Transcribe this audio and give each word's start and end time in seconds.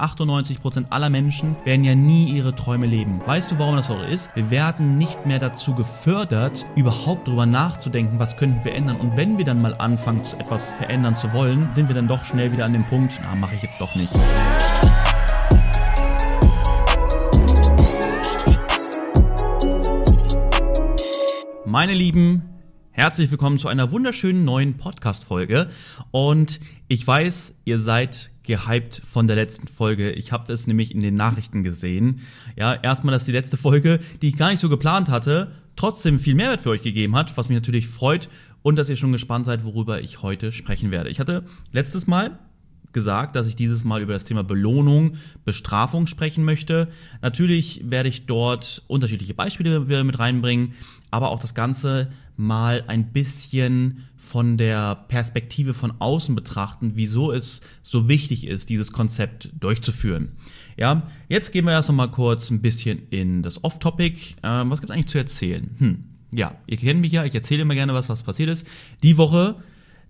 98 0.00 0.60
Prozent 0.60 0.86
aller 0.90 1.10
Menschen 1.10 1.56
werden 1.64 1.84
ja 1.84 1.94
nie 1.94 2.26
ihre 2.32 2.54
Träume 2.54 2.86
leben. 2.86 3.20
Weißt 3.26 3.50
du, 3.50 3.58
warum 3.58 3.76
das 3.76 3.90
auch 3.90 4.02
ist? 4.02 4.30
Wir 4.34 4.50
werden 4.50 4.98
nicht 4.98 5.26
mehr 5.26 5.38
dazu 5.38 5.74
gefördert, 5.74 6.66
überhaupt 6.76 7.28
darüber 7.28 7.46
nachzudenken, 7.46 8.18
was 8.18 8.36
könnten 8.36 8.64
wir 8.64 8.74
ändern. 8.74 8.96
Und 8.96 9.16
wenn 9.16 9.38
wir 9.38 9.44
dann 9.44 9.60
mal 9.60 9.74
anfangen, 9.74 10.22
etwas 10.38 10.72
verändern 10.74 11.14
zu 11.14 11.32
wollen, 11.32 11.68
sind 11.74 11.88
wir 11.88 11.94
dann 11.94 12.08
doch 12.08 12.24
schnell 12.24 12.52
wieder 12.52 12.64
an 12.64 12.72
dem 12.72 12.84
Punkt, 12.84 13.20
na, 13.22 13.34
mache 13.34 13.54
ich 13.54 13.62
jetzt 13.62 13.80
doch 13.80 13.94
nicht. 13.94 14.12
Meine 21.66 21.94
Lieben, 21.94 22.42
herzlich 22.92 23.30
willkommen 23.30 23.58
zu 23.58 23.68
einer 23.68 23.92
wunderschönen 23.92 24.44
neuen 24.44 24.76
Podcast-Folge. 24.76 25.68
Und 26.10 26.60
ich 26.88 27.06
weiß, 27.06 27.54
ihr 27.64 27.78
seid 27.78 28.30
gehypt 28.42 29.02
von 29.08 29.28
der 29.28 29.36
letzten 29.36 29.68
Folge. 29.68 30.10
Ich 30.10 30.32
habe 30.32 30.44
das 30.48 30.66
nämlich 30.66 30.92
in 30.92 31.00
den 31.00 31.14
Nachrichten 31.14 31.62
gesehen. 31.62 32.20
Ja, 32.56 32.74
erstmal, 32.74 33.12
dass 33.12 33.24
die 33.24 33.32
letzte 33.32 33.56
Folge, 33.56 34.00
die 34.20 34.28
ich 34.30 34.36
gar 34.36 34.50
nicht 34.50 34.60
so 34.60 34.68
geplant 34.68 35.08
hatte, 35.08 35.52
trotzdem 35.76 36.18
viel 36.18 36.34
Mehrwert 36.34 36.62
für 36.62 36.70
euch 36.70 36.82
gegeben 36.82 37.14
hat, 37.14 37.36
was 37.36 37.48
mich 37.48 37.56
natürlich 37.56 37.86
freut 37.86 38.28
und 38.62 38.76
dass 38.76 38.88
ihr 38.88 38.96
schon 38.96 39.12
gespannt 39.12 39.46
seid, 39.46 39.64
worüber 39.64 40.00
ich 40.00 40.22
heute 40.22 40.50
sprechen 40.50 40.90
werde. 40.90 41.10
Ich 41.10 41.20
hatte 41.20 41.44
letztes 41.72 42.08
Mal 42.08 42.38
gesagt, 42.92 43.36
dass 43.36 43.46
ich 43.46 43.54
dieses 43.54 43.84
Mal 43.84 44.02
über 44.02 44.14
das 44.14 44.24
Thema 44.24 44.42
Belohnung, 44.42 45.16
Bestrafung 45.44 46.08
sprechen 46.08 46.44
möchte. 46.44 46.88
Natürlich 47.22 47.82
werde 47.84 48.08
ich 48.08 48.26
dort 48.26 48.82
unterschiedliche 48.88 49.32
Beispiele 49.32 49.78
mit 49.78 50.18
reinbringen, 50.18 50.72
aber 51.10 51.30
auch 51.30 51.38
das 51.38 51.54
Ganze 51.54 52.10
mal 52.36 52.84
ein 52.86 53.12
bisschen 53.12 54.04
von 54.16 54.56
der 54.56 54.94
Perspektive 55.08 55.74
von 55.74 55.92
außen 55.98 56.34
betrachten, 56.34 56.92
wieso 56.94 57.32
es 57.32 57.60
so 57.82 58.08
wichtig 58.08 58.46
ist, 58.46 58.68
dieses 58.68 58.92
Konzept 58.92 59.50
durchzuführen. 59.58 60.32
Ja, 60.76 61.02
jetzt 61.28 61.52
gehen 61.52 61.64
wir 61.64 61.72
erst 61.72 61.88
noch 61.88 61.96
mal 61.96 62.10
kurz 62.10 62.50
ein 62.50 62.62
bisschen 62.62 63.08
in 63.10 63.42
das 63.42 63.62
Off-Topic. 63.64 64.36
Ähm, 64.42 64.70
was 64.70 64.80
gibt 64.80 64.90
es 64.90 64.94
eigentlich 64.94 65.08
zu 65.08 65.18
erzählen? 65.18 65.70
Hm. 65.78 66.04
Ja, 66.32 66.54
ihr 66.66 66.76
kennt 66.76 67.00
mich 67.00 67.12
ja, 67.12 67.24
ich 67.24 67.34
erzähle 67.34 67.62
immer 67.62 67.74
gerne 67.74 67.92
was, 67.92 68.08
was 68.08 68.22
passiert 68.22 68.50
ist. 68.50 68.66
Die 69.02 69.16
Woche 69.16 69.56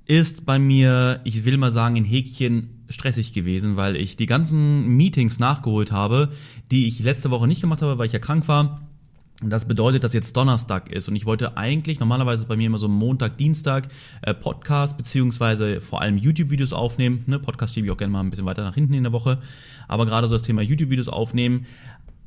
ist 0.07 0.45
bei 0.45 0.59
mir, 0.59 1.20
ich 1.25 1.45
will 1.45 1.57
mal 1.57 1.70
sagen, 1.70 1.97
in 1.97 2.05
Häkchen 2.05 2.85
stressig 2.89 3.33
gewesen, 3.33 3.77
weil 3.77 3.97
ich 3.97 4.17
die 4.17 4.27
ganzen 4.27 4.89
Meetings 4.97 5.39
nachgeholt 5.39 5.92
habe, 5.92 6.31
die 6.70 6.89
ich 6.89 7.01
letzte 7.01 7.31
Woche 7.31 7.47
nicht 7.47 7.61
gemacht 7.61 7.81
habe, 7.81 7.97
weil 7.97 8.07
ich 8.07 8.12
ja 8.12 8.19
krank 8.19 8.48
war. 8.48 8.89
Das 9.42 9.64
bedeutet, 9.64 10.05
dass 10.05 10.12
jetzt 10.12 10.36
Donnerstag 10.36 10.92
ist 10.92 11.08
und 11.08 11.16
ich 11.16 11.24
wollte 11.24 11.56
eigentlich, 11.56 11.98
normalerweise 11.98 12.42
ist 12.42 12.48
bei 12.48 12.56
mir 12.56 12.66
immer 12.66 12.78
so 12.78 12.88
Montag, 12.88 13.38
Dienstag, 13.38 13.88
äh, 14.20 14.34
Podcast 14.34 14.98
beziehungsweise 14.98 15.80
vor 15.80 16.02
allem 16.02 16.19
YouTube-Videos 16.19 16.74
aufnehmen. 16.74 17.24
Ne? 17.27 17.38
Podcast 17.38 17.72
schiebe 17.72 17.86
ich 17.86 17.92
auch 17.92 17.96
gerne 17.96 18.12
mal 18.12 18.20
ein 18.20 18.28
bisschen 18.28 18.44
weiter 18.44 18.62
nach 18.62 18.74
hinten 18.74 18.92
in 18.92 19.02
der 19.02 19.12
Woche. 19.12 19.38
Aber 19.88 20.05
gerade 20.05 20.28
so 20.28 20.34
das 20.34 20.42
Thema 20.42 20.61
YouTube-Videos 20.61 21.08
aufnehmen. 21.08 21.64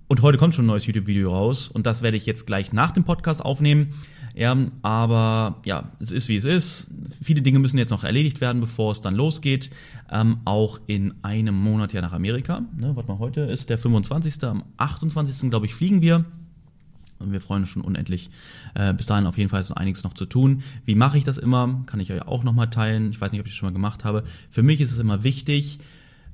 Und 0.08 0.23
heute 0.23 0.39
kommt 0.39 0.56
schon 0.56 0.66
ein 0.66 0.67
neues 0.67 0.88
YouTube-Video 0.88 1.30
raus 1.31 1.69
und 1.69 1.86
das 1.86 2.02
werde 2.02 2.17
ich 2.17 2.25
jetzt 2.25 2.47
gleich 2.47 2.73
nach 2.73 2.91
dem 2.91 3.03
Podcast 3.03 3.45
aufnehmen. 3.45 3.94
Ja, 4.36 4.58
aber 4.81 5.61
ja, 5.66 5.91
es 6.00 6.11
ist 6.11 6.28
wie 6.30 6.36
es 6.36 6.45
ist. 6.45 6.88
Viele 7.22 7.44
Dinge 7.44 7.59
müssen 7.59 7.78
jetzt 7.78 7.91
noch 7.91 8.03
erledigt 8.03 8.41
werden, 8.41 8.59
bevor 8.59 8.91
es 8.91 9.02
dann 9.02 9.14
losgeht. 9.14 9.69
Ähm, 10.11 10.38
auch 10.45 10.80
in 10.88 11.14
einem 11.22 11.53
Monat 11.53 11.94
ja 11.94 12.02
nach 12.02 12.14
Amerika. 12.14 12.64
Ne, 12.75 12.95
warte 12.95 13.08
mal, 13.08 13.19
heute 13.19 13.41
ist 13.41 13.69
der 13.69 13.78
25. 13.78 14.44
Am 14.44 14.64
28. 14.78 15.52
glaube 15.52 15.67
ich, 15.67 15.75
fliegen 15.75 16.02
wir. 16.02 16.25
Und 17.24 17.32
wir 17.32 17.42
freuen 17.42 17.64
uns 17.64 17.70
schon 17.70 17.82
unendlich. 17.82 18.30
Äh, 18.76 18.94
bis 18.94 19.06
dahin 19.06 19.26
auf 19.26 19.38
jeden 19.38 19.50
Fall 19.50 19.62
ist 19.62 19.70
noch 19.70 19.78
einiges 19.78 20.04
noch 20.04 20.14
zu 20.14 20.26
tun. 20.26 20.64
Wie 20.86 20.96
mache 20.96 21.18
ich 21.18 21.24
das 21.24 21.38
immer? 21.38 21.84
Kann 21.86 22.00
ich 22.00 22.12
euch 22.12 22.22
auch 22.24 22.44
nochmal 22.44 22.70
teilen. 22.70 23.12
Ich 23.12 23.20
weiß 23.20 23.32
nicht, 23.32 23.42
ob 23.42 23.48
ich 23.48 23.54
das 23.54 23.58
schon 23.58 23.68
mal 23.68 23.74
gemacht 23.74 24.04
habe. 24.04 24.24
Für 24.50 24.64
mich 24.64 24.82
ist 24.82 24.92
es 24.92 25.00
immer 25.00 25.24
wichtig, 25.24 25.80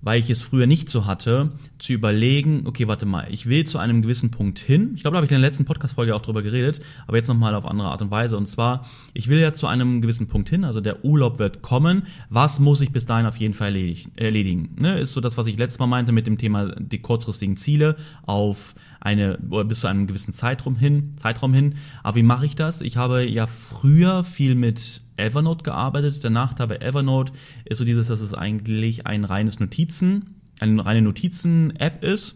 weil 0.01 0.19
ich 0.19 0.29
es 0.29 0.41
früher 0.41 0.67
nicht 0.67 0.89
so 0.89 1.05
hatte, 1.05 1.51
zu 1.77 1.93
überlegen, 1.93 2.63
okay, 2.65 2.87
warte 2.87 3.05
mal, 3.05 3.27
ich 3.31 3.47
will 3.47 3.65
zu 3.65 3.77
einem 3.77 4.01
gewissen 4.01 4.31
Punkt 4.31 4.59
hin. 4.59 4.91
Ich 4.95 5.01
glaube, 5.01 5.13
da 5.13 5.17
habe 5.17 5.25
ich 5.25 5.31
in 5.31 5.41
der 5.41 5.47
letzten 5.47 5.65
Podcast-Folge 5.65 6.15
auch 6.15 6.21
drüber 6.21 6.41
geredet, 6.41 6.81
aber 7.07 7.17
jetzt 7.17 7.27
nochmal 7.27 7.55
auf 7.55 7.65
andere 7.65 7.89
Art 7.89 8.01
und 8.01 8.11
Weise. 8.11 8.37
Und 8.37 8.47
zwar, 8.47 8.85
ich 9.13 9.27
will 9.27 9.39
ja 9.39 9.53
zu 9.53 9.67
einem 9.67 10.01
gewissen 10.01 10.27
Punkt 10.27 10.49
hin, 10.49 10.63
also 10.63 10.81
der 10.81 11.03
Urlaub 11.03 11.39
wird 11.39 11.61
kommen. 11.61 12.03
Was 12.29 12.59
muss 12.59 12.81
ich 12.81 12.91
bis 12.91 13.05
dahin 13.05 13.25
auf 13.25 13.37
jeden 13.37 13.53
Fall 13.53 13.75
erledigen? 14.15 14.75
Ne? 14.77 14.99
Ist 14.99 15.13
so 15.13 15.21
das, 15.21 15.37
was 15.37 15.47
ich 15.47 15.57
letztes 15.57 15.79
Mal 15.79 15.87
meinte 15.87 16.11
mit 16.11 16.27
dem 16.27 16.37
Thema 16.37 16.73
die 16.77 16.99
kurzfristigen 16.99 17.57
Ziele 17.57 17.95
auf 18.25 18.75
eine, 19.01 19.37
bis 19.37 19.81
zu 19.81 19.87
einem 19.87 20.07
gewissen 20.07 20.33
Zeitraum 20.33 20.75
hin, 20.75 21.13
Zeitraum 21.17 21.53
hin. 21.53 21.75
Aber 22.03 22.15
wie 22.15 22.23
mache 22.23 22.45
ich 22.45 22.55
das? 22.55 22.81
Ich 22.81 22.97
habe 22.97 23.23
ja 23.23 23.47
früher 23.47 24.23
viel 24.23 24.55
mit 24.55 25.01
Evernote 25.19 25.63
gearbeitet. 25.63 26.23
Der 26.23 26.31
Nachteil 26.31 26.67
bei 26.67 26.77
Evernote 26.77 27.33
ist 27.65 27.77
so 27.77 27.85
dieses, 27.85 28.07
dass 28.07 28.21
es 28.21 28.33
eigentlich 28.33 29.05
ein 29.05 29.25
reines 29.25 29.59
Notizen, 29.59 30.35
eine 30.59 30.85
reine 30.85 31.01
Notizen-App 31.01 32.03
ist. 32.03 32.35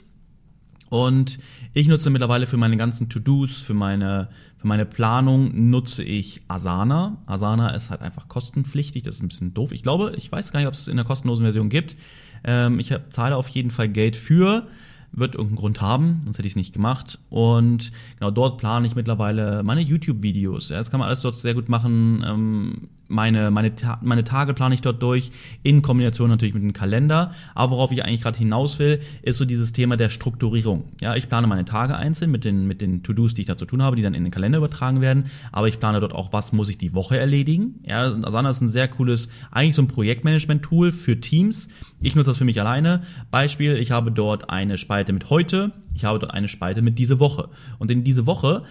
Und 0.89 1.39
ich 1.73 1.88
nutze 1.88 2.11
mittlerweile 2.11 2.45
für 2.45 2.57
meine 2.57 2.77
ganzen 2.77 3.09
To-Dos, 3.09 3.57
für 3.57 3.73
meine, 3.73 4.29
für 4.57 4.67
meine 4.67 4.85
Planung 4.85 5.71
nutze 5.71 6.03
ich 6.03 6.44
Asana. 6.47 7.17
Asana 7.25 7.69
ist 7.69 7.89
halt 7.89 8.01
einfach 8.01 8.27
kostenpflichtig, 8.27 9.01
das 9.01 9.15
ist 9.15 9.23
ein 9.23 9.29
bisschen 9.29 9.55
doof. 9.55 9.71
Ich 9.71 9.81
glaube, 9.81 10.13
ich 10.17 10.31
weiß 10.31 10.51
gar 10.51 10.59
nicht, 10.59 10.67
ob 10.67 10.75
es 10.75 10.88
in 10.88 10.95
der 10.95 11.05
kostenlosen 11.05 11.45
Version 11.45 11.69
gibt. 11.69 11.95
Ähm, 12.44 12.79
ich 12.79 12.94
zahle 13.09 13.38
auf 13.38 13.50
jeden 13.50 13.71
Fall 13.71 13.89
Geld 13.89 14.15
für 14.15 14.67
wird 15.13 15.35
irgendeinen 15.35 15.57
Grund 15.57 15.81
haben, 15.81 16.22
sonst 16.24 16.38
hätte 16.38 16.47
ich 16.47 16.53
es 16.53 16.57
nicht 16.57 16.74
gemacht. 16.74 17.19
Und 17.29 17.91
genau 18.19 18.31
dort 18.31 18.57
plane 18.57 18.85
ich 18.88 18.96
mittlerweile 18.96 19.63
meine 19.63 19.81
YouTube-Videos. 19.81 20.69
Ja, 20.69 20.78
das 20.78 20.91
kann 20.91 21.00
man 21.00 21.07
alles 21.07 21.22
dort 21.22 21.38
sehr 21.38 21.53
gut 21.53 21.69
machen. 21.69 22.24
Ähm, 22.28 22.90
meine, 23.07 23.51
meine, 23.51 23.71
meine 24.01 24.23
Tage 24.23 24.53
plane 24.53 24.75
ich 24.75 24.81
dort 24.81 25.01
durch, 25.01 25.31
in 25.61 25.81
Kombination 25.81 26.29
natürlich 26.29 26.53
mit 26.53 26.63
dem 26.63 26.73
Kalender. 26.73 27.31
Aber 27.55 27.73
worauf 27.73 27.91
ich 27.91 28.03
eigentlich 28.03 28.21
gerade 28.21 28.37
hinaus 28.37 28.79
will, 28.79 28.99
ist 29.21 29.37
so 29.37 29.45
dieses 29.45 29.73
Thema 29.73 29.97
der 29.97 30.09
Strukturierung. 30.09 30.85
Ja, 31.01 31.15
ich 31.15 31.29
plane 31.29 31.47
meine 31.47 31.65
Tage 31.65 31.95
einzeln 31.95 32.31
mit 32.31 32.45
den, 32.45 32.67
mit 32.67 32.81
den 32.81 33.03
To-Dos, 33.03 33.33
die 33.33 33.41
ich 33.41 33.47
da 33.47 33.57
zu 33.57 33.65
tun 33.65 33.81
habe, 33.81 33.95
die 33.95 34.01
dann 34.01 34.13
in 34.13 34.23
den 34.23 34.31
Kalender 34.31 34.57
übertragen 34.57 35.01
werden. 35.01 35.25
Aber 35.51 35.67
ich 35.67 35.79
plane 35.79 35.99
dort 35.99 36.13
auch, 36.13 36.33
was 36.33 36.53
muss 36.53 36.69
ich 36.69 36.77
die 36.77 36.93
Woche 36.93 37.17
erledigen. 37.17 37.79
Ja, 37.85 38.13
Asana 38.23 38.49
ist 38.49 38.61
ein 38.61 38.69
sehr 38.69 38.87
cooles, 38.87 39.29
eigentlich 39.51 39.75
so 39.75 39.81
ein 39.81 39.87
Projektmanagement-Tool 39.87 40.91
für 40.91 41.19
Teams. 41.19 41.67
Ich 42.01 42.15
nutze 42.15 42.31
das 42.31 42.37
für 42.37 42.45
mich 42.45 42.59
alleine. 42.59 43.03
Beispiel, 43.31 43.77
ich 43.77 43.91
habe 43.91 44.11
dort 44.11 44.49
eine 44.49 44.77
Spalte 44.77 45.13
mit 45.13 45.29
heute, 45.29 45.71
ich 45.93 46.05
habe 46.05 46.19
dort 46.19 46.33
eine 46.33 46.47
Spalte 46.47 46.81
mit 46.81 46.99
diese 46.99 47.19
Woche. 47.19 47.49
Und 47.79 47.91
in 47.91 48.03
diese 48.03 48.25
Woche 48.25 48.63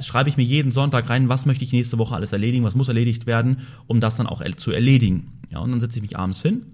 schreibe 0.00 0.28
ich 0.28 0.36
mir 0.36 0.42
jeden 0.42 0.72
Sonntag 0.72 1.08
rein, 1.10 1.28
was 1.28 1.46
möchte 1.46 1.64
ich 1.64 1.72
nächste 1.72 1.98
Woche 1.98 2.14
alles 2.14 2.32
erledigen, 2.32 2.64
was 2.64 2.74
muss 2.74 2.88
erledigt 2.88 3.26
werden, 3.26 3.58
um 3.86 4.00
das 4.00 4.16
dann 4.16 4.26
auch 4.26 4.42
zu 4.56 4.70
erledigen. 4.72 5.32
Ja, 5.50 5.58
und 5.58 5.70
dann 5.70 5.80
setze 5.80 5.96
ich 5.96 6.02
mich 6.02 6.18
abends 6.18 6.42
hin 6.42 6.66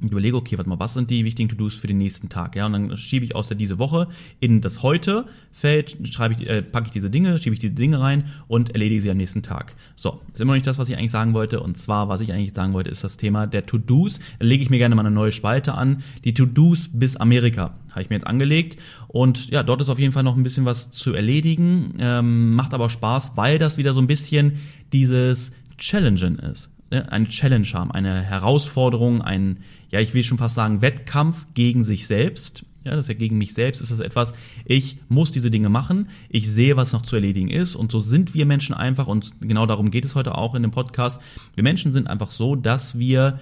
und 0.00 0.12
überlege, 0.12 0.36
okay, 0.36 0.56
warte 0.56 0.68
mal, 0.70 0.78
was 0.78 0.94
sind 0.94 1.10
die 1.10 1.24
wichtigen 1.24 1.48
To-Dos 1.48 1.74
für 1.74 1.86
den 1.86 1.98
nächsten 1.98 2.28
Tag? 2.28 2.54
Ja, 2.56 2.66
und 2.66 2.72
dann 2.72 2.96
schiebe 2.96 3.24
ich 3.24 3.34
aus 3.34 3.48
der 3.48 3.56
diese 3.56 3.78
Woche 3.78 4.08
in 4.40 4.60
das 4.60 4.82
heute 4.82 5.26
Feld, 5.50 5.96
schreibe 6.04 6.34
ich, 6.34 6.48
äh, 6.48 6.62
packe 6.62 6.86
ich 6.86 6.92
diese 6.92 7.10
Dinge, 7.10 7.38
schiebe 7.38 7.54
ich 7.54 7.60
diese 7.60 7.74
Dinge 7.74 8.00
rein 8.00 8.24
und 8.46 8.70
erledige 8.70 9.02
sie 9.02 9.10
am 9.10 9.16
nächsten 9.16 9.42
Tag. 9.42 9.74
So, 9.96 10.20
ist 10.32 10.40
immer 10.40 10.52
noch 10.52 10.56
nicht 10.56 10.66
das, 10.66 10.78
was 10.78 10.88
ich 10.88 10.96
eigentlich 10.96 11.10
sagen 11.10 11.34
wollte. 11.34 11.60
Und 11.60 11.76
zwar, 11.76 12.08
was 12.08 12.20
ich 12.20 12.32
eigentlich 12.32 12.54
sagen 12.54 12.72
wollte, 12.72 12.90
ist 12.90 13.02
das 13.02 13.16
Thema 13.16 13.46
der 13.46 13.66
To-Dos. 13.66 14.20
Da 14.38 14.46
lege 14.46 14.62
ich 14.62 14.70
mir 14.70 14.78
gerne 14.78 14.94
mal 14.94 15.04
eine 15.04 15.14
neue 15.14 15.32
Spalte 15.32 15.74
an. 15.74 16.02
Die 16.24 16.34
To-Dos 16.34 16.90
bis 16.92 17.16
Amerika 17.16 17.74
habe 17.90 18.02
ich 18.02 18.10
mir 18.10 18.16
jetzt 18.16 18.26
angelegt. 18.26 18.78
Und 19.08 19.50
ja, 19.50 19.62
dort 19.62 19.80
ist 19.80 19.88
auf 19.88 19.98
jeden 19.98 20.12
Fall 20.12 20.22
noch 20.22 20.36
ein 20.36 20.42
bisschen 20.42 20.64
was 20.64 20.90
zu 20.90 21.14
erledigen. 21.14 21.94
Ähm, 21.98 22.54
macht 22.54 22.74
aber 22.74 22.90
Spaß, 22.90 23.32
weil 23.36 23.58
das 23.58 23.78
wieder 23.78 23.94
so 23.94 24.00
ein 24.00 24.06
bisschen 24.06 24.58
dieses 24.92 25.52
Challengen 25.76 26.38
ist. 26.38 26.70
Ne? 26.90 27.10
Eine 27.10 27.28
Challenge 27.28 27.68
haben, 27.72 27.92
eine 27.92 28.22
Herausforderung, 28.22 29.22
ein 29.22 29.58
ja, 29.90 30.00
ich 30.00 30.14
will 30.14 30.22
schon 30.22 30.38
fast 30.38 30.54
sagen, 30.54 30.82
Wettkampf 30.82 31.46
gegen 31.54 31.82
sich 31.82 32.06
selbst. 32.06 32.64
Ja, 32.84 32.92
das 32.92 33.06
ist 33.06 33.08
ja 33.08 33.14
gegen 33.14 33.36
mich 33.36 33.54
selbst, 33.54 33.80
ist 33.80 33.90
das 33.90 34.00
etwas, 34.00 34.32
ich 34.64 34.98
muss 35.08 35.30
diese 35.30 35.50
Dinge 35.50 35.68
machen, 35.68 36.08
ich 36.30 36.48
sehe, 36.48 36.76
was 36.76 36.92
noch 36.92 37.02
zu 37.02 37.16
erledigen 37.16 37.50
ist 37.50 37.74
und 37.74 37.92
so 37.92 38.00
sind 38.00 38.34
wir 38.34 38.46
Menschen 38.46 38.74
einfach 38.74 39.08
und 39.08 39.32
genau 39.40 39.66
darum 39.66 39.90
geht 39.90 40.04
es 40.04 40.14
heute 40.14 40.36
auch 40.36 40.54
in 40.54 40.62
dem 40.62 40.70
Podcast. 40.70 41.20
Wir 41.54 41.64
Menschen 41.64 41.92
sind 41.92 42.08
einfach 42.08 42.30
so, 42.30 42.54
dass 42.54 42.98
wir 42.98 43.40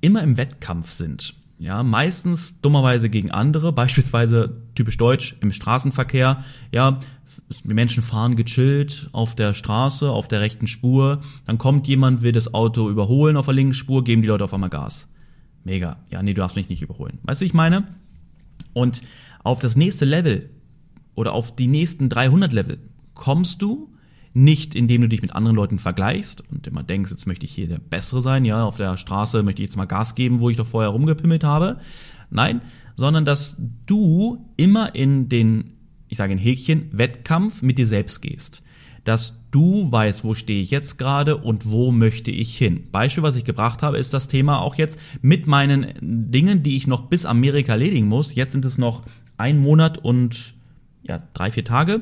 immer 0.00 0.22
im 0.22 0.36
Wettkampf 0.36 0.90
sind. 0.90 1.34
Ja, 1.58 1.82
meistens 1.84 2.60
dummerweise 2.60 3.08
gegen 3.08 3.30
andere, 3.30 3.72
beispielsweise 3.72 4.62
typisch 4.74 4.96
deutsch 4.96 5.36
im 5.40 5.52
Straßenverkehr. 5.52 6.42
Ja, 6.72 6.98
die 7.48 7.74
Menschen 7.74 8.02
fahren 8.02 8.36
gechillt 8.36 9.08
auf 9.12 9.34
der 9.34 9.54
Straße, 9.54 10.10
auf 10.10 10.28
der 10.28 10.40
rechten 10.40 10.66
Spur. 10.66 11.20
Dann 11.46 11.58
kommt 11.58 11.86
jemand, 11.86 12.22
will 12.22 12.32
das 12.32 12.54
Auto 12.54 12.88
überholen 12.88 13.36
auf 13.36 13.46
der 13.46 13.54
linken 13.54 13.74
Spur, 13.74 14.04
geben 14.04 14.22
die 14.22 14.28
Leute 14.28 14.44
auf 14.44 14.54
einmal 14.54 14.70
Gas. 14.70 15.08
Mega. 15.64 15.98
Ja, 16.10 16.22
nee, 16.22 16.34
du 16.34 16.40
darfst 16.40 16.56
mich 16.56 16.68
nicht 16.68 16.82
überholen. 16.82 17.18
Weißt 17.22 17.40
du, 17.40 17.44
wie 17.44 17.48
ich 17.48 17.54
meine? 17.54 17.84
Und 18.72 19.02
auf 19.42 19.60
das 19.60 19.76
nächste 19.76 20.04
Level 20.04 20.50
oder 21.14 21.32
auf 21.32 21.54
die 21.54 21.66
nächsten 21.66 22.08
300 22.08 22.52
Level 22.52 22.78
kommst 23.14 23.62
du 23.62 23.90
nicht, 24.34 24.74
indem 24.74 25.02
du 25.02 25.08
dich 25.08 25.22
mit 25.22 25.32
anderen 25.32 25.54
Leuten 25.54 25.78
vergleichst 25.78 26.42
und 26.50 26.66
immer 26.66 26.82
denkst, 26.82 27.12
jetzt 27.12 27.26
möchte 27.26 27.46
ich 27.46 27.52
hier 27.52 27.68
der 27.68 27.78
Bessere 27.78 28.20
sein, 28.20 28.44
ja, 28.44 28.64
auf 28.64 28.76
der 28.76 28.96
Straße 28.96 29.42
möchte 29.44 29.62
ich 29.62 29.68
jetzt 29.68 29.76
mal 29.76 29.84
Gas 29.84 30.16
geben, 30.16 30.40
wo 30.40 30.50
ich 30.50 30.56
doch 30.56 30.66
vorher 30.66 30.90
rumgepimmelt 30.90 31.44
habe. 31.44 31.78
Nein, 32.30 32.60
sondern 32.96 33.24
dass 33.24 33.56
du 33.86 34.44
immer 34.56 34.94
in 34.96 35.28
den, 35.28 35.74
ich 36.14 36.18
sage 36.18 36.32
in 36.32 36.38
Häkchen, 36.38 36.88
Wettkampf 36.92 37.60
mit 37.62 37.76
dir 37.76 37.86
selbst 37.86 38.22
gehst. 38.22 38.62
dass 39.02 39.38
du 39.50 39.92
weißt, 39.92 40.24
wo 40.24 40.32
stehe 40.32 40.62
ich 40.62 40.70
jetzt 40.70 40.96
gerade 40.96 41.36
und 41.36 41.70
wo 41.70 41.92
möchte 41.92 42.30
ich 42.30 42.56
hin. 42.56 42.84
Beispiel, 42.90 43.22
was 43.22 43.36
ich 43.36 43.44
gebracht 43.44 43.82
habe, 43.82 43.98
ist 43.98 44.14
das 44.14 44.28
Thema 44.28 44.60
auch 44.60 44.76
jetzt 44.76 44.98
mit 45.20 45.46
meinen 45.46 45.92
Dingen, 46.00 46.62
die 46.62 46.74
ich 46.74 46.86
noch 46.86 47.02
bis 47.02 47.26
Amerika 47.26 47.72
erledigen 47.72 48.06
muss. 48.06 48.34
Jetzt 48.34 48.52
sind 48.52 48.64
es 48.64 48.78
noch 48.78 49.02
ein 49.36 49.58
Monat 49.58 49.98
und 49.98 50.54
ja, 51.02 51.22
drei, 51.34 51.50
vier 51.50 51.66
Tage, 51.66 52.00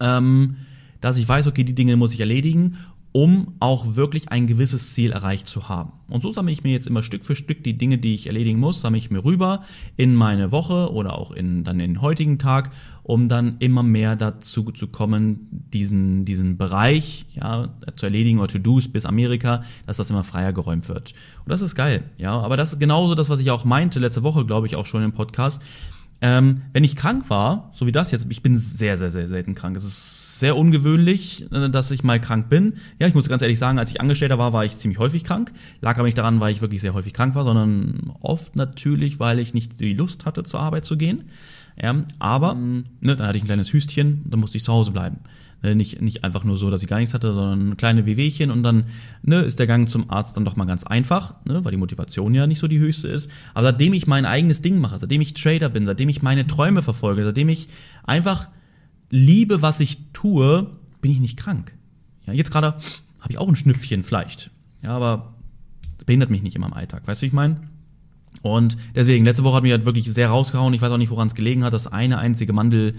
ähm, 0.00 0.56
dass 1.02 1.18
ich 1.18 1.28
weiß, 1.28 1.46
okay, 1.46 1.62
die 1.62 1.74
Dinge 1.74 1.98
muss 1.98 2.14
ich 2.14 2.20
erledigen 2.20 2.78
um 3.12 3.54
auch 3.60 3.94
wirklich 3.94 4.30
ein 4.30 4.46
gewisses 4.46 4.94
Ziel 4.94 5.12
erreicht 5.12 5.46
zu 5.46 5.68
haben. 5.68 5.92
Und 6.08 6.22
so 6.22 6.32
sammle 6.32 6.50
ich 6.50 6.64
mir 6.64 6.72
jetzt 6.72 6.86
immer 6.86 7.02
Stück 7.02 7.26
für 7.26 7.36
Stück 7.36 7.62
die 7.62 7.76
Dinge, 7.76 7.98
die 7.98 8.14
ich 8.14 8.26
erledigen 8.26 8.58
muss, 8.58 8.80
sammle 8.80 8.98
ich 8.98 9.10
mir 9.10 9.22
rüber 9.22 9.62
in 9.96 10.14
meine 10.14 10.50
Woche 10.50 10.90
oder 10.92 11.18
auch 11.18 11.30
in 11.30 11.62
dann 11.62 11.78
in 11.78 11.94
den 11.94 12.02
heutigen 12.02 12.38
Tag, 12.38 12.70
um 13.02 13.28
dann 13.28 13.56
immer 13.58 13.82
mehr 13.82 14.16
dazu 14.16 14.64
zu 14.72 14.86
kommen, 14.86 15.46
diesen, 15.50 16.24
diesen 16.24 16.56
Bereich 16.56 17.26
ja, 17.34 17.68
zu 17.96 18.06
erledigen 18.06 18.38
oder 18.38 18.48
To-Dos 18.48 18.88
bis 18.88 19.04
Amerika, 19.04 19.62
dass 19.86 19.98
das 19.98 20.08
immer 20.08 20.24
freier 20.24 20.54
geräumt 20.54 20.88
wird. 20.88 21.12
Und 21.44 21.50
das 21.50 21.60
ist 21.60 21.74
geil, 21.74 22.04
ja. 22.16 22.38
Aber 22.38 22.56
das 22.56 22.72
ist 22.72 22.78
genauso 22.78 23.14
das, 23.14 23.28
was 23.28 23.40
ich 23.40 23.50
auch 23.50 23.64
meinte, 23.64 24.00
letzte 24.00 24.22
Woche, 24.22 24.46
glaube 24.46 24.66
ich, 24.66 24.76
auch 24.76 24.86
schon 24.86 25.02
im 25.02 25.12
Podcast. 25.12 25.60
Ähm, 26.24 26.62
wenn 26.72 26.84
ich 26.84 26.94
krank 26.94 27.28
war, 27.30 27.70
so 27.74 27.84
wie 27.84 27.90
das 27.90 28.12
jetzt, 28.12 28.26
ich 28.30 28.42
bin 28.42 28.56
sehr, 28.56 28.96
sehr, 28.96 29.10
sehr 29.10 29.26
selten 29.26 29.56
krank. 29.56 29.76
Es 29.76 29.82
ist 29.82 30.38
sehr 30.38 30.56
ungewöhnlich, 30.56 31.46
äh, 31.50 31.68
dass 31.68 31.90
ich 31.90 32.04
mal 32.04 32.20
krank 32.20 32.48
bin. 32.48 32.74
Ja, 33.00 33.08
ich 33.08 33.14
muss 33.14 33.28
ganz 33.28 33.42
ehrlich 33.42 33.58
sagen, 33.58 33.80
als 33.80 33.90
ich 33.90 34.00
Angestellter 34.00 34.38
war, 34.38 34.52
war 34.52 34.64
ich 34.64 34.76
ziemlich 34.76 35.00
häufig 35.00 35.24
krank. 35.24 35.52
Lag 35.80 35.96
aber 35.96 36.04
nicht 36.04 36.16
daran, 36.16 36.38
weil 36.38 36.52
ich 36.52 36.62
wirklich 36.62 36.80
sehr 36.80 36.94
häufig 36.94 37.12
krank 37.12 37.34
war, 37.34 37.42
sondern 37.42 38.12
oft 38.20 38.54
natürlich, 38.54 39.18
weil 39.18 39.40
ich 39.40 39.52
nicht 39.52 39.80
die 39.80 39.94
Lust 39.94 40.24
hatte, 40.24 40.44
zur 40.44 40.60
Arbeit 40.60 40.84
zu 40.84 40.96
gehen. 40.96 41.24
Ja, 41.80 42.04
aber 42.20 42.54
mhm. 42.54 42.84
ne, 43.00 43.16
dann 43.16 43.26
hatte 43.26 43.38
ich 43.38 43.42
ein 43.42 43.46
kleines 43.46 43.72
Hüstchen, 43.72 44.22
dann 44.24 44.38
musste 44.38 44.58
ich 44.58 44.64
zu 44.64 44.72
Hause 44.72 44.92
bleiben. 44.92 45.18
Ne, 45.62 45.76
nicht, 45.76 46.02
nicht 46.02 46.24
einfach 46.24 46.42
nur 46.42 46.58
so, 46.58 46.70
dass 46.70 46.82
ich 46.82 46.88
gar 46.88 46.98
nichts 46.98 47.14
hatte, 47.14 47.32
sondern 47.32 47.76
kleine 47.76 48.04
Wehwehchen 48.04 48.50
und 48.50 48.64
dann 48.64 48.84
ne, 49.22 49.42
ist 49.42 49.60
der 49.60 49.68
Gang 49.68 49.88
zum 49.88 50.10
Arzt 50.10 50.36
dann 50.36 50.44
doch 50.44 50.56
mal 50.56 50.64
ganz 50.64 50.82
einfach, 50.82 51.36
ne, 51.44 51.64
weil 51.64 51.70
die 51.70 51.78
Motivation 51.78 52.34
ja 52.34 52.48
nicht 52.48 52.58
so 52.58 52.66
die 52.66 52.80
höchste 52.80 53.06
ist. 53.06 53.30
Aber 53.54 53.68
seitdem 53.68 53.92
ich 53.92 54.08
mein 54.08 54.26
eigenes 54.26 54.60
Ding 54.60 54.78
mache, 54.78 54.98
seitdem 54.98 55.20
ich 55.20 55.34
Trader 55.34 55.68
bin, 55.68 55.86
seitdem 55.86 56.08
ich 56.08 56.20
meine 56.20 56.48
Träume 56.48 56.82
verfolge, 56.82 57.24
seitdem 57.24 57.48
ich 57.48 57.68
einfach 58.02 58.48
liebe, 59.08 59.62
was 59.62 59.78
ich 59.78 59.98
tue, 60.12 60.68
bin 61.00 61.12
ich 61.12 61.20
nicht 61.20 61.36
krank. 61.36 61.72
Ja, 62.26 62.32
jetzt 62.32 62.50
gerade 62.50 62.74
habe 63.20 63.30
ich 63.30 63.38
auch 63.38 63.48
ein 63.48 63.56
Schnüpfchen 63.56 64.02
vielleicht. 64.02 64.50
Ja, 64.82 64.96
aber 64.96 65.34
das 65.98 66.06
behindert 66.06 66.30
mich 66.30 66.42
nicht 66.42 66.56
in 66.56 66.60
meinem 66.60 66.72
Alltag. 66.72 67.06
Weißt 67.06 67.22
du, 67.22 67.24
wie 67.24 67.28
ich 67.28 67.32
meine? 67.32 67.60
Und 68.40 68.76
deswegen, 68.96 69.24
letzte 69.24 69.44
Woche 69.44 69.56
hat 69.56 69.62
mich 69.62 69.70
halt 69.70 69.84
wirklich 69.84 70.12
sehr 70.12 70.28
rausgehauen. 70.28 70.74
Ich 70.74 70.82
weiß 70.82 70.90
auch 70.90 70.98
nicht, 70.98 71.10
woran 71.10 71.28
es 71.28 71.36
gelegen 71.36 71.62
hat, 71.62 71.72
dass 71.72 71.86
eine 71.86 72.18
einzige 72.18 72.52
Mandel 72.52 72.94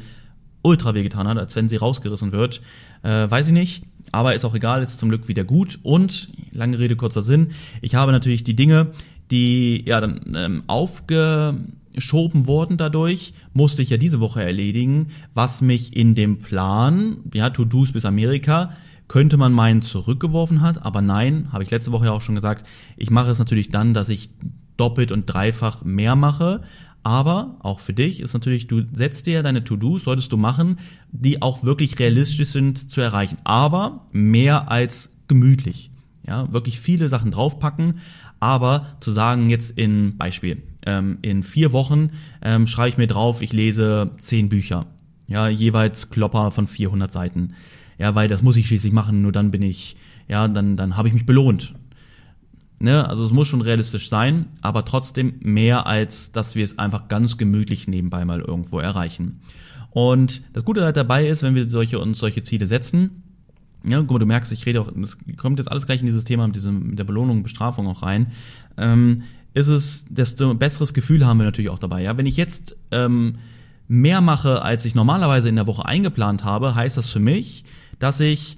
ultra 0.63 0.95
wehgetan 0.95 1.27
hat, 1.27 1.37
als 1.37 1.55
wenn 1.55 1.69
sie 1.69 1.75
rausgerissen 1.75 2.31
wird. 2.31 2.61
Äh, 3.03 3.29
weiß 3.29 3.47
ich 3.47 3.53
nicht, 3.53 3.83
aber 4.11 4.33
ist 4.33 4.45
auch 4.45 4.55
egal, 4.55 4.81
ist 4.81 4.99
zum 4.99 5.09
Glück 5.09 5.27
wieder 5.27 5.43
gut. 5.43 5.79
Und, 5.83 6.29
lange 6.51 6.79
Rede, 6.79 6.95
kurzer 6.95 7.21
Sinn, 7.21 7.51
ich 7.81 7.95
habe 7.95 8.11
natürlich 8.11 8.43
die 8.43 8.55
Dinge, 8.55 8.91
die 9.29 9.83
ja 9.85 10.01
dann 10.01 10.21
ähm, 10.35 10.63
aufgeschoben 10.67 12.47
wurden 12.47 12.77
dadurch, 12.77 13.33
musste 13.53 13.81
ich 13.81 13.89
ja 13.89 13.97
diese 13.97 14.19
Woche 14.19 14.43
erledigen, 14.43 15.07
was 15.33 15.61
mich 15.61 15.95
in 15.95 16.15
dem 16.15 16.39
Plan, 16.39 17.17
ja, 17.33 17.49
To-Dos 17.49 17.91
bis 17.91 18.05
Amerika, 18.05 18.71
könnte 19.07 19.37
man 19.37 19.51
meinen 19.51 19.81
zurückgeworfen 19.81 20.61
hat, 20.61 20.83
aber 20.85 21.01
nein, 21.01 21.49
habe 21.51 21.63
ich 21.63 21.71
letzte 21.71 21.91
Woche 21.91 22.05
ja 22.05 22.11
auch 22.11 22.21
schon 22.21 22.35
gesagt, 22.35 22.65
ich 22.97 23.09
mache 23.09 23.31
es 23.31 23.39
natürlich 23.39 23.69
dann, 23.69 23.93
dass 23.93 24.09
ich 24.09 24.29
doppelt 24.77 25.11
und 25.11 25.25
dreifach 25.25 25.83
mehr 25.83 26.15
mache, 26.15 26.61
aber 27.03 27.57
auch 27.59 27.79
für 27.79 27.93
dich 27.93 28.21
ist 28.21 28.33
natürlich, 28.33 28.67
du 28.67 28.83
setzt 28.93 29.25
dir 29.25 29.43
deine 29.43 29.63
To-Dos, 29.63 30.05
solltest 30.05 30.31
du 30.31 30.37
machen, 30.37 30.79
die 31.11 31.41
auch 31.41 31.63
wirklich 31.63 31.99
realistisch 31.99 32.47
sind 32.47 32.89
zu 32.89 33.01
erreichen. 33.01 33.37
Aber 33.43 34.07
mehr 34.11 34.71
als 34.71 35.11
gemütlich. 35.27 35.91
Ja, 36.25 36.51
wirklich 36.53 36.79
viele 36.79 37.09
Sachen 37.09 37.31
draufpacken, 37.31 37.95
aber 38.39 38.95
zu 39.01 39.11
sagen, 39.11 39.49
jetzt 39.49 39.77
in 39.77 40.17
Beispiel, 40.17 40.63
ähm, 40.85 41.17
in 41.21 41.43
vier 41.43 41.73
Wochen 41.73 42.11
ähm, 42.41 42.65
schreibe 42.65 42.89
ich 42.89 42.97
mir 42.97 43.07
drauf, 43.07 43.41
ich 43.41 43.51
lese 43.51 44.11
zehn 44.19 44.47
Bücher. 44.47 44.85
Ja, 45.27 45.49
jeweils 45.49 46.09
Klopper 46.09 46.51
von 46.51 46.67
400 46.67 47.11
Seiten. 47.11 47.55
Ja, 47.97 48.15
weil 48.15 48.29
das 48.29 48.41
muss 48.41 48.55
ich 48.55 48.67
schließlich 48.67 48.93
machen, 48.93 49.21
nur 49.21 49.33
dann 49.33 49.51
bin 49.51 49.61
ich, 49.61 49.97
ja, 50.29 50.47
dann, 50.47 50.77
dann 50.77 50.95
habe 50.95 51.09
ich 51.09 51.13
mich 51.13 51.25
belohnt. 51.25 51.73
Ne? 52.83 53.07
Also 53.07 53.23
es 53.23 53.31
muss 53.31 53.47
schon 53.47 53.61
realistisch 53.61 54.09
sein, 54.09 54.47
aber 54.59 54.83
trotzdem 54.83 55.35
mehr 55.39 55.87
als, 55.87 56.33
dass 56.33 56.53
wir 56.53 56.65
es 56.65 56.77
einfach 56.77 57.07
ganz 57.07 57.37
gemütlich 57.37 57.87
nebenbei 57.87 58.25
mal 58.25 58.41
irgendwo 58.41 58.79
erreichen. 58.79 59.39
Und 59.91 60.43
das 60.51 60.65
Gute 60.65 60.83
halt 60.83 60.97
dabei 60.97 61.25
ist, 61.25 61.43
wenn 61.43 61.55
wir 61.55 61.69
solche 61.69 61.99
uns 61.99 62.19
solche 62.19 62.43
Ziele 62.43 62.65
setzen, 62.65 63.23
ja, 63.85 63.99
guck 63.99 64.11
mal, 64.11 64.19
du 64.19 64.25
merkst, 64.25 64.51
ich 64.51 64.65
rede 64.65 64.81
auch, 64.81 64.91
das 64.93 65.17
kommt 65.37 65.59
jetzt 65.59 65.71
alles 65.71 65.85
gleich 65.85 66.01
in 66.01 66.07
dieses 66.07 66.25
Thema 66.25 66.45
mit, 66.45 66.57
diesem, 66.57 66.89
mit 66.89 66.99
der 66.99 67.05
Belohnung 67.05 67.37
und 67.37 67.43
Bestrafung 67.43 67.87
auch 67.87 68.03
rein, 68.03 68.33
ähm, 68.75 69.23
ist 69.53 69.67
es, 69.67 70.05
desto 70.09 70.53
besseres 70.53 70.93
Gefühl 70.93 71.25
haben 71.25 71.37
wir 71.37 71.45
natürlich 71.45 71.69
auch 71.69 71.79
dabei. 71.79 72.01
Ja, 72.01 72.17
wenn 72.17 72.25
ich 72.25 72.35
jetzt 72.35 72.75
ähm, 72.91 73.35
mehr 73.87 74.19
mache, 74.19 74.61
als 74.61 74.83
ich 74.83 74.93
normalerweise 74.93 75.47
in 75.47 75.55
der 75.55 75.67
Woche 75.67 75.85
eingeplant 75.85 76.43
habe, 76.43 76.75
heißt 76.75 76.97
das 76.97 77.09
für 77.09 77.19
mich, 77.19 77.63
dass 77.99 78.19
ich 78.19 78.57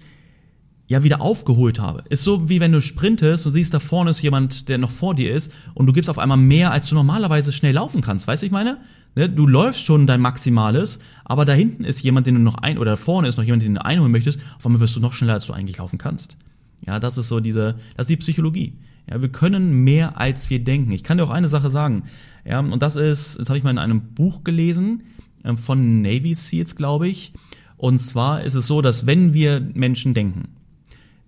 ja 0.87 1.03
wieder 1.03 1.21
aufgeholt 1.21 1.79
habe. 1.79 2.03
Ist 2.09 2.23
so 2.23 2.47
wie 2.47 2.59
wenn 2.59 2.71
du 2.71 2.81
sprintest 2.81 3.47
und 3.47 3.53
siehst, 3.53 3.73
da 3.73 3.79
vorne 3.79 4.11
ist 4.11 4.21
jemand, 4.21 4.69
der 4.69 4.77
noch 4.77 4.91
vor 4.91 5.15
dir 5.15 5.33
ist 5.33 5.51
und 5.73 5.87
du 5.87 5.93
gibst 5.93 6.09
auf 6.09 6.19
einmal 6.19 6.37
mehr, 6.37 6.71
als 6.71 6.87
du 6.87 6.95
normalerweise 6.95 7.51
schnell 7.51 7.73
laufen 7.73 8.01
kannst. 8.01 8.27
Weißt 8.27 8.43
du, 8.43 8.45
ich 8.45 8.51
meine? 8.51 8.77
Ne, 9.15 9.29
du 9.29 9.47
läufst 9.47 9.83
schon 9.83 10.07
dein 10.07 10.21
Maximales, 10.21 10.99
aber 11.23 11.45
da 11.45 11.53
hinten 11.53 11.85
ist 11.85 12.01
jemand, 12.03 12.27
den 12.27 12.35
du 12.35 12.41
noch 12.41 12.55
ein, 12.55 12.77
oder 12.77 12.91
da 12.91 12.97
vorne 12.97 13.27
ist 13.27 13.37
noch 13.37 13.45
jemand, 13.45 13.63
den 13.63 13.75
du 13.75 13.85
einholen 13.85 14.11
möchtest, 14.11 14.39
auf 14.57 14.65
einmal 14.65 14.81
wirst 14.81 14.95
du 14.95 14.99
noch 14.99 15.13
schneller, 15.13 15.33
als 15.33 15.45
du 15.45 15.53
eigentlich 15.53 15.77
laufen 15.77 15.97
kannst. 15.97 16.35
Ja, 16.85 16.99
das 16.99 17.17
ist 17.17 17.29
so 17.29 17.39
diese, 17.39 17.75
das 17.95 18.05
ist 18.05 18.09
die 18.09 18.17
Psychologie. 18.17 18.73
Ja, 19.09 19.21
wir 19.21 19.29
können 19.29 19.83
mehr, 19.83 20.19
als 20.19 20.49
wir 20.49 20.63
denken. 20.63 20.91
Ich 20.91 21.03
kann 21.03 21.17
dir 21.17 21.23
auch 21.23 21.29
eine 21.29 21.47
Sache 21.47 21.69
sagen. 21.69 22.03
Ja, 22.43 22.59
und 22.59 22.81
das 22.81 22.95
ist, 22.95 23.39
das 23.39 23.49
habe 23.49 23.57
ich 23.57 23.63
mal 23.63 23.71
in 23.71 23.77
einem 23.77 24.13
Buch 24.13 24.43
gelesen, 24.43 25.03
ähm, 25.43 25.57
von 25.57 26.01
Navy 26.01 26.33
Seals, 26.33 26.75
glaube 26.75 27.07
ich. 27.07 27.33
Und 27.77 28.01
zwar 28.01 28.43
ist 28.43 28.55
es 28.55 28.67
so, 28.67 28.81
dass 28.81 29.05
wenn 29.05 29.33
wir 29.33 29.61
Menschen 29.73 30.13
denken, 30.13 30.54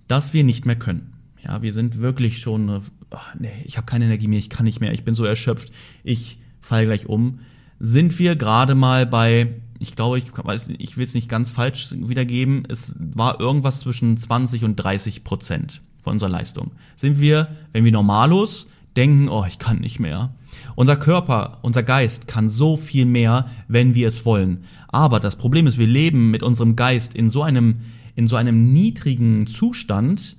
dass 0.08 0.34
wir 0.34 0.44
nicht 0.44 0.66
mehr 0.66 0.78
können. 0.78 1.14
Ja, 1.44 1.62
wir 1.62 1.74
sind 1.74 2.00
wirklich 2.02 2.40
schon, 2.40 2.82
ach, 3.12 3.36
nee, 3.40 3.52
ich 3.66 3.78
habe 3.78 3.86
keine 3.86 4.06
Energie 4.06 4.28
mehr, 4.28 4.40
ich 4.40 4.50
kann 4.50 4.66
nicht 4.66 4.82
mehr, 4.82 4.94
ich 4.94 5.04
bin 5.04 5.14
so 5.14 5.24
erschöpft, 5.24 5.72
ich 6.04 6.40
falle 6.62 6.86
gleich 6.86 7.08
um. 7.08 7.40
Sind 7.80 8.18
wir 8.20 8.36
gerade 8.36 8.76
mal 8.76 9.06
bei, 9.06 9.54
ich 9.80 9.96
glaube, 9.96 10.18
ich, 10.18 10.32
ich 10.80 10.98
will 10.98 11.06
es 11.06 11.14
nicht 11.14 11.30
ganz 11.30 11.52
falsch 11.52 11.90
wiedergeben, 11.92 12.64
es 12.70 12.96
war 13.00 13.40
irgendwas 13.40 13.80
zwischen 13.80 14.18
20 14.18 14.64
und 14.64 14.76
30 14.76 15.24
Prozent 15.24 15.82
von 16.04 16.14
unserer 16.14 16.30
Leistung. 16.30 16.72
Sind 16.96 17.20
wir, 17.20 17.50
wenn 17.74 17.86
wir 17.86 17.92
normalos 17.92 18.68
denken, 18.96 19.30
oh, 19.30 19.46
ich 19.48 19.60
kann 19.60 19.80
nicht 19.80 20.00
mehr. 20.00 20.34
Unser 20.76 20.96
Körper, 20.96 21.60
unser 21.62 21.84
Geist 21.84 22.28
kann 22.28 22.50
so 22.50 22.78
viel 22.78 23.06
mehr, 23.06 23.48
wenn 23.68 23.94
wir 23.94 24.08
es 24.08 24.26
wollen. 24.26 24.64
Aber 24.88 25.20
das 25.20 25.36
Problem 25.36 25.68
ist, 25.68 25.78
wir 25.78 25.88
leben 25.88 26.32
mit 26.32 26.44
unserem 26.44 26.76
Geist 26.76 27.14
in 27.14 27.30
so 27.30 27.44
einem 27.44 27.82
in 28.18 28.28
so 28.28 28.36
einem 28.36 28.74
niedrigen 28.74 29.46
Zustand, 29.46 30.36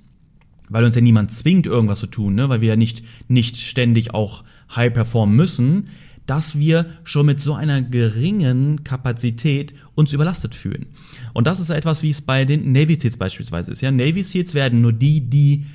weil 0.67 0.83
uns 0.83 0.95
ja 0.95 1.01
niemand 1.01 1.31
zwingt, 1.31 1.65
irgendwas 1.65 2.01
zu 2.01 2.07
tun, 2.07 2.35
ne? 2.35 2.49
weil 2.49 2.59
wir 2.59 2.67
ja 2.67 2.75
nicht, 2.75 3.03
nicht 3.29 3.57
ständig 3.57 4.13
auch 4.13 4.43
high 4.75 4.93
performen 4.93 5.35
müssen, 5.35 5.87
dass 6.25 6.59
wir 6.59 6.85
schon 7.05 7.25
mit 7.25 7.39
so 7.39 7.53
einer 7.53 7.81
geringen 7.81 8.83
Kapazität 8.83 9.73
uns 9.95 10.11
überlastet 10.11 10.55
fühlen. 10.55 10.87
Und 11.33 11.47
das 11.47 11.61
ist 11.61 11.69
etwas, 11.69 12.03
wie 12.03 12.09
es 12.09 12.21
bei 12.21 12.43
den 12.43 12.73
Navy 12.73 12.95
Seals 12.95 13.15
beispielsweise 13.15 13.71
ist. 13.71 13.81
Ja, 13.81 13.91
Navy 13.91 14.23
Seals 14.23 14.53
werden 14.53 14.81
nur 14.81 14.93
die, 14.93 15.21
die 15.21 15.65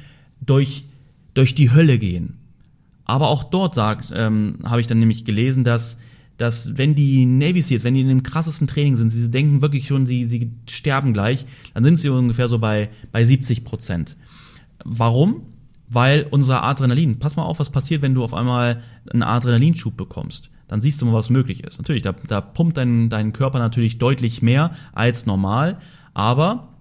durch, 0.42 0.84
durch 1.32 1.54
die 1.54 1.72
Hölle 1.72 1.98
gehen. 1.98 2.34
Aber 3.06 3.28
auch 3.28 3.44
dort 3.44 3.74
sagt, 3.74 4.12
ähm, 4.14 4.58
habe 4.62 4.82
ich 4.82 4.86
dann 4.86 4.98
nämlich 4.98 5.24
gelesen, 5.24 5.64
dass 5.64 5.96
dass 6.36 6.76
wenn 6.76 6.94
die 6.94 7.26
Navy 7.26 7.62
Seals, 7.62 7.84
wenn 7.84 7.94
die 7.94 8.00
in 8.00 8.08
dem 8.08 8.22
krassesten 8.22 8.66
Training 8.66 8.96
sind, 8.96 9.10
sie 9.10 9.30
denken 9.30 9.62
wirklich 9.62 9.86
schon, 9.86 10.06
sie, 10.06 10.26
sie 10.26 10.50
sterben 10.68 11.12
gleich, 11.12 11.46
dann 11.74 11.84
sind 11.84 11.96
sie 11.96 12.08
ungefähr 12.08 12.48
so 12.48 12.58
bei, 12.58 12.90
bei 13.12 13.24
70 13.24 13.64
Prozent. 13.64 14.16
Warum? 14.84 15.42
Weil 15.88 16.26
unser 16.30 16.62
Adrenalin, 16.64 17.18
pass 17.18 17.36
mal 17.36 17.44
auf, 17.44 17.60
was 17.60 17.70
passiert, 17.70 18.02
wenn 18.02 18.14
du 18.14 18.24
auf 18.24 18.34
einmal 18.34 18.82
einen 19.12 19.22
Adrenalinschub 19.22 19.96
bekommst. 19.96 20.50
Dann 20.66 20.80
siehst 20.80 21.00
du 21.00 21.06
mal, 21.06 21.12
was 21.12 21.30
möglich 21.30 21.62
ist. 21.62 21.78
Natürlich, 21.78 22.02
da, 22.02 22.14
da 22.26 22.40
pumpt 22.40 22.76
dein, 22.76 23.10
dein 23.10 23.32
Körper 23.32 23.58
natürlich 23.58 23.98
deutlich 23.98 24.42
mehr 24.42 24.72
als 24.92 25.26
normal, 25.26 25.78
aber 26.14 26.73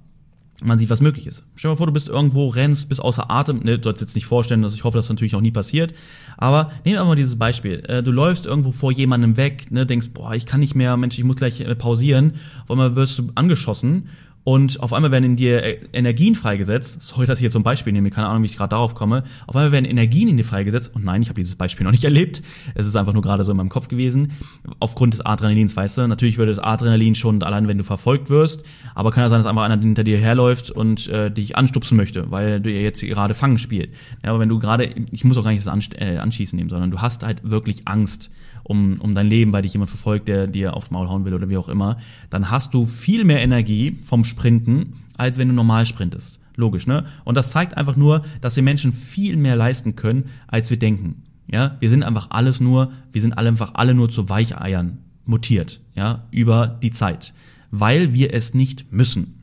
man 0.62 0.80
sieht, 0.80 0.90
was 0.90 1.02
möglich 1.02 1.28
ist. 1.28 1.44
Stell 1.56 1.70
dir 1.70 1.74
mal 1.74 1.78
vor, 1.78 1.88
du 1.88 1.94
bist 1.94 2.10
irgendwo, 2.10 2.48
rennst, 2.48 2.90
bist 2.90 3.02
außer 3.02 3.30
Atem. 3.30 3.60
Ne, 3.64 3.78
du 3.78 3.84
sollst 3.84 4.02
jetzt 4.02 4.16
nicht 4.16 4.26
vorstellen, 4.26 4.62
dass 4.62 4.76
ich 4.76 4.84
hoffe, 4.84 4.98
dass 4.98 5.06
das 5.06 5.14
natürlich 5.14 5.36
auch 5.36 5.42
nie 5.42 5.52
passiert. 5.52 5.94
Aber 6.38 6.72
nehmen 6.86 6.98
wir 6.98 7.06
mal 7.06 7.16
dieses 7.16 7.38
Beispiel. 7.38 7.84
Äh, 7.88 8.04
du 8.04 8.12
läufst 8.12 8.46
irgendwo 8.46 8.72
vor 8.72 8.92
jemandem 8.92 9.36
weg, 9.38 9.72
ne, 9.72 9.86
denkst, 9.86 10.10
boah, 10.14 10.34
ich 10.36 10.46
kann 10.46 10.60
nicht 10.60 10.76
mehr, 10.76 10.96
Mensch, 10.98 11.18
ich 11.18 11.24
muss 11.24 11.38
gleich 11.38 11.60
äh, 11.62 11.76
pausieren. 11.76 12.36
Auf 12.64 12.72
einmal 12.72 12.96
wirst 12.96 13.20
du 13.20 13.28
angeschossen 13.36 14.10
und 14.44 14.82
auf 14.82 14.92
einmal 14.92 15.12
werden 15.12 15.24
in 15.24 15.36
dir 15.38 15.64
äh, 15.64 15.80
Energien 15.94 16.36
freigesetzt. 16.36 17.02
Sorry, 17.02 17.26
dass 17.26 17.40
ich 17.40 17.44
jetzt 17.44 17.54
so 17.54 17.60
ein 17.60 17.64
Beispiel 17.64 17.94
nehme, 17.94 18.10
keine 18.10 18.28
Ahnung, 18.28 18.44
wie 18.44 18.48
ich 18.48 18.58
gerade 18.58 18.72
darauf 18.72 18.94
komme. 18.94 19.24
Auf 19.48 19.56
einmal 19.56 19.72
werden 19.72 19.86
Energien 19.86 20.28
in 20.28 20.36
dir 20.36 20.44
freigesetzt. 20.44 20.94
Und 20.94 21.06
nein, 21.06 21.22
ich 21.22 21.30
habe 21.30 21.40
dieses 21.40 21.56
Beispiel 21.56 21.86
noch 21.86 21.92
nicht 21.92 22.04
erlebt. 22.04 22.42
Es 22.76 22.86
ist 22.86 22.96
einfach 22.98 23.14
nur 23.14 23.22
gerade 23.22 23.46
so 23.46 23.52
in 23.52 23.58
meinem 23.58 23.70
Kopf 23.70 23.88
gewesen. 23.88 24.34
Aufgrund 24.80 25.14
des 25.14 25.22
Adrenalins, 25.22 25.76
weißt 25.76 25.98
du. 25.98 26.08
Natürlich 26.08 26.38
würde 26.38 26.54
das 26.54 26.64
Adrenalin 26.64 27.16
schon 27.16 27.42
allein, 27.42 27.70
wenn 27.70 27.78
du 27.78 27.86
verfolgt 27.86 28.30
wirst. 28.30 28.64
Aber 28.96 29.12
kann 29.12 29.24
ja 29.24 29.30
sein, 29.30 29.40
dass 29.40 29.46
einfach 29.46 29.64
einer 29.64 29.80
hinter 29.80 30.04
dir 30.04 30.18
herläuft 30.18 30.72
und 30.72 31.08
äh, 31.08 31.32
dich 31.32 31.56
anstupsen 31.56 31.96
möchte, 31.96 32.30
weil 32.30 32.60
du 32.60 32.70
jetzt 32.70 33.02
gerade 33.02 33.36
Fangen 33.36 33.58
spielt. 33.58 33.92
Ja, 34.24 34.32
aber 34.32 34.40
wenn 34.40 34.50
du 34.50 34.60
gerade, 34.60 34.90
ich 35.12 35.24
muss 35.24 35.38
auch 35.38 35.44
gar 35.44 35.52
nicht 35.52 35.66
das 35.66 35.90
äh, 35.98 36.18
Anschießen 36.18 36.58
nehmen, 36.58 36.70
sondern 36.70 36.92
du 36.92 37.00
hast 37.00 37.24
halt 37.24 37.50
wirklich 37.50 37.88
Angst 37.88 38.30
um, 38.64 39.00
um 39.00 39.14
dein 39.16 39.28
Leben, 39.28 39.54
weil 39.54 39.62
dich 39.62 39.74
jemand 39.74 39.90
verfolgt, 39.90 40.28
der 40.28 40.48
dir 40.48 40.76
aufs 40.76 40.92
Maul 40.92 41.08
hauen 41.10 41.26
will 41.26 41.34
oder 41.34 41.50
wie 41.50 41.58
auch 41.58 41.70
immer, 41.70 41.98
dann 42.30 42.50
hast 42.50 42.74
du 42.74 42.86
viel 42.86 43.24
mehr 43.24 43.42
Energie 43.42 43.98
vom 44.06 44.24
Sprinten, 44.24 44.94
als 45.18 45.38
wenn 45.38 45.50
du 45.50 45.54
normal 45.54 45.86
sprintest. 45.86 46.40
Logisch, 46.56 46.86
ne? 46.86 47.06
Und 47.24 47.36
das 47.36 47.52
zeigt 47.52 47.78
einfach 47.78 47.96
nur, 47.96 48.24
dass 48.42 48.56
wir 48.56 48.64
Menschen 48.64 48.94
viel 48.94 49.38
mehr 49.38 49.56
leisten 49.56 49.96
können, 49.96 50.26
als 50.48 50.70
wir 50.70 50.78
denken. 50.78 51.24
Ja, 51.52 51.78
wir 51.80 51.90
sind 51.90 52.04
einfach 52.04 52.28
alles 52.30 52.60
nur, 52.60 52.92
wir 53.12 53.22
sind 53.22 53.38
alle 53.38 53.50
einfach 53.50 53.72
alle 53.74 53.94
nur 53.94 54.10
zu 54.10 54.30
Weicheiern 54.30 55.00
mutiert, 55.26 55.82
ja, 55.96 56.24
über 56.32 56.68
die 56.68 56.92
Zeit, 56.92 57.34
weil 57.72 58.14
wir 58.14 58.34
es 58.34 58.54
nicht 58.54 58.92
müssen. 58.92 59.40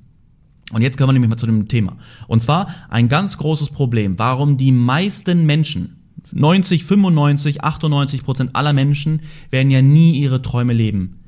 Und 0.72 0.82
jetzt 0.82 0.96
kommen 0.96 1.08
wir 1.08 1.12
nämlich 1.14 1.30
mal 1.30 1.36
zu 1.36 1.46
dem 1.46 1.66
Thema. 1.68 1.96
Und 2.28 2.42
zwar 2.42 2.68
ein 2.88 3.08
ganz 3.08 3.36
großes 3.38 3.70
Problem, 3.70 4.18
warum 4.18 4.56
die 4.56 4.72
meisten 4.72 5.44
Menschen 5.44 5.99
90, 6.32 6.84
95, 6.84 7.62
98 7.62 8.24
Prozent 8.24 8.56
aller 8.56 8.72
Menschen 8.72 9.22
werden 9.50 9.70
ja 9.70 9.82
nie 9.82 10.20
ihre 10.20 10.42
Träume 10.42 10.72
leben. 10.72 11.20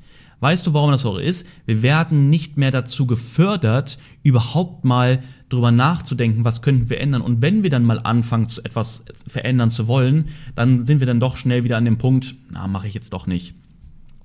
Weißt 0.42 0.66
du, 0.66 0.74
warum 0.74 0.90
das 0.90 1.02
so 1.02 1.18
ist? 1.18 1.46
Wir 1.66 1.82
werden 1.82 2.28
nicht 2.28 2.56
mehr 2.56 2.72
dazu 2.72 3.06
gefördert, 3.06 3.98
überhaupt 4.24 4.84
mal 4.84 5.22
drüber 5.48 5.70
nachzudenken, 5.70 6.44
was 6.44 6.62
könnten 6.62 6.90
wir 6.90 7.00
ändern. 7.00 7.22
Und 7.22 7.42
wenn 7.42 7.62
wir 7.62 7.70
dann 7.70 7.84
mal 7.84 8.00
anfangen, 8.00 8.48
etwas 8.64 9.04
verändern 9.28 9.70
zu 9.70 9.86
wollen, 9.86 10.26
dann 10.56 10.84
sind 10.84 10.98
wir 10.98 11.06
dann 11.06 11.20
doch 11.20 11.36
schnell 11.36 11.62
wieder 11.62 11.76
an 11.76 11.84
dem 11.84 11.98
Punkt, 11.98 12.34
na, 12.50 12.66
mache 12.66 12.88
ich 12.88 12.94
jetzt 12.94 13.12
doch 13.12 13.28
nicht. 13.28 13.54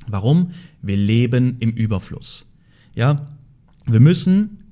Warum? 0.08 0.52
Wir 0.82 0.98
leben 0.98 1.58
im 1.60 1.70
Überfluss. 1.70 2.52
Ja, 2.96 3.28
wir 3.86 4.00
müssen 4.00 4.64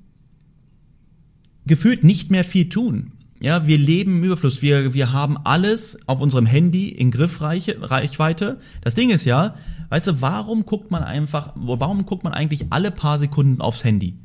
gefühlt 1.67 2.03
nicht 2.03 2.31
mehr 2.31 2.43
viel 2.43 2.69
tun. 2.69 3.11
Ja, 3.45 3.67
wir 3.67 3.77
leben 3.77 4.17
im 4.17 4.23
Überfluss. 4.23 4.63
Wir, 4.63 4.95
wir 4.95 5.13
haben 5.13 5.37
alles 5.43 5.99
auf 6.07 6.19
unserem 6.19 6.47
Handy 6.47 6.89
in 6.89 7.11
Griffreichweite. 7.11 8.57
Das 8.81 8.95
Ding 8.95 9.11
ist 9.11 9.23
ja, 9.23 9.53
weißt 9.89 10.07
du, 10.07 10.21
warum 10.21 10.65
guckt 10.65 10.89
man 10.89 11.03
einfach, 11.03 11.51
warum 11.53 12.07
guckt 12.07 12.23
man 12.23 12.33
eigentlich 12.33 12.65
alle 12.71 12.89
paar 12.89 13.19
Sekunden 13.19 13.61
aufs 13.61 13.83
Handy? 13.83 14.15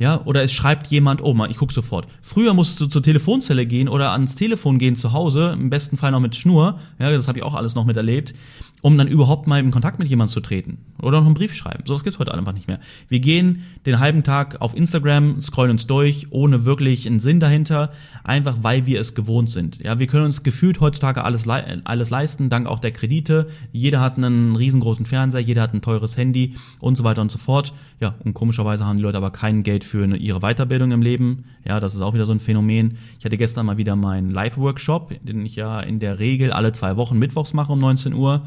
Ja, 0.00 0.22
oder 0.24 0.42
es 0.42 0.50
schreibt 0.50 0.88
jemand, 0.88 1.22
oh 1.22 1.34
mal, 1.34 1.52
ich 1.52 1.58
guck 1.58 1.70
sofort. 1.70 2.08
Früher 2.20 2.52
musstest 2.52 2.80
du 2.80 2.86
zur 2.86 3.04
Telefonzelle 3.04 3.64
gehen 3.64 3.88
oder 3.88 4.10
ans 4.10 4.34
Telefon 4.34 4.80
gehen 4.80 4.96
zu 4.96 5.12
Hause, 5.12 5.52
im 5.56 5.70
besten 5.70 5.96
Fall 5.96 6.10
noch 6.10 6.18
mit 6.18 6.34
Schnur. 6.34 6.80
Ja, 6.98 7.12
das 7.12 7.28
habe 7.28 7.38
ich 7.38 7.44
auch 7.44 7.54
alles 7.54 7.76
noch 7.76 7.84
miterlebt 7.84 8.34
um 8.82 8.98
dann 8.98 9.06
überhaupt 9.06 9.46
mal 9.46 9.60
in 9.60 9.70
Kontakt 9.70 10.00
mit 10.00 10.08
jemandem 10.08 10.34
zu 10.34 10.40
treten. 10.40 10.78
Oder 11.00 11.18
noch 11.20 11.26
einen 11.26 11.34
Brief 11.34 11.54
schreiben. 11.54 11.84
Sowas 11.86 12.02
gibt's 12.02 12.18
heute 12.18 12.34
einfach 12.34 12.52
nicht 12.52 12.66
mehr. 12.66 12.80
Wir 13.08 13.20
gehen 13.20 13.62
den 13.86 14.00
halben 14.00 14.24
Tag 14.24 14.60
auf 14.60 14.76
Instagram, 14.76 15.40
scrollen 15.40 15.70
uns 15.70 15.86
durch, 15.86 16.26
ohne 16.30 16.64
wirklich 16.64 17.06
einen 17.06 17.20
Sinn 17.20 17.38
dahinter, 17.38 17.92
einfach 18.24 18.58
weil 18.62 18.84
wir 18.84 19.00
es 19.00 19.14
gewohnt 19.14 19.50
sind. 19.50 19.78
Ja, 19.82 20.00
wir 20.00 20.08
können 20.08 20.24
uns 20.24 20.42
gefühlt 20.42 20.80
heutzutage 20.80 21.22
alles, 21.22 21.46
alles 21.48 22.10
leisten, 22.10 22.50
dank 22.50 22.66
auch 22.66 22.80
der 22.80 22.90
Kredite. 22.90 23.48
Jeder 23.70 24.00
hat 24.00 24.16
einen 24.16 24.56
riesengroßen 24.56 25.06
Fernseher, 25.06 25.40
jeder 25.40 25.62
hat 25.62 25.74
ein 25.74 25.82
teures 25.82 26.16
Handy 26.16 26.54
und 26.80 26.96
so 26.96 27.04
weiter 27.04 27.22
und 27.22 27.30
so 27.30 27.38
fort. 27.38 27.72
Ja, 28.00 28.16
und 28.24 28.34
komischerweise 28.34 28.84
haben 28.84 28.96
die 28.96 29.02
Leute 29.04 29.18
aber 29.18 29.30
kein 29.30 29.62
Geld 29.62 29.84
für 29.84 30.02
eine, 30.02 30.16
ihre 30.16 30.40
Weiterbildung 30.40 30.90
im 30.90 31.02
Leben. 31.02 31.44
Ja, 31.64 31.78
das 31.78 31.94
ist 31.94 32.00
auch 32.00 32.14
wieder 32.14 32.26
so 32.26 32.32
ein 32.32 32.40
Phänomen. 32.40 32.98
Ich 33.20 33.24
hatte 33.24 33.38
gestern 33.38 33.66
mal 33.66 33.76
wieder 33.76 33.94
meinen 33.94 34.30
Live-Workshop, 34.30 35.14
den 35.22 35.46
ich 35.46 35.54
ja 35.54 35.78
in 35.78 36.00
der 36.00 36.18
Regel 36.18 36.52
alle 36.52 36.72
zwei 36.72 36.96
Wochen 36.96 37.18
mittwochs 37.18 37.54
mache 37.54 37.72
um 37.72 37.78
19 37.78 38.12
Uhr. 38.12 38.42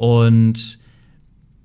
Und 0.00 0.78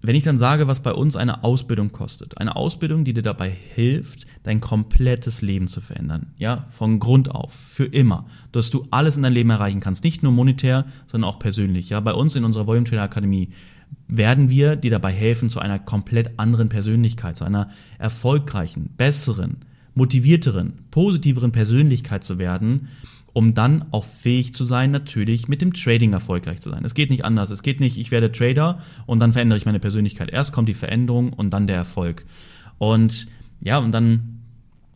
wenn 0.02 0.14
ich 0.14 0.26
dann 0.26 0.38
sage, 0.38 0.68
was 0.68 0.84
bei 0.84 0.92
uns 0.92 1.16
eine 1.16 1.46
Ausbildung 1.46 1.94
kostet, 1.94 2.38
eine 2.38 2.58
Ausbildung, 2.58 3.06
die 3.06 3.14
dir 3.14 3.22
dabei 3.22 3.50
hilft, 3.50 4.26
dein 4.44 4.60
komplettes 4.60 5.42
Leben 5.42 5.70
zu 5.70 5.80
verändern, 5.80 6.34
ja, 6.38 6.68
von 6.70 7.00
Grund 7.00 7.32
auf, 7.32 7.54
für 7.54 7.86
immer, 7.86 8.26
dass 8.52 8.72
du 8.72 8.88
alles 8.92 9.16
in 9.16 9.24
deinem 9.24 9.36
Leben 9.36 9.52
erreichen 9.52 9.80
kannst, 9.80 10.04
nicht 10.04 10.22
nur 10.22 10.34
monetär, 10.34 10.84
sondern 11.08 11.30
auch 11.30 11.40
persönlich, 11.40 11.92
ja, 11.92 12.02
bei 12.02 12.12
uns 12.12 12.36
in 12.36 12.44
unserer 12.44 12.68
Volume 12.68 12.84
Trainer 12.84 13.04
Akademie 13.04 13.52
werden 14.10 14.50
wir 14.50 14.76
dir 14.76 14.92
dabei 14.92 15.14
helfen, 15.14 15.50
zu 15.50 15.62
einer 15.62 15.80
komplett 15.80 16.38
anderen 16.38 16.68
Persönlichkeit, 16.68 17.38
zu 17.38 17.46
einer 17.46 17.70
erfolgreichen, 18.00 18.90
besseren, 18.98 19.60
motivierteren, 19.94 20.74
positiveren 20.92 21.54
Persönlichkeit 21.54 22.26
zu 22.26 22.38
werden, 22.38 22.90
um 23.36 23.54
dann 23.54 23.84
auch 23.92 24.06
fähig 24.06 24.54
zu 24.54 24.64
sein, 24.64 24.92
natürlich 24.92 25.50
mit 25.50 25.62
dem 25.62 25.74
Trading 25.74 26.14
erfolgreich 26.14 26.62
zu 26.62 26.70
sein. 26.70 26.86
Es 26.86 26.94
geht 26.94 27.10
nicht 27.10 27.26
anders. 27.26 27.52
Es 27.52 27.64
geht 27.64 27.82
nicht, 27.82 27.98
ich 27.98 28.10
werde 28.10 28.32
Trader 28.32 28.80
und 29.08 29.20
dann 29.20 29.34
verändere 29.34 29.60
ich 29.60 29.66
meine 29.66 29.82
Persönlichkeit. 29.82 30.30
Erst 30.30 30.54
kommt 30.54 30.70
die 30.70 30.74
Veränderung 30.74 31.34
und 31.34 31.50
dann 31.50 31.68
der 31.68 31.76
Erfolg. 31.76 32.26
Und 32.78 33.28
ja, 33.60 33.78
und 33.80 33.92
dann, 33.92 34.40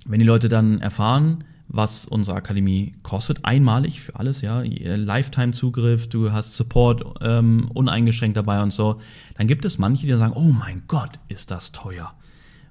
wenn 0.05 0.22
die 0.22 0.25
Leute 0.25 0.48
dann 0.48 0.79
erfahren, 0.79 1.43
was 1.67 2.05
unsere 2.05 2.38
Akademie 2.38 2.93
kostet, 3.03 3.43
einmalig 3.43 4.00
für 4.00 4.15
alles, 4.15 4.39
ja, 4.39 4.62
Lifetime-Zugriff, 4.62 6.08
du 6.08 6.31
hast 6.31 6.55
Support 6.55 7.19
ähm, 7.19 7.69
uneingeschränkt 7.74 8.38
dabei 8.38 8.63
und 8.63 8.72
so, 8.72 9.01
dann 9.36 9.48
gibt 9.48 9.65
es 9.65 9.77
manche, 9.77 10.05
die 10.05 10.12
dann 10.12 10.19
sagen, 10.19 10.34
oh 10.38 10.53
mein 10.53 10.84
Gott, 10.88 11.19
ist 11.27 11.51
das 11.51 11.74
teuer. 11.74 12.13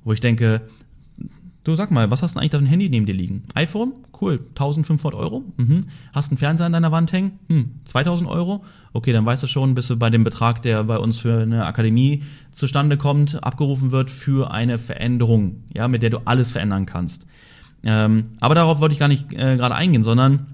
Wo 0.02 0.14
ich 0.14 0.20
denke, 0.20 0.62
Du 1.68 1.76
sag 1.76 1.90
mal, 1.90 2.10
was 2.10 2.22
hast 2.22 2.34
du 2.34 2.40
eigentlich 2.40 2.54
auf 2.54 2.60
dem 2.60 2.66
Handy 2.66 2.88
neben 2.88 3.04
dir 3.04 3.14
liegen? 3.14 3.42
iPhone? 3.54 3.92
Cool, 4.18 4.40
1500 4.54 5.14
Euro. 5.20 5.44
Mhm. 5.58 5.84
Hast 6.14 6.30
einen 6.30 6.38
Fernseher 6.38 6.64
an 6.64 6.72
deiner 6.72 6.92
Wand 6.92 7.12
hängen? 7.12 7.40
Hm, 7.48 7.72
2000 7.84 8.26
Euro? 8.30 8.64
Okay, 8.94 9.12
dann 9.12 9.26
weißt 9.26 9.42
du 9.42 9.48
schon, 9.48 9.75
bist 9.75 9.90
du 9.90 9.98
bei 9.98 10.08
dem 10.08 10.25
Betrag, 10.25 10.62
der 10.62 10.82
bei 10.84 10.96
uns 10.96 11.18
für 11.18 11.42
eine 11.42 11.66
Akademie 11.66 12.22
zustande 12.52 12.96
kommt, 12.96 13.44
abgerufen 13.44 13.90
wird 13.90 14.10
für 14.10 14.50
eine 14.50 14.78
Veränderung, 14.78 15.64
ja, 15.75 15.88
mit 15.88 16.00
der 16.00 16.08
du 16.08 16.20
alles 16.25 16.50
verändern 16.50 16.87
kannst. 16.87 17.26
Ähm, 17.82 18.30
aber 18.40 18.54
darauf 18.54 18.80
wollte 18.80 18.94
ich 18.94 18.98
gar 18.98 19.08
nicht 19.08 19.34
äh, 19.34 19.58
gerade 19.58 19.75
eingehen, 19.75 20.04
sondern 20.04 20.46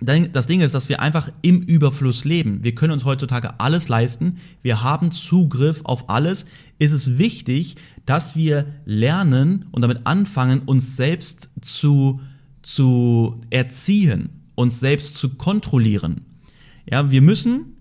das 0.00 0.46
Ding 0.46 0.60
ist, 0.60 0.74
dass 0.74 0.88
wir 0.88 1.00
einfach 1.00 1.30
im 1.40 1.62
Überfluss 1.62 2.24
leben. 2.24 2.62
Wir 2.62 2.74
können 2.74 2.92
uns 2.92 3.04
heutzutage 3.04 3.60
alles 3.60 3.88
leisten. 3.88 4.36
Wir 4.62 4.82
haben 4.82 5.10
Zugriff 5.10 5.80
auf 5.84 6.10
alles. 6.10 6.44
Ist 6.78 6.92
es 6.92 7.16
wichtig, 7.16 7.76
dass 8.04 8.36
wir 8.36 8.66
lernen 8.84 9.66
und 9.70 9.82
damit 9.82 10.06
anfangen, 10.06 10.60
uns 10.60 10.96
selbst 10.96 11.50
zu, 11.62 12.20
zu 12.60 13.40
erziehen, 13.48 14.28
uns 14.54 14.80
selbst 14.80 15.14
zu 15.14 15.30
kontrollieren. 15.30 16.22
Ja, 16.90 17.10
wir 17.10 17.22
müssen 17.22 17.75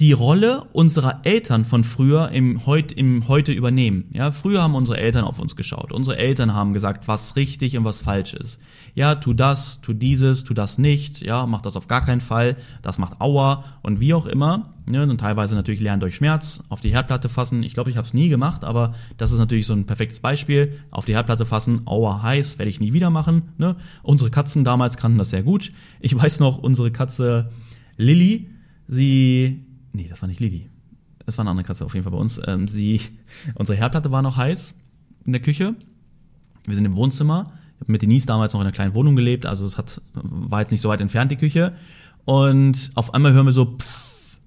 die 0.00 0.12
Rolle 0.12 0.64
unserer 0.72 1.20
Eltern 1.22 1.64
von 1.64 1.84
früher 1.84 2.30
im, 2.30 2.66
heut, 2.66 2.90
im 2.90 3.28
heute 3.28 3.52
übernehmen. 3.52 4.06
Ja, 4.12 4.32
früher 4.32 4.60
haben 4.60 4.74
unsere 4.74 4.98
Eltern 4.98 5.24
auf 5.24 5.38
uns 5.38 5.54
geschaut. 5.54 5.92
Unsere 5.92 6.18
Eltern 6.18 6.52
haben 6.52 6.72
gesagt, 6.72 7.06
was 7.06 7.36
richtig 7.36 7.76
und 7.78 7.84
was 7.84 8.00
falsch 8.00 8.34
ist. 8.34 8.58
Ja, 8.94 9.14
tu 9.14 9.34
das, 9.34 9.80
tu 9.82 9.92
dieses, 9.92 10.42
tu 10.42 10.52
das 10.52 10.78
nicht. 10.78 11.20
Ja, 11.20 11.46
mach 11.46 11.62
das 11.62 11.76
auf 11.76 11.86
gar 11.86 12.04
keinen 12.04 12.20
Fall. 12.20 12.56
Das 12.82 12.98
macht 12.98 13.20
Aua 13.20 13.62
und 13.82 14.00
wie 14.00 14.14
auch 14.14 14.26
immer. 14.26 14.74
Ja, 14.90 15.04
und 15.04 15.16
teilweise 15.18 15.54
natürlich 15.54 15.80
lernen 15.80 16.00
durch 16.00 16.16
Schmerz, 16.16 16.60
auf 16.68 16.80
die 16.80 16.90
Herdplatte 16.90 17.28
fassen. 17.28 17.62
Ich 17.62 17.72
glaube, 17.72 17.90
ich 17.90 17.96
habe 17.96 18.06
es 18.06 18.12
nie 18.14 18.28
gemacht, 18.28 18.64
aber 18.64 18.94
das 19.16 19.30
ist 19.30 19.38
natürlich 19.38 19.66
so 19.66 19.74
ein 19.74 19.86
perfektes 19.86 20.18
Beispiel. 20.18 20.80
Auf 20.90 21.04
die 21.04 21.14
Herdplatte 21.14 21.46
fassen, 21.46 21.82
Aua 21.86 22.20
heiß, 22.20 22.58
werde 22.58 22.68
ich 22.68 22.80
nie 22.80 22.92
wieder 22.92 23.10
machen. 23.10 23.52
Ne? 23.58 23.76
Unsere 24.02 24.30
Katzen 24.30 24.64
damals 24.64 24.96
kannten 24.96 25.18
das 25.18 25.30
sehr 25.30 25.44
gut. 25.44 25.72
Ich 26.00 26.16
weiß 26.16 26.40
noch, 26.40 26.58
unsere 26.58 26.90
Katze 26.90 27.50
Lilly, 27.96 28.50
sie 28.88 29.63
Nee, 29.94 30.06
das 30.08 30.20
war 30.20 30.28
nicht 30.28 30.40
Lili. 30.40 30.68
Das 31.24 31.38
war 31.38 31.44
eine 31.44 31.50
andere 31.50 31.64
Katze 31.64 31.84
auf 31.84 31.94
jeden 31.94 32.04
Fall 32.04 32.12
bei 32.12 32.18
uns. 32.18 32.40
Ähm, 32.46 32.68
sie, 32.68 33.00
unsere 33.54 33.78
Herdplatte 33.78 34.10
war 34.10 34.20
noch 34.20 34.36
heiß 34.36 34.74
in 35.24 35.32
der 35.32 35.40
Küche. 35.40 35.74
Wir 36.66 36.74
sind 36.74 36.84
im 36.84 36.96
Wohnzimmer. 36.96 37.44
Ich 37.76 37.80
habe 37.80 37.92
mit 37.92 38.02
Denise 38.02 38.26
damals 38.26 38.52
noch 38.52 38.60
in 38.60 38.66
einer 38.66 38.74
kleinen 38.74 38.94
Wohnung 38.94 39.16
gelebt, 39.16 39.46
also 39.46 39.64
es 39.64 39.78
hat, 39.78 40.00
war 40.12 40.60
jetzt 40.60 40.70
nicht 40.70 40.80
so 40.80 40.88
weit 40.88 41.00
entfernt, 41.00 41.30
die 41.30 41.36
Küche. 41.36 41.76
Und 42.24 42.90
auf 42.94 43.14
einmal 43.14 43.32
hören 43.32 43.46
wir 43.46 43.52
so, 43.52 43.76
pfff. 43.76 44.38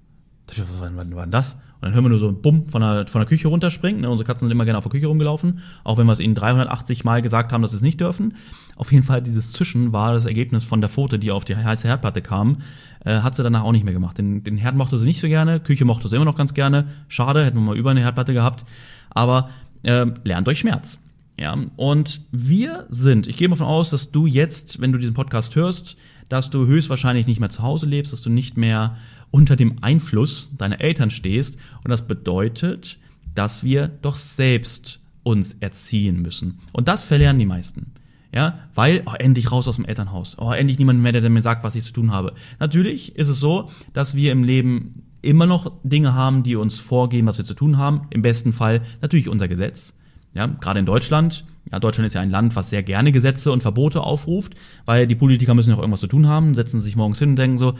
Was 0.56 0.80
war 0.80 1.04
denn 1.04 1.30
das? 1.30 1.56
Und 1.80 1.86
dann 1.86 1.94
hören 1.94 2.04
wir 2.04 2.08
nur 2.08 2.18
so 2.18 2.28
ein 2.28 2.42
Bumm 2.42 2.68
von 2.68 2.82
der, 2.82 3.06
von 3.06 3.20
der 3.20 3.28
Küche 3.28 3.46
runterspringen. 3.46 4.00
Ne? 4.00 4.10
Unsere 4.10 4.26
Katzen 4.26 4.46
sind 4.48 4.50
immer 4.50 4.64
gerne 4.64 4.78
auf 4.78 4.84
der 4.84 4.90
Küche 4.90 5.06
rumgelaufen, 5.06 5.60
auch 5.84 5.96
wenn 5.96 6.06
wir 6.06 6.12
es 6.12 6.18
ihnen 6.18 6.34
380 6.34 7.04
Mal 7.04 7.22
gesagt 7.22 7.52
haben, 7.52 7.62
dass 7.62 7.70
sie 7.70 7.76
es 7.76 7.82
nicht 7.82 8.00
dürfen. 8.00 8.34
Auf 8.76 8.90
jeden 8.90 9.04
Fall, 9.04 9.22
dieses 9.22 9.52
Zischen 9.52 9.92
war 9.92 10.12
das 10.12 10.24
Ergebnis 10.24 10.64
von 10.64 10.80
der 10.80 10.90
Pfote, 10.90 11.20
die 11.20 11.30
auf 11.30 11.44
die 11.44 11.56
heiße 11.56 11.86
Herdplatte 11.86 12.20
kam. 12.20 12.58
Äh, 13.04 13.20
hat 13.20 13.36
sie 13.36 13.44
danach 13.44 13.62
auch 13.62 13.72
nicht 13.72 13.84
mehr 13.84 13.94
gemacht. 13.94 14.18
Den, 14.18 14.42
den 14.42 14.56
Herd 14.56 14.74
mochte 14.74 14.98
sie 14.98 15.06
nicht 15.06 15.20
so 15.20 15.28
gerne, 15.28 15.60
Küche 15.60 15.84
mochte 15.84 16.08
sie 16.08 16.16
immer 16.16 16.24
noch 16.24 16.36
ganz 16.36 16.52
gerne. 16.52 16.88
Schade, 17.06 17.44
hätten 17.44 17.58
wir 17.58 17.62
mal 17.62 17.76
über 17.76 17.92
eine 17.92 18.00
Herdplatte 18.00 18.34
gehabt. 18.34 18.64
Aber 19.10 19.50
äh, 19.84 20.06
lernt 20.24 20.46
durch 20.46 20.58
Schmerz. 20.58 21.00
Ja, 21.38 21.56
und 21.76 22.22
wir 22.32 22.86
sind, 22.88 23.28
ich 23.28 23.36
gehe 23.36 23.48
mal 23.48 23.54
davon 23.54 23.72
aus, 23.72 23.90
dass 23.90 24.10
du 24.10 24.26
jetzt, 24.26 24.80
wenn 24.80 24.90
du 24.90 24.98
diesen 24.98 25.14
Podcast 25.14 25.54
hörst, 25.54 25.96
dass 26.28 26.50
du 26.50 26.66
höchstwahrscheinlich 26.66 27.26
nicht 27.26 27.38
mehr 27.38 27.48
zu 27.48 27.62
Hause 27.62 27.86
lebst, 27.86 28.12
dass 28.12 28.22
du 28.22 28.30
nicht 28.30 28.56
mehr 28.56 28.96
unter 29.30 29.56
dem 29.56 29.82
Einfluss 29.82 30.50
deiner 30.56 30.80
Eltern 30.80 31.10
stehst. 31.10 31.58
Und 31.84 31.90
das 31.90 32.06
bedeutet, 32.06 32.98
dass 33.34 33.64
wir 33.64 33.88
doch 33.88 34.16
selbst 34.16 35.00
uns 35.22 35.56
erziehen 35.60 36.22
müssen. 36.22 36.58
Und 36.72 36.88
das 36.88 37.04
verlernen 37.04 37.38
die 37.38 37.46
meisten. 37.46 37.92
Ja, 38.34 38.58
weil, 38.74 39.02
oh, 39.06 39.14
endlich 39.18 39.50
raus 39.50 39.68
aus 39.68 39.76
dem 39.76 39.86
Elternhaus. 39.86 40.36
Oh, 40.38 40.52
endlich 40.52 40.78
niemand 40.78 41.00
mehr, 41.00 41.12
der 41.12 41.30
mir 41.30 41.40
sagt, 41.40 41.64
was 41.64 41.74
ich 41.74 41.84
zu 41.84 41.92
tun 41.92 42.12
habe. 42.12 42.34
Natürlich 42.60 43.16
ist 43.16 43.28
es 43.28 43.38
so, 43.38 43.70
dass 43.94 44.14
wir 44.14 44.32
im 44.32 44.44
Leben 44.44 45.04
immer 45.22 45.46
noch 45.46 45.72
Dinge 45.82 46.14
haben, 46.14 46.42
die 46.42 46.56
uns 46.56 46.78
vorgeben, 46.78 47.26
was 47.26 47.38
wir 47.38 47.44
zu 47.44 47.54
tun 47.54 47.78
haben. 47.78 48.02
Im 48.10 48.22
besten 48.22 48.52
Fall 48.52 48.82
natürlich 49.00 49.28
unser 49.28 49.48
Gesetz. 49.48 49.94
Ja, 50.34 50.46
gerade 50.46 50.80
in 50.80 50.86
Deutschland. 50.86 51.44
Ja, 51.72 51.78
Deutschland 51.78 52.06
ist 52.06 52.14
ja 52.14 52.20
ein 52.20 52.30
Land, 52.30 52.54
was 52.56 52.70
sehr 52.70 52.82
gerne 52.82 53.12
Gesetze 53.12 53.50
und 53.52 53.62
Verbote 53.62 54.02
aufruft, 54.02 54.54
weil 54.84 55.06
die 55.06 55.14
Politiker 55.14 55.54
müssen 55.54 55.70
ja 55.70 55.76
auch 55.76 55.80
irgendwas 55.80 56.00
zu 56.00 56.06
tun 56.06 56.26
haben, 56.26 56.54
setzen 56.54 56.80
sich 56.80 56.96
morgens 56.96 57.18
hin 57.18 57.30
und 57.30 57.36
denken 57.36 57.58
so, 57.58 57.74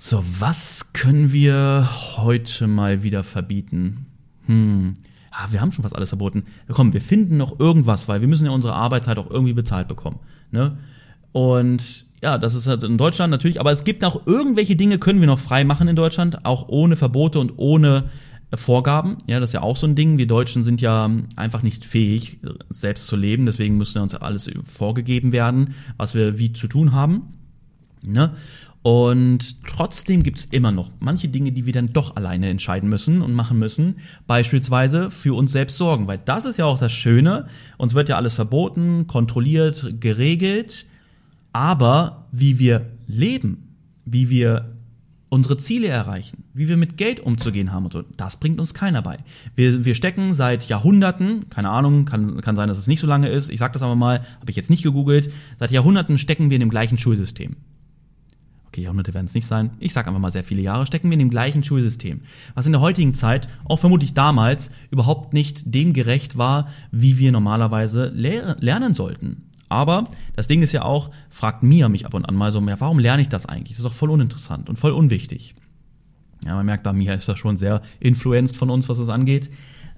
so, 0.00 0.24
was 0.38 0.92
können 0.92 1.32
wir 1.32 1.88
heute 2.16 2.68
mal 2.68 3.02
wieder 3.02 3.24
verbieten? 3.24 4.06
Hm, 4.46 4.94
ja, 5.32 5.52
wir 5.52 5.60
haben 5.60 5.72
schon 5.72 5.82
fast 5.82 5.96
alles 5.96 6.10
verboten. 6.10 6.44
Komm, 6.68 6.92
wir 6.92 7.00
finden 7.00 7.36
noch 7.36 7.58
irgendwas, 7.58 8.06
weil 8.06 8.20
wir 8.20 8.28
müssen 8.28 8.46
ja 8.46 8.52
unsere 8.52 8.74
Arbeitszeit 8.74 9.18
auch 9.18 9.28
irgendwie 9.28 9.54
bezahlt 9.54 9.88
bekommen. 9.88 10.20
Ne? 10.52 10.78
Und 11.32 12.06
ja, 12.22 12.38
das 12.38 12.54
ist 12.54 12.68
halt 12.68 12.84
in 12.84 12.96
Deutschland 12.96 13.32
natürlich, 13.32 13.58
aber 13.60 13.72
es 13.72 13.82
gibt 13.82 14.04
auch 14.04 14.24
irgendwelche 14.24 14.76
Dinge, 14.76 14.98
können 14.98 15.20
wir 15.20 15.26
noch 15.26 15.40
frei 15.40 15.64
machen 15.64 15.88
in 15.88 15.96
Deutschland, 15.96 16.44
auch 16.44 16.68
ohne 16.68 16.94
Verbote 16.94 17.40
und 17.40 17.54
ohne 17.56 18.04
äh, 18.52 18.56
Vorgaben. 18.56 19.18
Ja, 19.26 19.40
das 19.40 19.50
ist 19.50 19.54
ja 19.54 19.62
auch 19.62 19.76
so 19.76 19.88
ein 19.88 19.96
Ding. 19.96 20.16
Wir 20.16 20.28
Deutschen 20.28 20.62
sind 20.62 20.80
ja 20.80 21.10
einfach 21.34 21.62
nicht 21.62 21.84
fähig, 21.84 22.38
selbst 22.70 23.08
zu 23.08 23.16
leben. 23.16 23.46
Deswegen 23.46 23.76
müssen 23.76 23.98
ja 23.98 24.02
uns 24.02 24.14
alles 24.14 24.48
vorgegeben 24.64 25.32
werden, 25.32 25.74
was 25.96 26.14
wir 26.14 26.38
wie 26.38 26.52
zu 26.52 26.68
tun 26.68 26.92
haben. 26.92 27.34
Ne? 28.02 28.30
Und 28.82 29.64
trotzdem 29.66 30.22
gibt's 30.22 30.46
immer 30.50 30.72
noch 30.72 30.90
manche 31.00 31.28
Dinge, 31.28 31.52
die 31.52 31.66
wir 31.66 31.72
dann 31.72 31.92
doch 31.92 32.16
alleine 32.16 32.48
entscheiden 32.48 32.88
müssen 32.88 33.22
und 33.22 33.34
machen 33.34 33.58
müssen. 33.58 33.96
Beispielsweise 34.26 35.10
für 35.10 35.36
uns 35.36 35.52
selbst 35.52 35.76
sorgen. 35.76 36.06
Weil 36.06 36.20
das 36.24 36.44
ist 36.44 36.58
ja 36.58 36.64
auch 36.64 36.78
das 36.78 36.92
Schöne. 36.92 37.48
Uns 37.76 37.94
wird 37.94 38.08
ja 38.08 38.16
alles 38.16 38.34
verboten, 38.34 39.06
kontrolliert, 39.06 39.94
geregelt 40.00 40.86
aber 41.52 42.26
wie 42.30 42.58
wir 42.58 42.86
leben, 43.06 43.74
wie 44.04 44.30
wir 44.30 44.76
unsere 45.30 45.56
Ziele 45.56 45.88
erreichen, 45.88 46.44
wie 46.54 46.68
wir 46.68 46.76
mit 46.76 46.96
Geld 46.96 47.20
umzugehen 47.20 47.72
haben 47.72 47.84
und 47.84 47.92
so, 47.92 48.02
das 48.16 48.38
bringt 48.38 48.60
uns 48.60 48.72
keiner 48.72 49.02
bei. 49.02 49.18
Wir, 49.56 49.84
wir 49.84 49.94
stecken 49.94 50.34
seit 50.34 50.68
Jahrhunderten, 50.68 51.50
keine 51.50 51.68
Ahnung, 51.70 52.06
kann, 52.06 52.40
kann 52.40 52.56
sein, 52.56 52.68
dass 52.68 52.78
es 52.78 52.86
nicht 52.86 53.00
so 53.00 53.06
lange 53.06 53.28
ist, 53.28 53.50
ich 53.50 53.58
sag 53.58 53.72
das 53.74 53.82
aber 53.82 53.96
mal, 53.96 54.20
habe 54.40 54.50
ich 54.50 54.56
jetzt 54.56 54.70
nicht 54.70 54.82
gegoogelt, 54.82 55.30
seit 55.58 55.70
Jahrhunderten 55.70 56.16
stecken 56.16 56.48
wir 56.48 56.54
in 56.54 56.60
dem 56.60 56.70
gleichen 56.70 56.96
Schulsystem. 56.96 57.56
Okay, 58.78 58.84
Jahrhunderte 58.84 59.12
werden 59.12 59.26
es 59.26 59.34
nicht 59.34 59.46
sein. 59.46 59.70
Ich 59.80 59.92
sag 59.92 60.06
einfach 60.06 60.20
mal 60.20 60.30
sehr 60.30 60.44
viele 60.44 60.62
Jahre 60.62 60.86
stecken 60.86 61.08
wir 61.08 61.14
in 61.14 61.18
dem 61.18 61.30
gleichen 61.30 61.64
Schulsystem, 61.64 62.20
was 62.54 62.66
in 62.66 62.70
der 62.70 62.80
heutigen 62.80 63.12
Zeit, 63.12 63.48
auch 63.64 63.80
vermutlich 63.80 64.14
damals, 64.14 64.70
überhaupt 64.92 65.32
nicht 65.32 65.74
dem 65.74 65.92
gerecht 65.92 66.38
war, 66.38 66.68
wie 66.92 67.18
wir 67.18 67.32
normalerweise 67.32 68.12
lernen 68.14 68.94
sollten. 68.94 69.48
Aber 69.68 70.08
das 70.36 70.46
Ding 70.46 70.62
ist 70.62 70.70
ja 70.70 70.82
auch, 70.82 71.10
fragt 71.28 71.64
Mia 71.64 71.88
mich 71.88 72.06
ab 72.06 72.14
und 72.14 72.24
an 72.24 72.36
mal 72.36 72.52
so, 72.52 72.60
ja, 72.60 72.80
warum 72.80 73.00
lerne 73.00 73.22
ich 73.22 73.28
das 73.28 73.46
eigentlich? 73.46 73.70
Das 73.70 73.78
ist 73.78 73.84
doch 73.84 73.92
voll 73.92 74.10
uninteressant 74.10 74.68
und 74.68 74.78
voll 74.78 74.92
unwichtig. 74.92 75.56
Ja, 76.46 76.54
man 76.54 76.64
merkt 76.64 76.86
da, 76.86 76.92
Mia 76.92 77.14
ist 77.14 77.28
da 77.28 77.34
schon 77.34 77.56
sehr 77.56 77.82
influenced 77.98 78.56
von 78.56 78.70
uns, 78.70 78.88
was 78.88 78.98
das 78.98 79.08
angeht. 79.08 79.50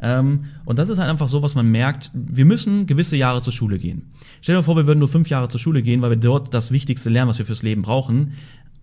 Ähm, 0.03 0.47
und 0.65 0.79
das 0.79 0.89
ist 0.89 0.99
halt 0.99 1.11
einfach 1.11 1.29
so, 1.29 1.43
was 1.43 1.55
man 1.55 1.71
merkt, 1.71 2.11
wir 2.15 2.47
müssen 2.47 2.87
gewisse 2.87 3.17
Jahre 3.17 3.43
zur 3.43 3.53
Schule 3.53 3.79
gehen. 3.79 4.11
Stell 4.41 4.57
dir 4.57 4.63
vor, 4.63 4.77
wir 4.77 4.87
würden 4.87 4.99
nur 4.99 5.09
fünf 5.09 5.29
Jahre 5.29 5.49
zur 5.49 5.61
Schule 5.61 5.83
gehen, 5.83 6.01
weil 6.01 6.11
wir 6.11 6.17
dort 6.17 6.55
das 6.55 6.71
Wichtigste 6.71 7.11
lernen, 7.11 7.29
was 7.29 7.39
wir 7.39 7.45
fürs 7.45 7.63
Leben 7.63 7.83
brauchen. 7.83 8.33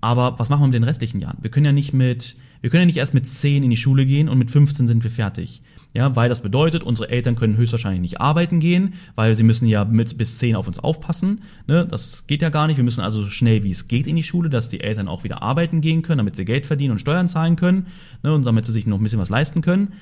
Aber 0.02 0.38
was 0.38 0.50
machen 0.50 0.62
wir 0.62 0.68
mit 0.68 0.76
den 0.76 0.84
restlichen 0.84 1.20
Jahren? 1.20 1.38
Wir 1.42 1.50
können 1.50 1.66
ja 1.66 1.72
nicht 1.72 1.94
mit, 1.94 2.36
wir 2.62 2.70
können 2.70 2.82
ja 2.82 2.86
nicht 2.88 2.98
erst 2.98 3.14
mit 3.14 3.28
zehn 3.28 3.64
in 3.64 3.70
die 3.70 3.78
Schule 3.78 4.06
gehen 4.06 4.30
und 4.30 4.38
mit 4.38 4.52
15 4.52 4.88
sind 4.88 5.04
wir 5.04 5.12
fertig. 5.12 5.62
Ja, 5.94 6.16
weil 6.16 6.30
das 6.30 6.42
bedeutet, 6.42 6.84
unsere 6.84 7.10
Eltern 7.10 7.36
können 7.36 7.58
höchstwahrscheinlich 7.58 8.02
nicht 8.02 8.22
arbeiten 8.22 8.60
gehen, 8.60 8.94
weil 9.16 9.34
sie 9.34 9.44
müssen 9.44 9.68
ja 9.68 9.84
mit 9.84 10.18
bis 10.18 10.38
zehn 10.38 10.56
auf 10.56 10.68
uns 10.68 10.78
aufpassen. 10.78 11.42
Ne? 11.66 11.88
Das 11.90 12.28
geht 12.28 12.44
ja 12.44 12.50
gar 12.50 12.68
nicht. 12.68 12.78
Wir 12.78 12.84
müssen 12.84 13.02
also 13.02 13.24
so 13.24 13.30
schnell 13.30 13.64
wie 13.64 13.72
es 13.72 13.88
geht 13.88 14.06
in 14.06 14.16
die 14.16 14.24
Schule, 14.24 14.50
dass 14.50 14.70
die 14.70 14.82
Eltern 14.82 15.08
auch 15.08 15.24
wieder 15.24 15.42
arbeiten 15.42 15.82
gehen 15.82 16.04
können, 16.04 16.20
damit 16.20 16.36
sie 16.36 16.46
Geld 16.46 16.68
verdienen 16.68 16.92
und 16.92 17.00
Steuern 17.00 17.28
zahlen 17.28 17.56
können 17.56 17.88
ne? 18.22 18.34
und 18.34 18.46
damit 18.46 18.66
sie 18.66 18.74
sich 18.74 18.86
noch 18.86 19.00
ein 19.00 19.04
bisschen 19.04 19.20
was 19.20 19.30
leisten 19.30 19.62
können. 19.62 19.94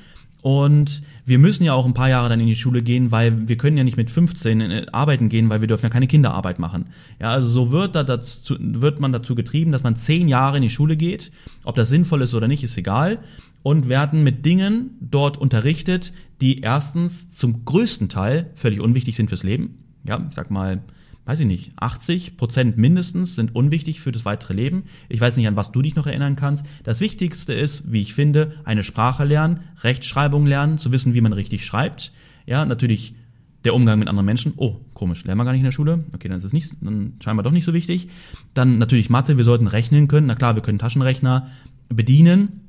Und 0.46 1.02
wir 1.26 1.40
müssen 1.40 1.64
ja 1.64 1.74
auch 1.74 1.88
ein 1.88 1.96
paar 1.96 2.08
Jahre 2.08 2.30
dann 2.30 2.40
in 2.40 2.46
die 2.46 2.54
Schule 2.54 2.84
gehen, 2.84 3.12
weil 3.12 3.48
wir 3.48 3.58
können 3.58 3.78
ja 3.78 3.84
nicht 3.84 3.98
mit 3.98 4.12
15 4.12 4.62
äh, 4.62 4.86
arbeiten 4.92 5.28
gehen, 5.28 5.50
weil 5.50 5.62
wir 5.62 5.68
dürfen 5.68 5.88
ja 5.88 5.90
keine 5.90 6.06
Kinderarbeit 6.06 6.60
machen. 6.60 6.92
Ja, 7.20 7.32
also 7.32 7.48
so 7.48 7.72
wird, 7.72 7.96
da 7.96 8.04
dazu, 8.04 8.56
wird 8.60 9.00
man 9.00 9.12
dazu 9.12 9.34
getrieben, 9.34 9.72
dass 9.72 9.82
man 9.82 9.96
zehn 9.96 10.28
Jahre 10.28 10.58
in 10.58 10.62
die 10.62 10.70
Schule 10.70 10.98
geht. 10.98 11.32
Ob 11.64 11.76
das 11.76 11.90
sinnvoll 11.90 12.22
ist 12.22 12.36
oder 12.36 12.48
nicht, 12.48 12.64
ist 12.64 12.78
egal. 12.78 13.18
Und 13.64 13.90
werden 13.90 14.24
mit 14.24 14.46
Dingen 14.46 14.92
dort 15.02 15.40
unterrichtet, 15.40 16.14
die 16.42 16.62
erstens 16.62 17.32
zum 17.32 17.66
größten 17.66 18.08
Teil 18.10 18.52
völlig 18.54 18.82
unwichtig 18.82 19.16
sind 19.16 19.30
fürs 19.30 19.42
Leben. 19.42 19.80
Ja, 20.04 20.24
ich 20.30 20.36
sag 20.36 20.52
mal, 20.52 20.84
weiß 21.26 21.40
ich 21.40 21.48
nicht, 21.48 21.72
80 21.78 22.38
Prozent 22.38 22.78
mindestens 22.78 23.36
sind 23.36 23.56
unwichtig 23.56 24.00
für 24.00 24.12
das 24.12 24.26
weitere 24.26 24.54
Leben. 24.54 24.84
Ich 25.10 25.20
weiß 25.20 25.36
nicht, 25.38 25.48
an 25.48 25.56
was 25.56 25.72
du 25.72 25.82
dich 25.82 25.96
noch 25.96 26.08
erinnern 26.08 26.36
kannst. 26.36 26.66
Das 26.84 27.02
Wichtigste 27.02 27.54
ist, 27.54 27.92
wie 27.92 28.02
ich 28.02 28.14
finde, 28.14 28.54
eine 28.64 28.84
Sprache 28.84 29.24
lernen, 29.24 29.62
Rechtschreibung 29.82 30.46
lernen, 30.46 30.78
zu 30.78 30.92
wissen, 30.92 31.14
wie 31.14 31.22
man 31.22 31.34
richtig 31.34 31.66
schreibt. 31.66 32.14
Ja, 32.46 32.66
natürlich 32.66 33.16
der 33.64 33.74
Umgang 33.74 33.98
mit 33.98 34.08
anderen 34.08 34.28
Menschen. 34.28 34.54
Oh, 34.58 34.76
komisch, 34.94 35.26
lernen 35.26 35.40
wir 35.40 35.46
gar 35.46 35.52
nicht 35.52 35.62
in 35.62 35.66
der 35.66 35.72
Schule. 35.72 36.04
Okay, 36.14 36.28
dann 36.28 36.38
ist 36.38 36.44
es 36.44 36.54
nicht, 36.54 36.72
dann 36.82 37.14
scheinbar 37.24 37.44
doch 37.44 37.52
nicht 37.52 37.66
so 37.66 37.74
wichtig. 37.74 38.10
Dann 38.54 38.78
natürlich 38.78 39.10
Mathe, 39.10 39.38
wir 39.38 39.44
sollten 39.44 39.68
rechnen 39.68 40.08
können. 40.08 40.28
Na 40.28 40.36
klar, 40.36 40.56
wir 40.56 40.62
können 40.62 40.78
Taschenrechner 40.78 41.48
bedienen. 41.90 42.62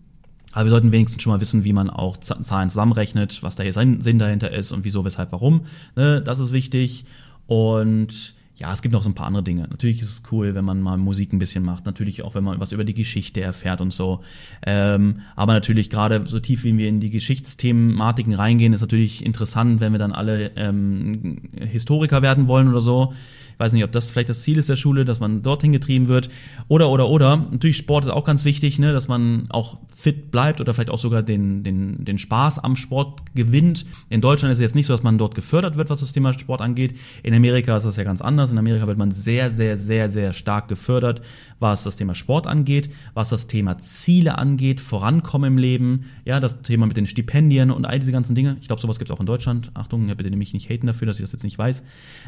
Aber 0.52 0.64
wir 0.64 0.70
sollten 0.70 0.92
wenigstens 0.92 1.22
schon 1.22 1.34
mal 1.34 1.40
wissen, 1.42 1.64
wie 1.64 1.74
man 1.74 1.90
auch 1.90 2.16
Zahlen 2.16 2.70
zusammenrechnet, 2.70 3.42
was 3.42 3.56
da 3.56 3.62
hier 3.62 3.74
Sinn 3.74 4.18
dahinter 4.18 4.50
ist 4.50 4.72
und 4.72 4.84
wieso, 4.84 5.04
weshalb, 5.04 5.32
warum. 5.32 5.66
Ne, 5.96 6.22
das 6.22 6.38
ist 6.38 6.50
wichtig. 6.50 7.04
Und 7.46 8.34
ja, 8.58 8.72
es 8.72 8.80
gibt 8.80 8.94
noch 8.94 9.02
so 9.02 9.10
ein 9.10 9.14
paar 9.14 9.26
andere 9.26 9.42
Dinge. 9.42 9.66
Natürlich 9.68 10.00
ist 10.00 10.08
es 10.08 10.22
cool, 10.32 10.54
wenn 10.54 10.64
man 10.64 10.80
mal 10.80 10.96
Musik 10.96 11.32
ein 11.32 11.38
bisschen 11.38 11.62
macht. 11.62 11.84
Natürlich 11.84 12.22
auch, 12.22 12.34
wenn 12.34 12.42
man 12.42 12.58
was 12.58 12.72
über 12.72 12.84
die 12.84 12.94
Geschichte 12.94 13.42
erfährt 13.42 13.82
und 13.82 13.92
so. 13.92 14.22
Ähm, 14.64 15.20
aber 15.34 15.52
natürlich 15.52 15.90
gerade 15.90 16.26
so 16.26 16.40
tief, 16.40 16.64
wie 16.64 16.76
wir 16.78 16.88
in 16.88 16.98
die 16.98 17.10
Geschichtsthematiken 17.10 18.32
reingehen, 18.32 18.72
ist 18.72 18.80
natürlich 18.80 19.24
interessant, 19.24 19.80
wenn 19.80 19.92
wir 19.92 19.98
dann 19.98 20.12
alle 20.12 20.52
ähm, 20.56 21.42
Historiker 21.54 22.22
werden 22.22 22.48
wollen 22.48 22.68
oder 22.68 22.80
so. 22.80 23.12
Ich 23.56 23.60
weiß 23.60 23.72
nicht, 23.72 23.84
ob 23.84 23.92
das 23.92 24.10
vielleicht 24.10 24.28
das 24.28 24.42
Ziel 24.42 24.58
ist 24.58 24.68
der 24.68 24.76
Schule, 24.76 25.06
dass 25.06 25.18
man 25.18 25.42
dorthin 25.42 25.72
getrieben 25.72 26.08
wird. 26.08 26.28
Oder, 26.68 26.90
oder, 26.90 27.08
oder. 27.08 27.38
Natürlich 27.38 27.78
Sport 27.78 28.04
ist 28.04 28.10
auch 28.10 28.24
ganz 28.24 28.44
wichtig, 28.44 28.78
ne, 28.78 28.92
dass 28.92 29.08
man 29.08 29.46
auch 29.48 29.78
fit 29.94 30.30
bleibt 30.30 30.60
oder 30.60 30.74
vielleicht 30.74 30.90
auch 30.90 30.98
sogar 30.98 31.22
den, 31.22 31.62
den, 31.62 32.04
den 32.04 32.18
Spaß 32.18 32.58
am 32.58 32.76
Sport 32.76 33.34
gewinnt. 33.34 33.86
In 34.10 34.20
Deutschland 34.20 34.52
ist 34.52 34.58
es 34.58 34.62
jetzt 34.62 34.74
nicht 34.74 34.84
so, 34.84 34.92
dass 34.92 35.02
man 35.02 35.16
dort 35.16 35.34
gefördert 35.34 35.78
wird, 35.78 35.88
was 35.88 36.00
das 36.00 36.12
Thema 36.12 36.34
Sport 36.34 36.60
angeht. 36.60 36.98
In 37.22 37.32
Amerika 37.32 37.74
ist 37.78 37.84
das 37.84 37.96
ja 37.96 38.04
ganz 38.04 38.20
anders. 38.20 38.52
In 38.52 38.58
Amerika 38.58 38.86
wird 38.86 38.98
man 38.98 39.10
sehr, 39.10 39.50
sehr, 39.50 39.78
sehr, 39.78 40.10
sehr 40.10 40.34
stark 40.34 40.68
gefördert, 40.68 41.22
was 41.58 41.82
das 41.82 41.96
Thema 41.96 42.14
Sport 42.14 42.46
angeht, 42.46 42.90
was 43.14 43.30
das 43.30 43.46
Thema 43.46 43.78
Ziele 43.78 44.36
angeht, 44.36 44.82
Vorankommen 44.82 45.54
im 45.54 45.58
Leben, 45.58 46.10
ja, 46.26 46.40
das 46.40 46.60
Thema 46.60 46.84
mit 46.84 46.98
den 46.98 47.06
Stipendien 47.06 47.70
und 47.70 47.86
all 47.86 47.98
diese 47.98 48.12
ganzen 48.12 48.34
Dinge. 48.34 48.58
Ich 48.60 48.66
glaube, 48.66 48.82
sowas 48.82 48.98
gibt 48.98 49.10
es 49.10 49.16
auch 49.16 49.20
in 49.20 49.26
Deutschland. 49.26 49.70
Achtung, 49.72 50.06
bitte 50.08 50.28
nämlich 50.28 50.52
nicht 50.52 50.68
haten 50.68 50.86
dafür, 50.86 51.06
dass 51.06 51.18
ich 51.18 51.22
das 51.22 51.32
jetzt 51.32 51.44
nicht 51.44 51.56
weiß. 51.56 51.82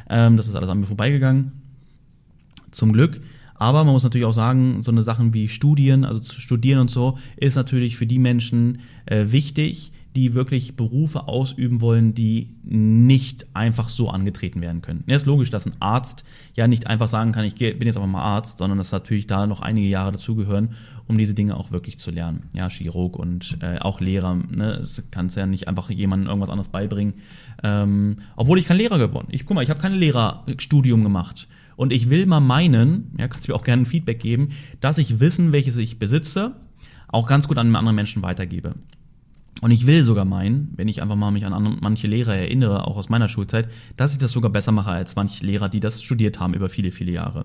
Ähm, 0.08 0.38
das 0.38 0.48
ist 0.48 0.54
alles 0.54 0.70
an 0.70 0.80
mir 0.80 0.86
vorbeigegangen 0.86 1.17
gegangen. 1.18 1.52
Zum 2.70 2.92
Glück. 2.92 3.20
Aber 3.54 3.82
man 3.84 3.92
muss 3.92 4.04
natürlich 4.04 4.26
auch 4.26 4.34
sagen, 4.34 4.82
so 4.82 4.92
eine 4.92 5.02
Sachen 5.02 5.34
wie 5.34 5.48
Studien, 5.48 6.04
also 6.04 6.20
zu 6.20 6.40
studieren 6.40 6.80
und 6.80 6.90
so, 6.90 7.18
ist 7.36 7.56
natürlich 7.56 7.96
für 7.96 8.06
die 8.06 8.20
Menschen 8.20 8.80
äh, 9.06 9.26
wichtig, 9.28 9.92
die 10.18 10.34
wirklich 10.34 10.74
Berufe 10.74 11.28
ausüben 11.28 11.80
wollen, 11.80 12.12
die 12.12 12.56
nicht 12.64 13.46
einfach 13.54 13.88
so 13.88 14.10
angetreten 14.10 14.60
werden 14.60 14.82
können. 14.82 15.04
Ja, 15.06 15.14
ist 15.14 15.26
logisch, 15.26 15.50
dass 15.50 15.64
ein 15.64 15.76
Arzt 15.78 16.24
ja 16.56 16.66
nicht 16.66 16.88
einfach 16.88 17.06
sagen 17.06 17.30
kann, 17.30 17.44
ich 17.44 17.54
bin 17.54 17.82
jetzt 17.82 17.96
einfach 17.96 18.08
mal 18.10 18.22
Arzt, 18.22 18.58
sondern 18.58 18.78
dass 18.78 18.90
natürlich 18.90 19.28
da 19.28 19.46
noch 19.46 19.60
einige 19.60 19.86
Jahre 19.86 20.10
dazugehören, 20.10 20.70
um 21.06 21.16
diese 21.16 21.34
Dinge 21.34 21.56
auch 21.56 21.70
wirklich 21.70 22.00
zu 22.00 22.10
lernen. 22.10 22.48
Ja, 22.52 22.68
Chirurg 22.68 23.16
und 23.16 23.58
äh, 23.60 23.78
auch 23.78 24.00
Lehrer, 24.00 24.34
ne, 24.34 24.78
das 24.80 25.04
kannst 25.12 25.36
ja 25.36 25.46
nicht 25.46 25.68
einfach 25.68 25.88
jemandem 25.88 26.28
irgendwas 26.28 26.50
anderes 26.50 26.68
beibringen. 26.68 27.14
Ähm, 27.62 28.16
obwohl 28.34 28.58
ich 28.58 28.66
kein 28.66 28.76
Lehrer 28.76 28.98
geworden. 28.98 29.28
Ich 29.30 29.46
guck 29.46 29.54
mal, 29.54 29.62
ich 29.62 29.70
habe 29.70 29.80
kein 29.80 29.94
Lehrerstudium 29.94 31.04
gemacht. 31.04 31.46
Und 31.76 31.92
ich 31.92 32.10
will 32.10 32.26
mal 32.26 32.40
meinen, 32.40 33.14
ja, 33.20 33.28
kannst 33.28 33.46
du 33.46 33.52
mir 33.52 33.56
auch 33.56 33.62
gerne 33.62 33.82
ein 33.82 33.86
Feedback 33.86 34.18
geben, 34.18 34.48
dass 34.80 34.98
ich 34.98 35.20
Wissen, 35.20 35.52
welches 35.52 35.76
ich 35.76 36.00
besitze, 36.00 36.56
auch 37.06 37.28
ganz 37.28 37.46
gut 37.46 37.56
an 37.56 37.76
andere 37.76 37.94
Menschen 37.94 38.22
weitergebe. 38.22 38.74
Und 39.60 39.70
ich 39.70 39.86
will 39.86 40.04
sogar 40.04 40.24
meinen, 40.24 40.72
wenn 40.76 40.88
ich 40.88 41.02
einfach 41.02 41.16
mal 41.16 41.30
mich 41.30 41.44
an 41.44 41.78
manche 41.80 42.06
Lehrer 42.06 42.34
erinnere, 42.34 42.86
auch 42.86 42.96
aus 42.96 43.08
meiner 43.08 43.28
Schulzeit, 43.28 43.68
dass 43.96 44.12
ich 44.12 44.18
das 44.18 44.30
sogar 44.30 44.50
besser 44.50 44.72
mache 44.72 44.90
als 44.90 45.16
manche 45.16 45.44
Lehrer, 45.44 45.68
die 45.68 45.80
das 45.80 46.02
studiert 46.02 46.38
haben 46.38 46.54
über 46.54 46.68
viele, 46.68 46.90
viele 46.90 47.12
Jahre. 47.12 47.44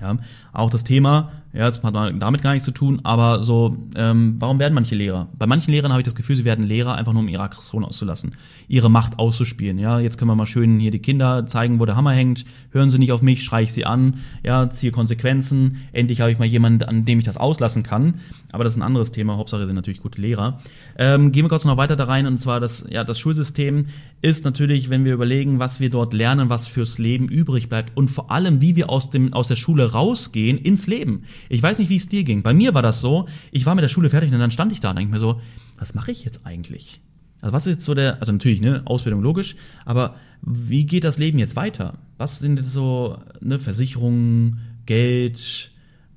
Ja, 0.00 0.18
auch 0.52 0.70
das 0.70 0.84
Thema, 0.84 1.32
Ja, 1.56 1.70
das 1.70 1.82
hat 1.82 1.94
damit 1.94 2.42
gar 2.42 2.52
nichts 2.52 2.66
zu 2.66 2.70
tun, 2.70 3.00
aber 3.02 3.42
so, 3.42 3.78
ähm, 3.94 4.36
warum 4.38 4.58
werden 4.58 4.74
manche 4.74 4.94
Lehrer? 4.94 5.28
Bei 5.38 5.46
manchen 5.46 5.70
Lehrern 5.70 5.90
habe 5.90 6.02
ich 6.02 6.04
das 6.04 6.14
Gefühl, 6.14 6.36
sie 6.36 6.44
werden 6.44 6.66
Lehrer 6.66 6.96
einfach 6.96 7.14
nur, 7.14 7.22
um 7.22 7.28
ihre 7.28 7.42
Aggression 7.42 7.82
auszulassen, 7.82 8.34
ihre 8.68 8.90
Macht 8.90 9.18
auszuspielen. 9.18 9.78
Ja, 9.78 9.98
jetzt 9.98 10.18
können 10.18 10.30
wir 10.30 10.34
mal 10.34 10.44
schön 10.44 10.78
hier 10.78 10.90
die 10.90 10.98
Kinder 10.98 11.46
zeigen, 11.46 11.80
wo 11.80 11.86
der 11.86 11.96
Hammer 11.96 12.12
hängt. 12.12 12.44
Hören 12.72 12.90
sie 12.90 12.98
nicht 12.98 13.10
auf 13.10 13.22
mich, 13.22 13.42
schreie 13.42 13.64
ich 13.64 13.72
sie 13.72 13.86
an, 13.86 14.18
ja, 14.44 14.68
ziehe 14.68 14.92
Konsequenzen. 14.92 15.78
Endlich 15.92 16.20
habe 16.20 16.30
ich 16.30 16.38
mal 16.38 16.44
jemanden, 16.44 16.82
an 16.82 17.06
dem 17.06 17.18
ich 17.18 17.24
das 17.24 17.38
auslassen 17.38 17.82
kann. 17.82 18.20
Aber 18.52 18.64
das 18.64 18.74
ist 18.74 18.78
ein 18.78 18.82
anderes 18.82 19.10
Thema. 19.10 19.38
Hauptsache 19.38 19.66
sind 19.66 19.74
natürlich 19.74 20.02
gute 20.02 20.20
Lehrer. 20.20 20.60
Ähm, 20.98 21.32
gehen 21.32 21.44
wir 21.44 21.48
kurz 21.48 21.64
noch 21.64 21.76
weiter 21.78 21.96
da 21.96 22.04
rein, 22.04 22.26
und 22.26 22.38
zwar 22.38 22.60
das, 22.60 22.86
ja, 22.90 23.02
das 23.02 23.18
Schulsystem 23.18 23.86
ist 24.22 24.44
natürlich, 24.44 24.90
wenn 24.90 25.04
wir 25.04 25.14
überlegen, 25.14 25.58
was 25.58 25.78
wir 25.78 25.90
dort 25.90 26.14
lernen, 26.14 26.48
was 26.48 26.66
fürs 26.66 26.98
Leben 26.98 27.28
übrig 27.28 27.68
bleibt 27.68 27.96
und 27.96 28.10
vor 28.10 28.30
allem, 28.30 28.60
wie 28.60 28.74
wir 28.74 28.88
aus, 28.90 29.10
dem, 29.10 29.32
aus 29.32 29.48
der 29.48 29.56
Schule 29.56 29.92
rausgehen 29.92 30.58
ins 30.58 30.86
Leben. 30.86 31.24
Ich 31.48 31.62
weiß 31.62 31.78
nicht, 31.78 31.90
wie 31.90 31.96
es 31.96 32.08
dir 32.08 32.24
ging. 32.24 32.42
Bei 32.42 32.54
mir 32.54 32.74
war 32.74 32.82
das 32.82 33.00
so, 33.00 33.26
ich 33.50 33.66
war 33.66 33.74
mit 33.74 33.82
der 33.82 33.88
Schule 33.88 34.10
fertig 34.10 34.32
und 34.32 34.38
dann 34.38 34.50
stand 34.50 34.72
ich 34.72 34.80
da 34.80 34.90
und 34.90 34.98
denke 34.98 35.12
mir 35.12 35.20
so, 35.20 35.40
was 35.78 35.94
mache 35.94 36.10
ich 36.10 36.24
jetzt 36.24 36.40
eigentlich? 36.44 37.00
Also 37.40 37.52
was 37.52 37.66
ist 37.66 37.74
jetzt 37.74 37.84
so 37.84 37.94
der, 37.94 38.18
also 38.20 38.32
natürlich, 38.32 38.60
ne, 38.60 38.82
Ausbildung 38.86 39.22
logisch, 39.22 39.56
aber 39.84 40.16
wie 40.42 40.86
geht 40.86 41.04
das 41.04 41.18
Leben 41.18 41.38
jetzt 41.38 41.56
weiter? 41.56 41.94
Was 42.18 42.38
sind 42.38 42.58
jetzt 42.58 42.72
so, 42.72 43.18
ne, 43.40 43.58
Versicherungen, 43.58 44.58
Geld, 44.86 45.70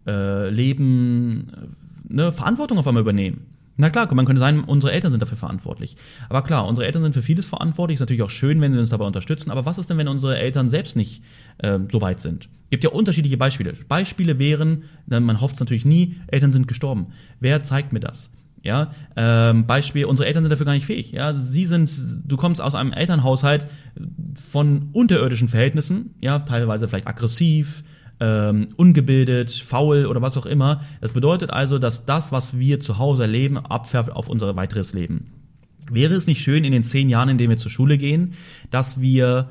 äh, 0.07 0.49
Leben, 0.49 1.75
ne, 2.07 2.31
Verantwortung 2.31 2.77
auf 2.77 2.87
einmal 2.87 3.01
übernehmen? 3.01 3.45
Na 3.81 3.89
klar, 3.89 4.13
man 4.13 4.25
könnte 4.25 4.41
sagen, 4.41 4.65
unsere 4.65 4.91
Eltern 4.91 5.11
sind 5.11 5.21
dafür 5.21 5.37
verantwortlich. 5.37 5.95
Aber 6.27 6.43
klar, 6.43 6.67
unsere 6.67 6.85
Eltern 6.85 7.01
sind 7.01 7.13
für 7.13 7.21
vieles 7.21 7.45
verantwortlich. 7.45 7.93
Ist 7.93 8.01
natürlich 8.01 8.23
auch 8.23 8.29
schön, 8.29 8.59
wenn 8.59 8.73
sie 8.73 8.77
uns 8.77 8.89
dabei 8.89 9.05
unterstützen. 9.05 9.51
Aber 9.51 9.65
was 9.65 9.77
ist 9.77 9.89
denn, 9.89 9.97
wenn 9.97 10.09
unsere 10.09 10.37
Eltern 10.37 10.67
selbst 10.67 10.97
nicht 10.97 11.23
äh, 11.59 11.79
so 11.89 12.01
weit 12.01 12.19
sind? 12.19 12.49
Gibt 12.71 12.83
ja 12.83 12.89
unterschiedliche 12.89 13.37
Beispiele. 13.37 13.73
Beispiele 13.87 14.37
wären, 14.37 14.83
man 15.07 15.39
hofft 15.39 15.53
es 15.53 15.61
natürlich 15.61 15.85
nie, 15.85 16.17
Eltern 16.27 16.51
sind 16.51 16.67
gestorben. 16.67 17.07
Wer 17.39 17.61
zeigt 17.61 17.93
mir 17.93 18.01
das? 18.01 18.29
Ja, 18.63 18.91
ähm, 19.15 19.65
Beispiel, 19.65 20.03
unsere 20.03 20.27
Eltern 20.27 20.43
sind 20.43 20.51
dafür 20.51 20.65
gar 20.65 20.73
nicht 20.73 20.85
fähig. 20.85 21.13
Ja, 21.13 21.33
sie 21.33 21.63
sind, 21.63 21.89
du 22.25 22.35
kommst 22.35 22.59
aus 22.59 22.75
einem 22.75 22.91
Elternhaushalt 22.91 23.65
von 24.51 24.89
unterirdischen 24.91 25.47
Verhältnissen, 25.47 26.15
ja, 26.19 26.39
teilweise 26.39 26.89
vielleicht 26.89 27.07
aggressiv, 27.07 27.85
ähm, 28.19 28.69
ungebildet, 28.75 29.51
faul 29.51 30.05
oder 30.05 30.21
was 30.21 30.37
auch 30.37 30.45
immer. 30.45 30.81
Das 31.01 31.13
bedeutet 31.13 31.51
also, 31.51 31.79
dass 31.79 32.05
das, 32.05 32.31
was 32.31 32.57
wir 32.57 32.79
zu 32.79 32.97
Hause 32.97 33.23
erleben, 33.23 33.57
abfärbt 33.57 34.11
auf 34.11 34.29
unser 34.29 34.55
weiteres 34.55 34.93
Leben. 34.93 35.31
Wäre 35.91 36.13
es 36.15 36.27
nicht 36.27 36.41
schön 36.41 36.63
in 36.63 36.71
den 36.71 36.83
zehn 36.83 37.09
Jahren, 37.09 37.29
in 37.29 37.37
denen 37.37 37.49
wir 37.49 37.57
zur 37.57 37.71
Schule 37.71 37.97
gehen, 37.97 38.33
dass 38.71 39.01
wir 39.01 39.49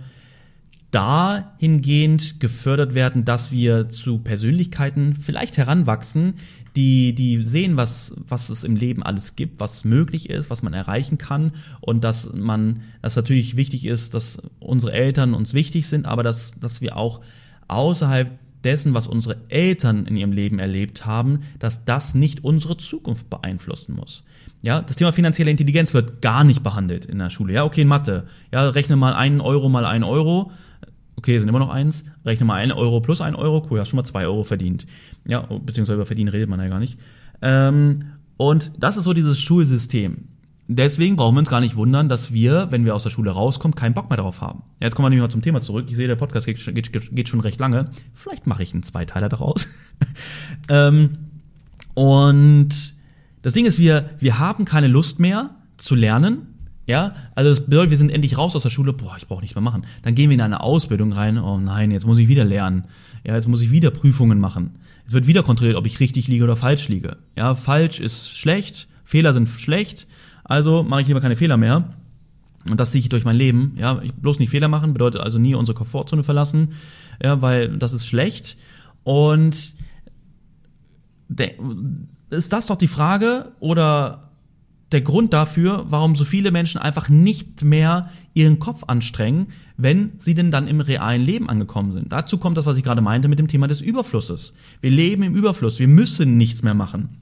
dahingehend 0.90 2.40
gefördert 2.40 2.94
werden, 2.94 3.24
dass 3.24 3.52
wir 3.52 3.88
zu 3.90 4.18
Persönlichkeiten 4.18 5.16
vielleicht 5.16 5.58
heranwachsen, 5.58 6.34
die, 6.76 7.14
die 7.14 7.44
sehen, 7.44 7.76
was, 7.76 8.14
was 8.16 8.48
es 8.48 8.64
im 8.64 8.76
Leben 8.76 9.02
alles 9.02 9.36
gibt, 9.36 9.60
was 9.60 9.84
möglich 9.84 10.30
ist, 10.30 10.48
was 10.48 10.62
man 10.62 10.72
erreichen 10.72 11.18
kann 11.18 11.52
und 11.80 12.04
dass 12.04 12.32
man, 12.32 12.82
dass 13.02 13.16
natürlich 13.16 13.56
wichtig 13.56 13.84
ist, 13.84 14.14
dass 14.14 14.40
unsere 14.60 14.92
Eltern 14.92 15.34
uns 15.34 15.52
wichtig 15.52 15.88
sind, 15.88 16.06
aber 16.06 16.22
dass, 16.22 16.54
dass 16.58 16.80
wir 16.80 16.96
auch 16.96 17.20
außerhalb 17.66 18.30
dessen, 18.64 18.94
was 18.94 19.06
unsere 19.06 19.36
Eltern 19.48 20.06
in 20.06 20.16
ihrem 20.16 20.32
Leben 20.32 20.58
erlebt 20.58 21.06
haben, 21.06 21.40
dass 21.58 21.84
das 21.84 22.14
nicht 22.14 22.44
unsere 22.44 22.76
Zukunft 22.76 23.30
beeinflussen 23.30 23.94
muss. 23.94 24.24
Ja, 24.62 24.82
das 24.82 24.96
Thema 24.96 25.12
finanzielle 25.12 25.50
Intelligenz 25.50 25.94
wird 25.94 26.20
gar 26.20 26.42
nicht 26.42 26.62
behandelt 26.62 27.04
in 27.04 27.18
der 27.18 27.30
Schule. 27.30 27.52
Ja, 27.52 27.64
okay, 27.64 27.82
in 27.82 27.88
Mathe. 27.88 28.26
Ja, 28.52 28.68
rechne 28.68 28.96
mal 28.96 29.14
einen 29.14 29.40
Euro 29.40 29.68
mal 29.68 29.84
einen 29.84 30.04
Euro. 30.04 30.50
Okay, 31.16 31.38
sind 31.38 31.48
immer 31.48 31.58
noch 31.60 31.70
eins. 31.70 32.04
Rechne 32.24 32.46
mal 32.46 32.54
einen 32.54 32.72
Euro 32.72 33.00
plus 33.00 33.20
einen 33.20 33.36
Euro. 33.36 33.66
Cool, 33.70 33.80
hast 33.80 33.88
schon 33.88 33.96
mal 33.96 34.04
zwei 34.04 34.24
Euro 34.26 34.44
verdient. 34.44 34.86
Ja, 35.26 35.40
beziehungsweise 35.40 35.94
über 35.94 36.06
verdienen 36.06 36.28
redet 36.28 36.48
man 36.48 36.60
ja 36.60 36.68
gar 36.68 36.80
nicht. 36.80 36.98
Ähm, 37.42 38.04
und 38.36 38.72
das 38.78 38.96
ist 38.96 39.04
so 39.04 39.12
dieses 39.12 39.38
Schulsystem. 39.38 40.28
Deswegen 40.70 41.16
brauchen 41.16 41.34
wir 41.34 41.40
uns 41.40 41.48
gar 41.48 41.60
nicht 41.60 41.76
wundern, 41.76 42.10
dass 42.10 42.30
wir, 42.30 42.70
wenn 42.70 42.84
wir 42.84 42.94
aus 42.94 43.02
der 43.02 43.08
Schule 43.08 43.30
rauskommen, 43.30 43.74
keinen 43.74 43.94
Bock 43.94 44.10
mehr 44.10 44.18
darauf 44.18 44.42
haben. 44.42 44.64
Jetzt 44.80 44.94
kommen 44.94 45.06
wir 45.06 45.10
nämlich 45.10 45.22
mal 45.22 45.30
zum 45.30 45.40
Thema 45.40 45.62
zurück. 45.62 45.86
Ich 45.88 45.96
sehe, 45.96 46.06
der 46.06 46.16
Podcast 46.16 46.46
geht, 46.46 46.62
geht, 46.74 46.92
geht 46.92 47.28
schon 47.28 47.40
recht 47.40 47.58
lange. 47.58 47.90
Vielleicht 48.12 48.46
mache 48.46 48.62
ich 48.62 48.74
einen 48.74 48.82
Zweiteiler 48.82 49.30
daraus. 49.30 49.66
ähm, 50.68 51.16
und 51.94 52.94
das 53.40 53.54
Ding 53.54 53.64
ist, 53.64 53.78
wir, 53.78 54.10
wir 54.18 54.38
haben 54.38 54.66
keine 54.66 54.88
Lust 54.88 55.18
mehr 55.18 55.50
zu 55.78 55.94
lernen. 55.94 56.54
Ja, 56.86 57.14
also 57.34 57.48
das 57.48 57.60
bedeutet, 57.60 57.90
wir 57.90 57.96
sind 57.96 58.10
endlich 58.10 58.36
raus 58.36 58.54
aus 58.54 58.62
der 58.62 58.70
Schule. 58.70 58.92
Boah, 58.92 59.16
ich 59.16 59.26
brauche 59.26 59.40
nicht 59.40 59.54
mehr 59.54 59.62
machen. 59.62 59.86
Dann 60.02 60.14
gehen 60.14 60.28
wir 60.28 60.34
in 60.34 60.42
eine 60.42 60.60
Ausbildung 60.60 61.12
rein. 61.12 61.38
Oh 61.38 61.58
nein, 61.58 61.90
jetzt 61.92 62.06
muss 62.06 62.18
ich 62.18 62.28
wieder 62.28 62.44
lernen. 62.44 62.84
Ja, 63.24 63.34
jetzt 63.34 63.48
muss 63.48 63.62
ich 63.62 63.70
wieder 63.70 63.90
Prüfungen 63.90 64.38
machen. 64.38 64.72
Es 65.06 65.14
wird 65.14 65.26
wieder 65.26 65.42
kontrolliert, 65.42 65.78
ob 65.78 65.86
ich 65.86 65.98
richtig 65.98 66.28
liege 66.28 66.44
oder 66.44 66.56
falsch 66.56 66.88
liege. 66.88 67.16
Ja, 67.38 67.54
falsch 67.54 68.00
ist 68.00 68.36
schlecht, 68.36 68.88
Fehler 69.04 69.32
sind 69.32 69.48
schlecht. 69.48 70.06
Also 70.48 70.82
mache 70.82 71.02
ich 71.02 71.06
lieber 71.06 71.20
keine 71.20 71.36
Fehler 71.36 71.56
mehr. 71.56 71.94
Und 72.68 72.80
das 72.80 72.90
sehe 72.90 73.00
ich 73.00 73.08
durch 73.08 73.24
mein 73.24 73.36
Leben. 73.36 73.76
Ja, 73.78 74.00
ich 74.02 74.12
bloß 74.12 74.40
nicht 74.40 74.50
Fehler 74.50 74.68
machen, 74.68 74.92
bedeutet 74.92 75.20
also 75.20 75.38
nie 75.38 75.54
unsere 75.54 75.76
Komfortzone 75.76 76.24
verlassen, 76.24 76.72
ja, 77.22 77.40
weil 77.40 77.78
das 77.78 77.92
ist 77.92 78.06
schlecht. 78.06 78.56
Und 79.04 79.74
ist 82.30 82.52
das 82.52 82.66
doch 82.66 82.76
die 82.76 82.88
Frage 82.88 83.52
oder 83.60 84.30
der 84.92 85.02
Grund 85.02 85.34
dafür, 85.34 85.84
warum 85.90 86.16
so 86.16 86.24
viele 86.24 86.50
Menschen 86.50 86.80
einfach 86.80 87.10
nicht 87.10 87.62
mehr 87.62 88.08
ihren 88.32 88.58
Kopf 88.58 88.84
anstrengen, 88.86 89.48
wenn 89.76 90.12
sie 90.16 90.34
denn 90.34 90.50
dann 90.50 90.66
im 90.66 90.80
realen 90.80 91.22
Leben 91.22 91.50
angekommen 91.50 91.92
sind. 91.92 92.10
Dazu 92.10 92.38
kommt 92.38 92.56
das, 92.56 92.64
was 92.64 92.78
ich 92.78 92.84
gerade 92.84 93.02
meinte 93.02 93.28
mit 93.28 93.38
dem 93.38 93.48
Thema 93.48 93.68
des 93.68 93.82
Überflusses. 93.82 94.54
Wir 94.80 94.90
leben 94.90 95.22
im 95.22 95.36
Überfluss, 95.36 95.78
wir 95.78 95.88
müssen 95.88 96.38
nichts 96.38 96.62
mehr 96.62 96.74
machen. 96.74 97.18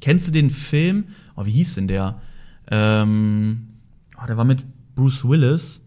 Kennst 0.00 0.28
du 0.28 0.32
den 0.32 0.48
Film? 0.48 1.04
Oh, 1.36 1.44
wie 1.44 1.50
hieß 1.50 1.74
denn 1.74 1.88
der? 1.88 2.20
Ähm, 2.70 3.68
oh, 4.20 4.26
der 4.26 4.36
war 4.36 4.44
mit 4.44 4.64
Bruce 4.94 5.24
Willis. 5.24 5.82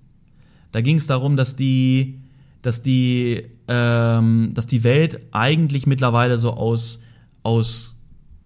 Da 0.71 0.81
ging 0.81 0.97
es 0.97 1.07
darum, 1.07 1.35
dass 1.35 1.55
die, 1.55 2.19
dass 2.61 2.81
die, 2.81 3.43
ähm, 3.67 4.51
dass 4.53 4.67
die 4.67 4.83
Welt 4.83 5.21
eigentlich 5.31 5.87
mittlerweile 5.87 6.37
so 6.37 6.53
aus, 6.53 7.01
aus 7.43 7.97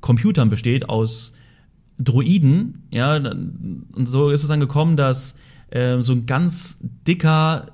Computern 0.01 0.49
besteht, 0.49 0.89
aus 0.89 1.33
Droiden. 1.99 2.83
Ja, 2.91 3.15
und 3.15 4.05
so 4.05 4.29
ist 4.29 4.43
es 4.43 4.49
dann 4.49 4.59
gekommen, 4.59 4.97
dass 4.97 5.35
äh, 5.69 6.01
so 6.01 6.13
ein 6.13 6.25
ganz 6.25 6.77
dicker, 6.81 7.67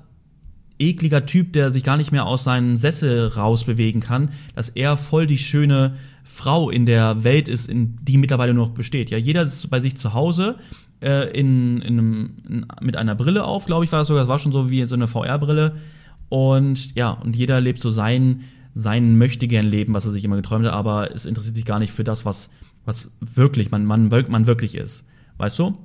ekliger 0.80 1.26
Typ, 1.26 1.52
der 1.52 1.70
sich 1.70 1.84
gar 1.84 1.96
nicht 1.96 2.10
mehr 2.10 2.26
aus 2.26 2.44
seinen 2.44 2.76
Sessel 2.76 3.28
rausbewegen 3.28 4.00
kann, 4.00 4.30
dass 4.54 4.70
er 4.70 4.96
voll 4.96 5.26
die 5.26 5.38
schöne 5.38 5.96
Frau 6.24 6.70
in 6.70 6.86
der 6.86 7.22
Welt 7.22 7.48
ist, 7.48 7.68
in 7.68 7.98
die 8.02 8.18
mittlerweile 8.18 8.54
nur 8.54 8.66
noch 8.66 8.74
besteht. 8.74 9.10
Ja, 9.10 9.18
jeder 9.18 9.42
ist 9.42 9.68
bei 9.70 9.80
sich 9.80 9.96
zu 9.96 10.14
Hause 10.14 10.56
äh, 11.00 11.30
in, 11.38 11.82
in 11.82 11.98
einem, 11.98 12.30
in, 12.48 12.66
mit 12.80 12.96
einer 12.96 13.14
Brille 13.14 13.44
auf, 13.44 13.66
glaube 13.66 13.84
ich, 13.84 13.92
war 13.92 14.00
das 14.00 14.08
sogar. 14.08 14.22
Das 14.22 14.28
war 14.28 14.38
schon 14.38 14.52
so 14.52 14.70
wie 14.70 14.84
so 14.84 14.94
eine 14.94 15.08
VR-Brille. 15.08 15.76
Und 16.28 16.94
ja, 16.96 17.10
und 17.10 17.36
jeder 17.36 17.60
lebt 17.60 17.80
so 17.80 17.90
sein, 17.90 18.42
sein 18.74 19.18
möchtegern 19.18 19.66
Leben, 19.66 19.94
was 19.94 20.06
er 20.06 20.12
sich 20.12 20.24
immer 20.24 20.36
geträumt 20.36 20.66
hat, 20.66 20.72
aber 20.72 21.14
es 21.14 21.26
interessiert 21.26 21.56
sich 21.56 21.64
gar 21.64 21.80
nicht 21.80 21.92
für 21.92 22.04
das, 22.04 22.24
was, 22.24 22.50
was 22.84 23.10
wirklich, 23.20 23.70
man, 23.70 23.84
man, 23.84 24.08
man 24.08 24.46
wirklich 24.46 24.76
ist. 24.76 25.04
Weißt 25.38 25.58
du? 25.58 25.76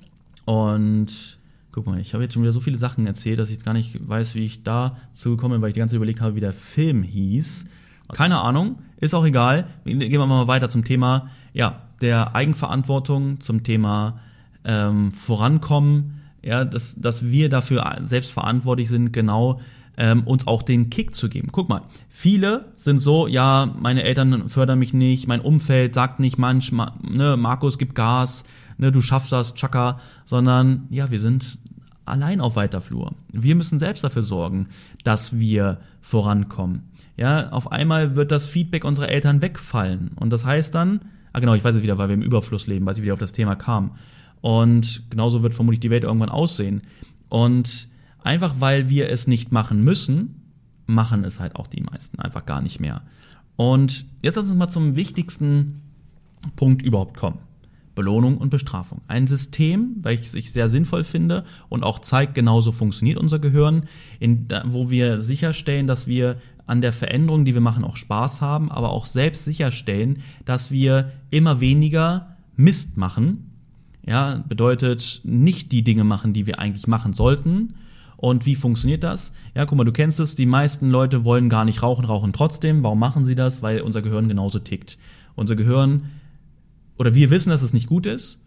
Und 0.46 1.40
guck 1.76 1.88
mal, 1.88 2.00
ich 2.00 2.14
habe 2.14 2.24
jetzt 2.24 2.34
schon 2.34 2.42
wieder 2.42 2.54
so 2.54 2.62
viele 2.62 2.78
Sachen 2.78 3.06
erzählt, 3.06 3.38
dass 3.38 3.50
ich 3.50 3.56
jetzt 3.56 3.66
gar 3.66 3.74
nicht 3.74 4.08
weiß, 4.08 4.34
wie 4.34 4.46
ich 4.46 4.64
dazu 4.64 5.32
gekommen 5.32 5.56
bin, 5.56 5.62
weil 5.62 5.68
ich 5.70 5.74
die 5.74 5.82
ganze 5.82 5.92
Zeit 5.94 5.98
überlegt 5.98 6.22
habe, 6.22 6.36
wie 6.36 6.40
der 6.40 6.54
Film 6.54 7.04
hieß. 7.04 7.66
Keine 8.14 8.40
Ahnung, 8.40 8.78
ist 9.02 9.14
auch 9.14 9.26
egal. 9.26 9.68
Gehen 9.84 10.00
wir 10.00 10.26
mal 10.26 10.48
weiter 10.48 10.70
zum 10.70 10.86
Thema, 10.86 11.30
ja, 11.52 11.82
der 12.00 12.34
Eigenverantwortung, 12.34 13.42
zum 13.42 13.64
Thema 13.64 14.20
ähm, 14.64 15.12
Vorankommen, 15.12 16.22
ja, 16.42 16.64
dass, 16.64 16.96
dass 16.96 17.26
wir 17.26 17.50
dafür 17.50 17.98
selbst 18.04 18.32
verantwortlich 18.32 18.88
sind, 18.88 19.12
genau 19.12 19.60
ähm, 19.98 20.24
uns 20.24 20.48
auch 20.48 20.62
den 20.62 20.90
Kick 20.90 21.14
zu 21.14 21.28
geben. 21.28 21.50
Guck 21.52 21.68
mal, 21.68 21.82
viele 22.08 22.72
sind 22.78 23.00
so, 23.00 23.28
ja, 23.28 23.70
meine 23.78 24.04
Eltern 24.04 24.48
fördern 24.48 24.80
mich 24.80 24.94
nicht, 24.94 25.28
mein 25.28 25.42
Umfeld 25.42 25.94
sagt 25.94 26.22
nicht 26.22 26.38
manchmal, 26.38 26.94
ne, 27.02 27.36
Markus 27.36 27.78
gibt 27.78 27.96
Gas, 27.96 28.46
ne, 28.78 28.94
du 28.94 29.02
schaffst 29.02 29.32
das, 29.34 29.56
Chaka, 29.56 30.00
sondern 30.24 30.88
ja, 30.90 31.12
wir 31.12 31.20
sind 31.20 31.58
allein 32.06 32.42
auf 32.42 32.56
weiter 32.56 32.82
Flur. 32.82 33.14
Wir 33.32 33.56
müssen 33.56 33.80
selbst 33.80 34.04
dafür 34.04 34.24
sorgen, 34.24 34.68
dass 35.04 35.38
wir 35.38 35.80
vorankommen 36.02 36.84
ja, 37.18 37.50
auf 37.50 37.72
einmal 37.72 38.16
wird 38.16 38.32
das 38.32 38.46
Feedback 38.46 38.84
unserer 38.84 39.10
Eltern 39.10 39.42
wegfallen. 39.42 40.12
Und 40.16 40.32
das 40.32 40.46
heißt 40.46 40.76
dann, 40.76 41.02
ah 41.34 41.40
genau, 41.40 41.54
ich 41.54 41.64
weiß 41.64 41.78
es 41.78 41.84
wieder, 41.84 41.98
weil 41.98 42.10
wir 42.10 42.16
im 42.16 42.22
Überfluss 42.22 42.68
leben, 42.68 42.86
weil 42.86 42.96
ich 42.96 43.04
wieder 43.04 43.14
auf 43.14 43.20
das 43.20 43.32
Thema 43.32 43.56
kam. 43.56 43.92
Und 44.42 45.04
genauso 45.10 45.42
wird 45.42 45.54
vermutlich 45.54 45.80
die 45.80 45.90
Welt 45.90 46.04
irgendwann 46.04 46.30
aussehen. 46.30 46.82
Und 47.30 47.88
einfach 48.22 48.56
weil 48.60 48.90
wir 48.90 49.10
es 49.10 49.28
nicht 49.28 49.52
machen 49.52 49.84
müssen, 49.84 50.42
machen 50.88 51.24
es 51.24 51.40
halt 51.40 51.56
auch 51.56 51.68
die 51.68 51.82
meisten 51.82 52.20
einfach 52.20 52.46
gar 52.46 52.62
nicht 52.62 52.80
mehr. 52.80 53.02
Und 53.56 54.06
jetzt 54.22 54.36
lass 54.36 54.46
uns 54.46 54.56
mal 54.56 54.68
zum 54.68 54.96
wichtigsten 54.96 55.82
Punkt 56.58 56.82
überhaupt 56.82 57.18
kommen. 57.18 57.40
Belohnung 57.96 58.38
und 58.38 58.50
Bestrafung. 58.50 59.02
Ein 59.08 59.26
System, 59.26 59.96
welches 60.02 60.34
ich 60.34 60.52
sehr 60.52 60.70
sinnvoll 60.70 61.04
finde 61.04 61.46
und 61.70 61.84
auch 61.84 62.00
zeigt, 62.00 62.36
genauso 62.36 62.72
funktioniert 62.72 63.18
unser 63.18 63.40
Gehirn, 63.40 63.86
in, 64.20 64.48
wo 64.66 64.90
wir 64.90 65.22
sicherstellen, 65.22 65.88
dass 65.88 66.06
wir 66.06 66.38
an 66.68 66.82
der 66.82 66.94
Veränderung, 66.94 67.46
die 67.46 67.54
wir 67.54 67.62
machen, 67.62 67.84
auch 67.84 67.96
Spaß 67.96 68.42
haben, 68.42 68.72
aber 68.72 68.92
auch 68.92 69.06
selbst 69.06 69.46
sicherstellen, 69.46 70.20
dass 70.46 70.72
wir 70.72 71.12
immer 71.30 71.60
weniger 71.62 72.36
Mist 72.56 72.98
machen. 72.98 73.52
Ja, 74.06 74.44
bedeutet 74.48 75.22
nicht 75.24 75.72
die 75.72 75.84
Dinge 75.84 76.04
machen, 76.04 76.34
die 76.34 76.46
wir 76.46 76.60
eigentlich 76.60 76.88
machen 76.88 77.14
sollten. 77.14 77.76
Und 78.18 78.46
wie 78.46 78.56
funktioniert 78.56 79.04
das? 79.04 79.32
Ja, 79.56 79.66
guck 79.66 79.78
mal, 79.78 79.84
du 79.84 79.92
kennst 79.92 80.20
es, 80.20 80.36
die 80.36 80.46
meisten 80.46 80.90
Leute 80.90 81.26
wollen 81.26 81.50
gar 81.50 81.66
nicht 81.66 81.84
rauchen, 81.84 82.06
rauchen 82.06 82.34
trotzdem. 82.34 82.84
Warum 82.84 83.00
machen 83.00 83.26
sie 83.26 83.36
das? 83.36 83.62
Weil 83.62 83.82
unser 83.82 84.02
Gehirn 84.02 84.28
genauso 84.28 84.60
tickt. 84.60 84.98
Unser 85.36 85.56
Gehirn, 85.56 86.04
oder 86.98 87.14
wir 87.14 87.30
wissen, 87.30 87.50
dass 87.50 87.62
es 87.62 87.74
nicht 87.74 87.88
gut 87.88 88.06
ist, 88.06 88.40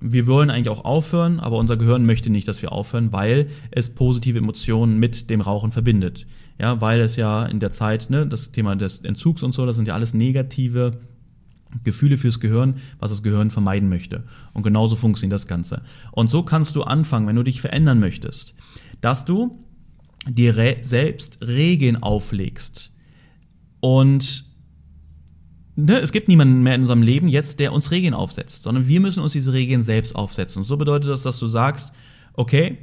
wir 0.00 0.26
wollen 0.26 0.50
eigentlich 0.50 0.68
auch 0.68 0.84
aufhören, 0.84 1.40
aber 1.40 1.56
unser 1.56 1.76
Gehirn 1.76 2.04
möchte 2.04 2.28
nicht, 2.28 2.46
dass 2.46 2.60
wir 2.60 2.72
aufhören, 2.72 3.12
weil 3.12 3.48
es 3.70 3.88
positive 3.88 4.38
Emotionen 4.38 4.98
mit 4.98 5.30
dem 5.30 5.40
Rauchen 5.40 5.72
verbindet. 5.72 6.26
Ja, 6.58 6.80
weil 6.80 7.00
es 7.00 7.16
ja 7.16 7.46
in 7.46 7.58
der 7.58 7.70
Zeit, 7.70 8.10
ne, 8.10 8.26
das 8.26 8.52
Thema 8.52 8.76
des 8.76 9.00
Entzugs 9.00 9.42
und 9.42 9.52
so, 9.52 9.66
das 9.66 9.76
sind 9.76 9.88
ja 9.88 9.94
alles 9.94 10.14
negative 10.14 10.92
Gefühle 11.82 12.18
fürs 12.18 12.38
Gehirn, 12.38 12.76
was 13.00 13.10
das 13.10 13.22
Gehirn 13.22 13.50
vermeiden 13.50 13.88
möchte. 13.88 14.24
Und 14.52 14.62
genauso 14.62 14.94
funktioniert 14.94 15.34
das 15.34 15.46
Ganze. 15.46 15.82
Und 16.12 16.30
so 16.30 16.42
kannst 16.42 16.76
du 16.76 16.82
anfangen, 16.82 17.26
wenn 17.26 17.36
du 17.36 17.42
dich 17.42 17.60
verändern 17.60 17.98
möchtest, 17.98 18.54
dass 19.00 19.24
du 19.24 19.58
dir 20.28 20.76
selbst 20.82 21.38
Regeln 21.44 22.02
auflegst. 22.02 22.92
Und 23.80 24.44
ne, 25.76 25.98
es 25.98 26.12
gibt 26.12 26.28
niemanden 26.28 26.62
mehr 26.62 26.74
in 26.74 26.82
unserem 26.82 27.02
Leben 27.02 27.28
jetzt, 27.28 27.60
der 27.60 27.72
uns 27.72 27.90
Regeln 27.90 28.14
aufsetzt, 28.14 28.62
sondern 28.62 28.88
wir 28.88 29.00
müssen 29.00 29.22
uns 29.22 29.32
diese 29.32 29.52
Regeln 29.52 29.82
selbst 29.82 30.14
aufsetzen. 30.14 30.60
Und 30.60 30.64
so 30.64 30.76
bedeutet 30.76 31.10
das, 31.10 31.22
dass 31.22 31.38
du 31.38 31.46
sagst, 31.46 31.92
okay, 32.34 32.78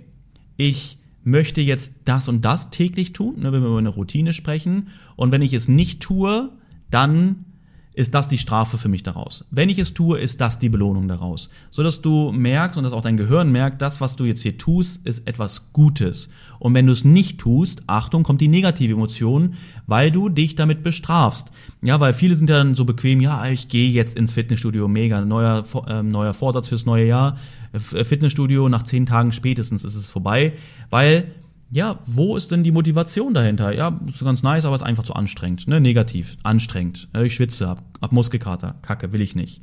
ich 0.58 0.98
möchte 1.24 1.62
jetzt 1.62 1.94
das 2.06 2.28
und 2.28 2.44
das 2.44 2.70
täglich 2.70 3.14
tun, 3.14 3.40
ne, 3.40 3.52
wenn 3.52 3.62
wir 3.62 3.70
über 3.70 3.78
eine 3.78 3.90
Routine 3.90 4.34
sprechen. 4.34 4.90
Und 5.16 5.32
wenn 5.32 5.42
ich 5.42 5.54
es 5.54 5.68
nicht 5.68 6.02
tue, 6.02 6.50
dann 6.90 7.46
ist 7.94 8.14
das 8.14 8.28
die 8.28 8.38
Strafe 8.38 8.78
für 8.78 8.88
mich 8.88 9.04
daraus. 9.04 9.46
Wenn 9.52 9.70
ich 9.70 9.78
es 9.78 9.94
tue, 9.94 10.18
ist 10.18 10.40
das 10.40 10.60
die 10.60 10.70
Belohnung 10.70 11.08
daraus. 11.08 11.50
So 11.70 11.84
dass 11.84 12.02
du 12.02 12.32
merkst 12.32 12.78
und 12.78 12.84
dass 12.84 12.94
auch 12.94 13.02
dein 13.02 13.18
Gehirn 13.18 13.52
merkt, 13.52 13.82
das, 13.82 14.00
was 14.00 14.16
du 14.16 14.24
jetzt 14.24 14.42
hier 14.42 14.58
tust, 14.58 15.06
ist 15.06 15.28
etwas 15.28 15.74
Gutes. 15.74 16.30
Und 16.60 16.74
wenn 16.74 16.88
du 16.88 16.94
es 16.94 17.04
nicht 17.04 17.40
tust, 17.40 17.84
Achtung, 17.88 18.24
kommt 18.24 18.40
die 18.40 18.48
negative 18.48 18.94
Emotion, 18.94 19.56
weil 19.88 20.12
du 20.12 20.30
dich 20.30 20.56
damit 20.56 20.84
bestrafst. 20.84 21.52
Ja, 21.82 22.00
weil 22.00 22.14
viele 22.14 22.36
sind 22.36 22.50
ja 22.50 22.58
dann 22.58 22.76
so 22.76 22.86
bequem, 22.86 23.20
ja, 23.20 23.46
ich 23.48 23.68
gehe 23.68 23.90
jetzt 23.90 24.16
ins 24.16 24.32
Fitnessstudio, 24.32 24.88
mega, 24.88 25.26
neuer, 25.26 25.66
äh, 25.88 26.02
neuer 26.02 26.34
Vorsatz 26.34 26.70
fürs 26.70 26.86
neue 26.86 27.08
Jahr. 27.08 27.38
Fitnessstudio, 27.74 28.70
nach 28.70 28.84
zehn 28.84 29.06
Tagen 29.06 29.32
spätestens 29.32 29.84
ist 29.84 29.96
es 29.96 30.08
vorbei, 30.08 30.54
weil 30.90 31.32
ja, 31.72 32.00
wo 32.06 32.36
ist 32.36 32.52
denn 32.52 32.64
die 32.64 32.72
Motivation 32.72 33.34
dahinter? 33.34 33.74
Ja, 33.74 33.98
ist 34.06 34.20
ganz 34.20 34.44
nice, 34.44 34.66
aber 34.66 34.76
ist 34.76 34.84
einfach 34.84 35.06
zu 35.06 35.14
anstrengend. 35.14 35.68
Ne? 35.68 35.80
Negativ, 35.80 36.38
anstrengend. 36.44 37.08
Ich 37.24 37.36
schwitze, 37.36 37.70
hab, 37.70 37.82
hab 38.02 38.12
Muskelkater, 38.12 38.76
Kacke, 38.82 39.14
will 39.14 39.22
ich 39.22 39.36
nicht. 39.36 39.62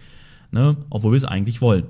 Ne? 0.50 0.78
Obwohl 0.88 1.12
wir 1.12 1.18
es 1.18 1.26
eigentlich 1.26 1.60
wollen. 1.60 1.84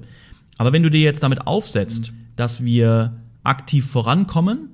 Aber 0.57 0.73
wenn 0.73 0.83
du 0.83 0.91
dir 0.91 1.01
jetzt 1.01 1.23
damit 1.23 1.47
aufsetzt, 1.47 2.13
dass 2.35 2.65
wir 2.65 3.21
aktiv 3.45 3.89
vorankommen 3.89 4.71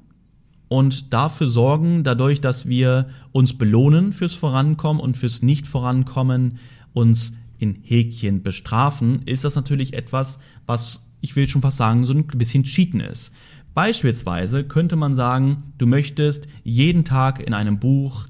und 0.68 1.12
dafür 1.12 1.48
sorgen, 1.48 2.04
dadurch, 2.04 2.40
dass 2.40 2.66
wir 2.66 3.08
uns 3.32 3.58
belohnen 3.58 4.14
fürs 4.14 4.34
Vorankommen 4.34 5.00
und 5.00 5.18
fürs 5.18 5.42
Nicht-Vorankommen, 5.42 6.58
uns 6.94 7.34
in 7.58 7.80
Häkchen 7.82 8.42
bestrafen, 8.42 9.20
ist 9.26 9.44
das 9.44 9.56
natürlich 9.56 9.92
etwas, 9.92 10.38
was 10.64 11.04
ich 11.20 11.36
will 11.36 11.48
schon 11.48 11.62
fast 11.62 11.76
sagen, 11.76 12.04
so 12.06 12.12
ein 12.12 12.26
bisschen 12.26 12.64
Cheaten 12.64 13.00
ist. 13.00 13.32
Beispielsweise 13.74 14.64
könnte 14.64 14.96
man 14.96 15.14
sagen, 15.14 15.74
du 15.78 15.86
möchtest 15.86 16.46
jeden 16.62 17.04
Tag 17.04 17.40
in 17.40 17.54
einem 17.54 17.78
Buch 17.78 18.26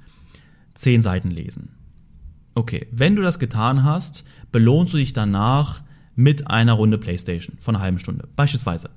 zehn 0.75 1.03
Seiten 1.03 1.31
lesen. 1.31 1.71
Okay, 2.55 2.87
wenn 2.91 3.17
du 3.17 3.23
das 3.23 3.39
getan 3.39 3.85
hast, 3.85 4.25
belohnst 4.53 4.93
du 4.95 4.97
dich 4.97 5.13
danach 5.13 5.83
mit 6.15 6.49
einer 6.49 6.75
Runde 6.75 6.99
Playstation 6.99 7.57
von 7.59 7.75
einer 7.75 7.85
halben 7.85 7.99
Stunde. 7.99 8.29
Beispielsweise. 8.37 8.91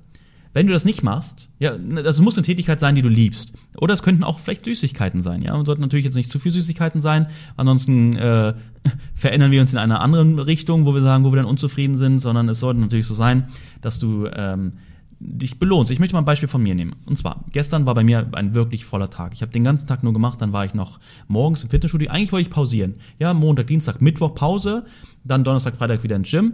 Wenn 0.54 0.66
du 0.66 0.72
das 0.72 0.84
nicht 0.84 1.02
machst, 1.02 1.50
ja, 1.58 1.76
das 1.76 2.20
muss 2.20 2.36
eine 2.36 2.44
Tätigkeit 2.44 2.80
sein, 2.80 2.94
die 2.94 3.02
du 3.02 3.08
liebst. 3.08 3.52
Oder 3.76 3.92
es 3.92 4.02
könnten 4.02 4.24
auch 4.24 4.38
vielleicht 4.38 4.64
Süßigkeiten 4.64 5.20
sein, 5.20 5.42
ja. 5.42 5.54
Und 5.54 5.66
sollten 5.66 5.82
natürlich 5.82 6.06
jetzt 6.06 6.14
nicht 6.14 6.30
zu 6.30 6.38
viel 6.38 6.52
Süßigkeiten 6.52 7.00
sein. 7.00 7.26
Ansonsten 7.56 8.16
äh, 8.16 8.54
verändern 9.14 9.50
wir 9.50 9.60
uns 9.60 9.72
in 9.72 9.78
einer 9.78 10.00
anderen 10.00 10.38
Richtung, 10.38 10.86
wo 10.86 10.94
wir 10.94 11.02
sagen, 11.02 11.24
wo 11.24 11.32
wir 11.32 11.36
dann 11.36 11.44
unzufrieden 11.44 11.96
sind, 11.96 12.18
sondern 12.18 12.48
es 12.48 12.60
sollte 12.60 12.80
natürlich 12.80 13.06
so 13.06 13.14
sein, 13.14 13.48
dass 13.82 13.98
du 13.98 14.26
ähm, 14.34 14.72
dich 15.20 15.58
belohnst. 15.58 15.90
Ich 15.90 15.98
möchte 15.98 16.14
mal 16.14 16.22
ein 16.22 16.26
Beispiel 16.26 16.48
von 16.48 16.62
mir 16.62 16.74
nehmen. 16.74 16.94
Und 17.06 17.18
zwar, 17.18 17.44
gestern 17.52 17.86
war 17.86 17.94
bei 17.94 18.04
mir 18.04 18.28
ein 18.32 18.54
wirklich 18.54 18.84
voller 18.84 19.10
Tag. 19.10 19.32
Ich 19.32 19.42
habe 19.42 19.52
den 19.52 19.64
ganzen 19.64 19.86
Tag 19.86 20.02
nur 20.02 20.12
gemacht, 20.12 20.40
dann 20.40 20.52
war 20.52 20.64
ich 20.64 20.74
noch 20.74 21.00
morgens 21.26 21.64
im 21.64 21.70
Fitnessstudio. 21.70 22.10
Eigentlich 22.10 22.32
wollte 22.32 22.48
ich 22.48 22.54
pausieren. 22.54 22.94
Ja, 23.18 23.34
Montag, 23.34 23.66
Dienstag, 23.66 24.00
Mittwoch 24.00 24.34
Pause, 24.34 24.84
dann 25.24 25.44
Donnerstag, 25.44 25.76
Freitag 25.76 26.02
wieder 26.04 26.16
ins 26.16 26.30
Gym. 26.30 26.52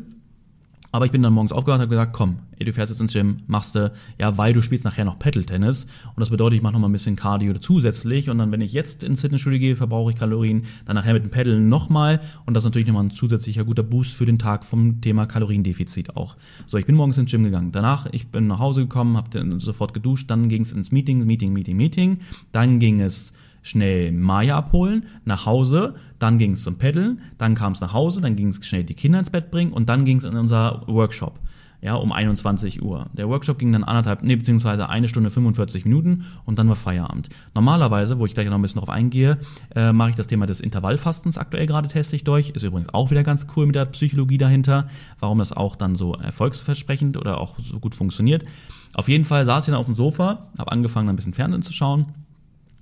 Aber 0.95 1.07
ich 1.07 1.11
bin 1.11 1.23
dann 1.23 1.33
morgens 1.33 1.51
aufgewacht 1.51 1.79
und 1.79 1.83
habe 1.83 1.91
gesagt, 1.91 2.13
komm, 2.13 2.37
ey, 2.57 2.65
du 2.65 2.73
fährst 2.73 2.93
jetzt 2.93 3.01
ins 3.01 3.13
Gym, 3.13 3.39
machst 3.49 3.75
du, 3.75 3.93
ja, 4.17 4.39
weil 4.39 4.53
du 4.53 4.63
spielst 4.63 4.85
nachher 4.85 5.05
noch 5.05 5.19
Pedal-Tennis. 5.19 5.89
Und 6.15 6.21
das 6.21 6.31
bedeutet, 6.31 6.59
ich 6.59 6.63
mache 6.63 6.73
noch 6.73 6.79
mal 6.79 6.89
ein 6.89 6.93
bisschen 6.93 7.17
Cardio 7.17 7.53
zusätzlich. 7.55 8.31
Und 8.31 8.39
dann, 8.39 8.53
wenn 8.53 8.61
ich 8.61 8.73
jetzt 8.73 9.03
ins 9.03 9.23
Fitnessstudio 9.23 9.59
gehe, 9.59 9.75
verbrauche 9.75 10.13
ich 10.13 10.17
Kalorien. 10.17 10.67
Dann 10.87 10.95
nachher 10.95 11.15
mit 11.15 11.25
dem 11.25 11.33
Pedal 11.33 11.59
nochmal. 11.59 12.21
Und 12.47 12.55
das 12.55 12.63
ist 12.63 12.67
natürlich 12.67 12.87
nochmal 12.87 13.07
ein 13.07 13.11
zusätzlicher 13.11 13.65
guter 13.65 13.83
Boost 13.83 14.13
für 14.15 14.25
den 14.25 14.39
Tag 14.39 14.65
vom 14.65 15.01
Thema 15.01 15.27
Kaloriendefizit 15.27 16.17
auch. 16.17 16.37
So, 16.67 16.79
ich 16.79 16.87
bin 16.87 16.95
morgens 16.95 17.19
ins 17.19 17.33
Gym 17.33 17.43
gegangen. 17.43 17.73
Danach, 17.73 18.07
ich 18.13 18.29
bin 18.29 18.47
nach 18.47 18.61
Hause 18.61 18.83
gekommen, 18.83 19.17
habe 19.17 19.59
sofort 19.59 19.95
geduscht. 19.95 20.31
Dann 20.31 20.49
ging 20.49 20.63
es 20.63 20.71
ins 20.71 20.93
Meeting, 20.93 21.27
Meeting, 21.27 21.53
Meeting, 21.53 21.77
Meeting. 21.77 22.21
Dann 22.53 22.79
ging 22.79 23.01
es 23.01 23.33
schnell 23.65 24.13
Maya 24.13 24.57
abholen, 24.59 25.07
nach 25.25 25.47
Hause, 25.47 25.95
dann 26.21 26.39
ging 26.39 26.53
es 26.53 26.63
zum 26.63 26.79
Paddeln, 26.79 27.23
dann 27.39 27.57
kam 27.57 27.73
es 27.73 27.81
nach 27.81 27.93
Hause, 27.93 28.21
dann 28.21 28.37
ging 28.37 28.49
es 28.49 28.65
schnell 28.65 28.85
die 28.85 28.95
Kinder 28.95 29.19
ins 29.19 29.31
Bett 29.31 29.51
bringen 29.51 29.73
und 29.73 29.89
dann 29.89 30.05
ging 30.05 30.19
es 30.19 30.25
in 30.25 30.37
unser 30.37 30.83
Workshop. 30.87 31.41
Ja, 31.81 31.97
um 31.97 32.13
21 32.13 32.83
Uhr. 32.83 33.07
Der 33.13 33.29
Workshop 33.29 33.59
ging 33.59 33.71
dann 33.71 33.85
anderthalb, 33.85 34.23
nee, 34.23 34.37
beziehungsweise 34.37 34.89
eine 34.89 35.07
Stunde 35.07 35.29
45 35.29 35.85
Minuten 35.85 36.25
und 36.47 36.59
dann 36.59 36.67
war 36.69 36.77
Feierabend. 36.77 37.29
Normalerweise, 37.55 38.19
wo 38.19 38.25
ich 38.25 38.33
gleich 38.33 38.47
noch 38.47 38.55
ein 38.55 38.63
bisschen 38.63 38.79
drauf 38.79 38.89
eingehe, 38.89 39.39
äh, 39.75 39.93
mache 39.93 40.11
ich 40.11 40.17
das 40.17 40.27
Thema 40.27 40.47
des 40.47 40.61
Intervallfastens 40.61 41.37
aktuell 41.37 41.67
gerade 41.67 41.89
teste 41.89 42.17
ich 42.17 42.25
durch. 42.25 42.51
Ist 42.51 42.63
übrigens 42.63 42.89
auch 42.95 43.11
wieder 43.11 43.23
ganz 43.23 43.47
cool 43.55 43.67
mit 43.67 43.75
der 43.75 43.85
Psychologie 43.87 44.39
dahinter, 44.39 44.89
warum 45.21 45.39
das 45.39 45.53
auch 45.53 45.77
dann 45.77 45.95
so 45.95 46.15
erfolgsversprechend 46.15 47.19
oder 47.19 47.39
auch 47.39 47.59
so 47.59 47.79
gut 47.81 47.95
funktioniert. 47.95 48.47
Auf 48.95 49.09
jeden 49.09 49.27
Fall 49.27 49.45
saß 49.45 49.65
ich 49.65 49.73
dann 49.73 49.79
auf 49.79 49.87
dem 49.87 49.95
Sofa, 49.95 50.49
habe 50.57 50.73
angefangen, 50.73 51.11
ein 51.11 51.17
bisschen 51.17 51.35
Fernsehen 51.35 51.61
zu 51.61 51.75
schauen 51.75 52.07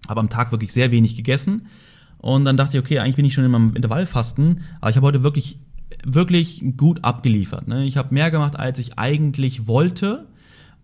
habe 0.09 0.21
am 0.21 0.29
Tag 0.29 0.53
wirklich 0.53 0.73
sehr 0.73 0.91
wenig 0.91 1.17
gegessen. 1.17 1.67
Und 2.19 2.45
dann 2.45 2.57
dachte 2.57 2.77
ich, 2.77 2.83
okay, 2.83 2.99
eigentlich 3.01 3.17
bin 3.17 3.25
ich 3.25 3.35
schon 3.35 3.45
in 3.45 3.51
meinem 3.51 3.75
Intervallfasten, 3.75 4.61
aber 4.81 4.91
ich 4.91 4.97
habe 4.97 5.07
heute 5.07 5.23
wirklich, 5.23 5.59
wirklich 6.05 6.65
gut 6.77 7.03
abgeliefert. 7.03 7.67
Ne? 7.67 7.85
Ich 7.85 7.97
habe 7.97 8.15
mehr 8.15 8.31
gemacht, 8.31 8.57
als 8.57 8.79
ich 8.79 8.99
eigentlich 8.99 9.67
wollte. 9.67 10.27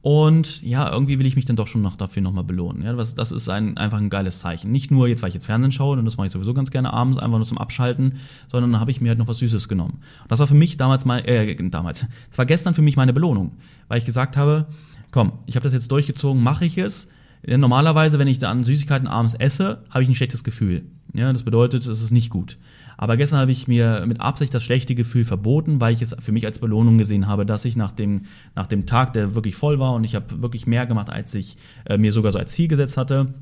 Und 0.00 0.62
ja, 0.62 0.90
irgendwie 0.90 1.18
will 1.18 1.26
ich 1.26 1.36
mich 1.36 1.44
dann 1.44 1.56
doch 1.56 1.66
schon 1.66 1.82
noch 1.82 1.96
dafür 1.96 2.22
nochmal 2.22 2.44
belohnen. 2.44 2.82
Ja, 2.82 2.92
das, 2.92 3.14
das 3.14 3.32
ist 3.32 3.48
ein, 3.48 3.76
einfach 3.76 3.98
ein 3.98 4.10
geiles 4.10 4.38
Zeichen. 4.38 4.70
Nicht 4.70 4.90
nur 4.90 5.08
jetzt, 5.08 5.22
weil 5.22 5.28
ich 5.28 5.34
jetzt 5.34 5.46
Fernsehen 5.46 5.72
schaue, 5.72 5.98
und 5.98 6.04
das 6.04 6.16
mache 6.16 6.28
ich 6.28 6.32
sowieso 6.32 6.54
ganz 6.54 6.70
gerne 6.70 6.92
abends, 6.92 7.18
einfach 7.18 7.38
nur 7.38 7.46
zum 7.46 7.58
Abschalten, 7.58 8.14
sondern 8.48 8.72
dann 8.72 8.80
habe 8.80 8.90
ich 8.90 9.00
mir 9.00 9.08
halt 9.08 9.18
noch 9.18 9.28
was 9.28 9.38
Süßes 9.38 9.68
genommen. 9.68 9.98
Und 10.22 10.30
das 10.30 10.38
war 10.38 10.46
für 10.46 10.54
mich 10.54 10.76
damals 10.76 11.04
mal, 11.04 11.18
äh, 11.28 11.54
damals, 11.70 12.00
das 12.30 12.38
war 12.38 12.46
gestern 12.46 12.74
für 12.74 12.82
mich 12.82 12.96
meine 12.96 13.12
Belohnung, 13.12 13.52
weil 13.88 13.98
ich 13.98 14.04
gesagt 14.04 14.36
habe, 14.36 14.66
komm, 15.10 15.32
ich 15.46 15.56
habe 15.56 15.64
das 15.64 15.72
jetzt 15.72 15.90
durchgezogen, 15.90 16.42
mache 16.42 16.64
ich 16.64 16.78
es, 16.78 17.08
Normalerweise, 17.46 18.18
wenn 18.18 18.28
ich 18.28 18.38
dann 18.38 18.64
Süßigkeiten 18.64 19.08
abends 19.08 19.34
esse, 19.34 19.84
habe 19.90 20.02
ich 20.02 20.08
ein 20.08 20.14
schlechtes 20.14 20.44
Gefühl. 20.44 20.82
Ja, 21.14 21.32
das 21.32 21.42
bedeutet, 21.42 21.86
es 21.86 22.02
ist 22.02 22.10
nicht 22.10 22.30
gut. 22.30 22.58
Aber 22.96 23.16
gestern 23.16 23.38
habe 23.38 23.52
ich 23.52 23.68
mir 23.68 24.04
mit 24.06 24.20
Absicht 24.20 24.52
das 24.52 24.64
schlechte 24.64 24.96
Gefühl 24.96 25.24
verboten, 25.24 25.80
weil 25.80 25.92
ich 25.92 26.02
es 26.02 26.16
für 26.18 26.32
mich 26.32 26.44
als 26.46 26.58
Belohnung 26.58 26.98
gesehen 26.98 27.28
habe, 27.28 27.46
dass 27.46 27.64
ich 27.64 27.76
nach 27.76 27.92
dem, 27.92 28.22
nach 28.56 28.66
dem 28.66 28.86
Tag, 28.86 29.12
der 29.12 29.36
wirklich 29.36 29.54
voll 29.54 29.78
war 29.78 29.94
und 29.94 30.02
ich 30.02 30.16
habe 30.16 30.42
wirklich 30.42 30.66
mehr 30.66 30.84
gemacht, 30.84 31.08
als 31.08 31.32
ich 31.34 31.56
äh, 31.84 31.96
mir 31.96 32.12
sogar 32.12 32.32
so 32.32 32.40
als 32.40 32.52
Ziel 32.52 32.66
gesetzt 32.66 32.96
hatte, 32.96 33.34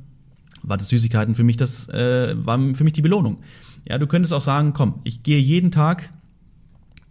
war 0.62 0.76
das 0.76 0.88
Süßigkeiten 0.88 1.34
für 1.34 1.44
mich 1.44 1.56
das, 1.56 1.88
äh, 1.88 2.34
war 2.36 2.58
für 2.74 2.84
mich 2.84 2.92
die 2.92 3.02
Belohnung. 3.02 3.38
Ja, 3.88 3.96
du 3.96 4.06
könntest 4.06 4.34
auch 4.34 4.42
sagen, 4.42 4.74
komm, 4.74 5.00
ich 5.04 5.22
gehe 5.22 5.38
jeden 5.38 5.70
Tag 5.70 6.12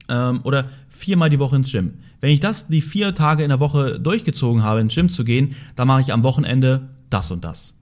ähm, 0.10 0.42
oder 0.44 0.70
viermal 0.90 1.30
die 1.30 1.40
Woche 1.40 1.56
ins 1.56 1.72
Gym. 1.72 1.96
Wenn 2.22 2.32
ich 2.32 2.40
das 2.40 2.68
die 2.68 2.82
vier 2.82 3.14
Tage 3.14 3.44
in 3.44 3.50
der 3.50 3.60
Woche 3.60 4.00
durchgezogen 4.00 4.64
habe, 4.64 4.82
ins 4.82 4.96
Gym 4.96 5.10
zu 5.10 5.24
gehen, 5.24 5.56
dann 5.76 5.88
mache 5.88 6.02
ich 6.02 6.14
am 6.14 6.24
Wochenende 6.24 6.90
das 7.10 7.32
und 7.32 7.44
das. 7.44 7.76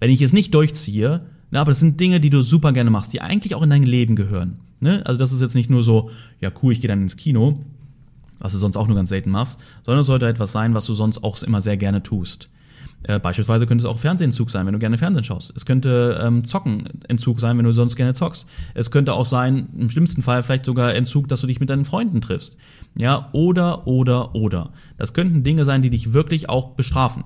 Wenn 0.00 0.10
ich 0.10 0.20
es 0.20 0.32
nicht 0.32 0.54
durchziehe, 0.54 1.22
na, 1.50 1.60
aber 1.60 1.70
das 1.70 1.80
sind 1.80 1.98
Dinge, 1.98 2.20
die 2.20 2.30
du 2.30 2.42
super 2.42 2.72
gerne 2.72 2.90
machst, 2.90 3.12
die 3.12 3.20
eigentlich 3.20 3.54
auch 3.54 3.62
in 3.62 3.70
dein 3.70 3.82
Leben 3.82 4.16
gehören. 4.16 4.58
Ne? 4.80 5.02
Also 5.06 5.18
das 5.18 5.32
ist 5.32 5.40
jetzt 5.40 5.54
nicht 5.54 5.70
nur 5.70 5.82
so, 5.82 6.10
ja 6.40 6.50
cool, 6.62 6.72
ich 6.72 6.80
gehe 6.80 6.88
dann 6.88 7.02
ins 7.02 7.16
Kino, 7.16 7.64
was 8.38 8.52
du 8.52 8.58
sonst 8.58 8.76
auch 8.76 8.86
nur 8.86 8.96
ganz 8.96 9.08
selten 9.08 9.30
machst, 9.30 9.58
sondern 9.84 10.02
es 10.02 10.06
sollte 10.06 10.28
etwas 10.28 10.52
sein, 10.52 10.74
was 10.74 10.84
du 10.84 10.94
sonst 10.94 11.24
auch 11.24 11.42
immer 11.42 11.60
sehr 11.60 11.76
gerne 11.76 12.02
tust. 12.02 12.48
Äh, 13.04 13.20
beispielsweise 13.20 13.66
könnte 13.66 13.82
es 13.82 13.88
auch 13.88 13.98
Fernsehentzug 13.98 14.50
sein, 14.50 14.66
wenn 14.66 14.72
du 14.72 14.78
gerne 14.78 14.98
Fernsehen 14.98 15.24
schaust. 15.24 15.52
Es 15.56 15.66
könnte 15.66 16.20
ähm, 16.22 16.44
Zockenentzug 16.44 17.38
sein, 17.38 17.56
wenn 17.56 17.64
du 17.64 17.72
sonst 17.72 17.96
gerne 17.96 18.14
zockst. 18.14 18.46
Es 18.74 18.90
könnte 18.90 19.12
auch 19.12 19.26
sein, 19.26 19.68
im 19.76 19.88
schlimmsten 19.88 20.22
Fall 20.22 20.42
vielleicht 20.42 20.64
sogar 20.64 20.94
Entzug, 20.94 21.28
dass 21.28 21.40
du 21.40 21.46
dich 21.46 21.60
mit 21.60 21.70
deinen 21.70 21.84
Freunden 21.84 22.20
triffst. 22.20 22.56
Ja, 22.96 23.28
oder, 23.32 23.86
oder, 23.86 24.34
oder. 24.34 24.70
Das 24.96 25.14
könnten 25.14 25.44
Dinge 25.44 25.64
sein, 25.64 25.82
die 25.82 25.90
dich 25.90 26.12
wirklich 26.12 26.48
auch 26.48 26.74
bestrafen. 26.74 27.24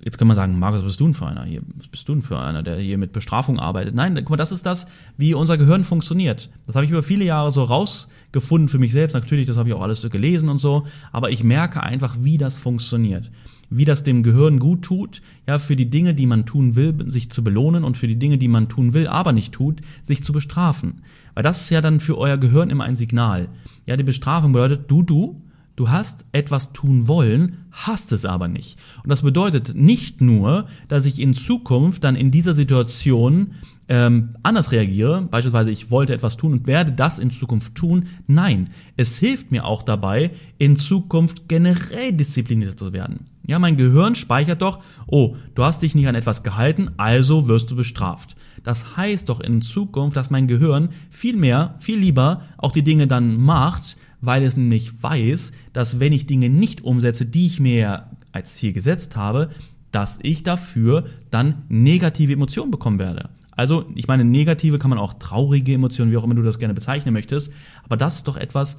Jetzt 0.00 0.16
kann 0.16 0.28
man 0.28 0.36
sagen, 0.36 0.58
Markus, 0.58 0.80
was 0.80 0.86
bist 0.86 1.00
du 1.00 1.04
denn 1.04 1.14
für 1.14 1.26
einer 1.26 1.44
hier? 1.44 1.60
Was 1.76 1.88
bist 1.88 2.08
du 2.08 2.14
denn 2.14 2.22
für 2.22 2.38
einer, 2.38 2.62
der 2.62 2.78
hier 2.78 2.98
mit 2.98 3.12
Bestrafung 3.12 3.58
arbeitet? 3.58 3.94
Nein, 3.94 4.14
guck 4.14 4.30
mal, 4.30 4.36
das 4.36 4.52
ist 4.52 4.64
das, 4.64 4.86
wie 5.16 5.34
unser 5.34 5.58
Gehirn 5.58 5.82
funktioniert. 5.82 6.50
Das 6.66 6.76
habe 6.76 6.84
ich 6.84 6.90
über 6.90 7.02
viele 7.02 7.24
Jahre 7.24 7.50
so 7.50 7.64
rausgefunden 7.64 8.68
für 8.68 8.78
mich 8.78 8.92
selbst. 8.92 9.14
Natürlich, 9.14 9.46
das 9.46 9.56
habe 9.56 9.68
ich 9.68 9.74
auch 9.74 9.82
alles 9.82 10.00
so 10.00 10.08
gelesen 10.08 10.48
und 10.50 10.58
so. 10.58 10.86
Aber 11.10 11.30
ich 11.30 11.42
merke 11.42 11.82
einfach, 11.82 12.16
wie 12.20 12.38
das 12.38 12.58
funktioniert. 12.58 13.30
Wie 13.70 13.84
das 13.84 14.02
dem 14.02 14.22
Gehirn 14.22 14.58
gut 14.58 14.82
tut, 14.82 15.22
ja, 15.46 15.58
für 15.58 15.76
die 15.76 15.90
Dinge, 15.90 16.14
die 16.14 16.26
man 16.26 16.46
tun 16.46 16.74
will, 16.74 16.94
sich 17.10 17.30
zu 17.30 17.44
belohnen 17.44 17.84
und 17.84 17.96
für 17.96 18.08
die 18.08 18.18
Dinge, 18.18 18.38
die 18.38 18.48
man 18.48 18.68
tun 18.68 18.94
will, 18.94 19.06
aber 19.06 19.32
nicht 19.32 19.52
tut, 19.52 19.80
sich 20.02 20.24
zu 20.24 20.32
bestrafen. 20.32 21.02
Weil 21.34 21.42
das 21.42 21.60
ist 21.60 21.70
ja 21.70 21.80
dann 21.80 22.00
für 22.00 22.16
euer 22.16 22.38
Gehirn 22.38 22.70
immer 22.70 22.84
ein 22.84 22.96
Signal. 22.96 23.48
Ja, 23.86 23.96
die 23.96 24.04
Bestrafung 24.04 24.52
bedeutet, 24.52 24.90
du, 24.90 25.02
du, 25.02 25.42
Du 25.78 25.90
hast 25.90 26.26
etwas 26.32 26.72
tun 26.72 27.06
wollen, 27.06 27.58
hast 27.70 28.10
es 28.10 28.24
aber 28.24 28.48
nicht. 28.48 28.80
Und 29.04 29.12
das 29.12 29.22
bedeutet 29.22 29.76
nicht 29.76 30.20
nur, 30.20 30.66
dass 30.88 31.06
ich 31.06 31.20
in 31.20 31.34
Zukunft 31.34 32.02
dann 32.02 32.16
in 32.16 32.32
dieser 32.32 32.52
Situation 32.52 33.52
ähm, 33.88 34.30
anders 34.42 34.72
reagiere, 34.72 35.22
beispielsweise 35.30 35.70
ich 35.70 35.92
wollte 35.92 36.14
etwas 36.14 36.36
tun 36.36 36.50
und 36.50 36.66
werde 36.66 36.90
das 36.90 37.20
in 37.20 37.30
Zukunft 37.30 37.76
tun. 37.76 38.06
Nein, 38.26 38.70
es 38.96 39.18
hilft 39.18 39.52
mir 39.52 39.64
auch 39.64 39.84
dabei, 39.84 40.32
in 40.58 40.74
Zukunft 40.74 41.48
generell 41.48 42.12
disziplinierter 42.12 42.76
zu 42.76 42.92
werden. 42.92 43.26
Ja, 43.48 43.58
mein 43.58 43.78
Gehirn 43.78 44.14
speichert 44.14 44.60
doch, 44.60 44.80
oh, 45.06 45.34
du 45.54 45.64
hast 45.64 45.80
dich 45.80 45.94
nicht 45.94 46.06
an 46.06 46.14
etwas 46.14 46.42
gehalten, 46.42 46.90
also 46.98 47.48
wirst 47.48 47.70
du 47.70 47.76
bestraft. 47.76 48.36
Das 48.62 48.98
heißt 48.98 49.30
doch 49.30 49.40
in 49.40 49.62
Zukunft, 49.62 50.18
dass 50.18 50.28
mein 50.28 50.48
Gehirn 50.48 50.90
viel 51.08 51.34
mehr, 51.34 51.74
viel 51.78 51.98
lieber 51.98 52.42
auch 52.58 52.72
die 52.72 52.84
Dinge 52.84 53.06
dann 53.06 53.40
macht, 53.40 53.96
weil 54.20 54.42
es 54.42 54.58
nämlich 54.58 55.02
weiß, 55.02 55.52
dass 55.72 55.98
wenn 55.98 56.12
ich 56.12 56.26
Dinge 56.26 56.50
nicht 56.50 56.84
umsetze, 56.84 57.24
die 57.24 57.46
ich 57.46 57.58
mir 57.58 58.10
als 58.32 58.56
Ziel 58.56 58.74
gesetzt 58.74 59.16
habe, 59.16 59.48
dass 59.92 60.18
ich 60.22 60.42
dafür 60.42 61.04
dann 61.30 61.62
negative 61.70 62.34
Emotionen 62.34 62.70
bekommen 62.70 62.98
werde. 62.98 63.30
Also, 63.52 63.86
ich 63.94 64.08
meine, 64.08 64.26
negative 64.26 64.78
kann 64.78 64.90
man 64.90 64.98
auch 64.98 65.14
traurige 65.14 65.72
Emotionen, 65.72 66.12
wie 66.12 66.18
auch 66.18 66.24
immer 66.24 66.34
du 66.34 66.42
das 66.42 66.58
gerne 66.58 66.74
bezeichnen 66.74 67.14
möchtest, 67.14 67.50
aber 67.82 67.96
das 67.96 68.16
ist 68.16 68.28
doch 68.28 68.36
etwas, 68.36 68.76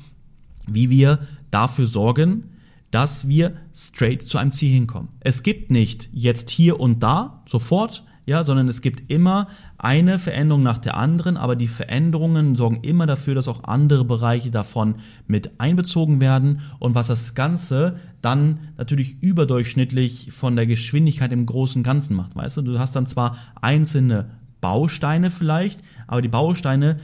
wie 0.68 0.92
wir 0.92 1.18
dafür 1.50 1.88
sorgen, 1.88 2.44
dass 2.92 3.28
wir 3.28 3.54
straight 3.74 4.24
zu 4.24 4.38
einem 4.38 4.52
Ziel 4.52 4.72
hinkommen. 4.72 5.10
Es 5.20 5.44
gibt 5.44 5.72
nicht 5.72 6.10
jetzt 6.12 6.50
hier 6.50 6.80
und 6.80 7.02
da 7.02 7.44
sofort 7.48 8.04
ja, 8.30 8.44
sondern 8.44 8.68
es 8.68 8.82
gibt 8.82 9.10
immer 9.10 9.48
eine 9.80 10.20
Veränderung 10.20 10.62
nach 10.62 10.78
der 10.78 10.96
anderen, 10.96 11.36
aber 11.36 11.56
die 11.56 11.68
Veränderungen 11.68 12.54
sorgen 12.54 12.82
immer 12.84 13.08
dafür, 13.08 13.34
dass 13.34 13.48
auch 13.48 13.64
andere 13.64 14.06
Bereiche 14.06 14.52
davon 14.52 14.98
mit 15.26 15.60
einbezogen 15.60 16.22
werden 16.22 16.62
und 16.78 16.94
was 16.94 17.08
das 17.08 17.34
Ganze 17.34 17.96
dann 18.22 18.60
natürlich 18.78 19.24
überdurchschnittlich 19.24 20.32
von 20.32 20.56
der 20.56 20.68
Geschwindigkeit 20.68 21.32
im 21.32 21.48
großen 21.48 21.82
Ganzen 21.82 22.16
macht, 22.16 22.36
weißt 22.36 22.58
du? 22.58 22.62
Du 22.62 22.78
hast 22.78 22.96
dann 22.96 23.08
zwar 23.08 23.36
einzelne 23.62 24.30
Bausteine 24.62 25.32
vielleicht, 25.32 25.82
aber 26.06 26.22
die 26.22 26.28
Bausteine, 26.28 27.00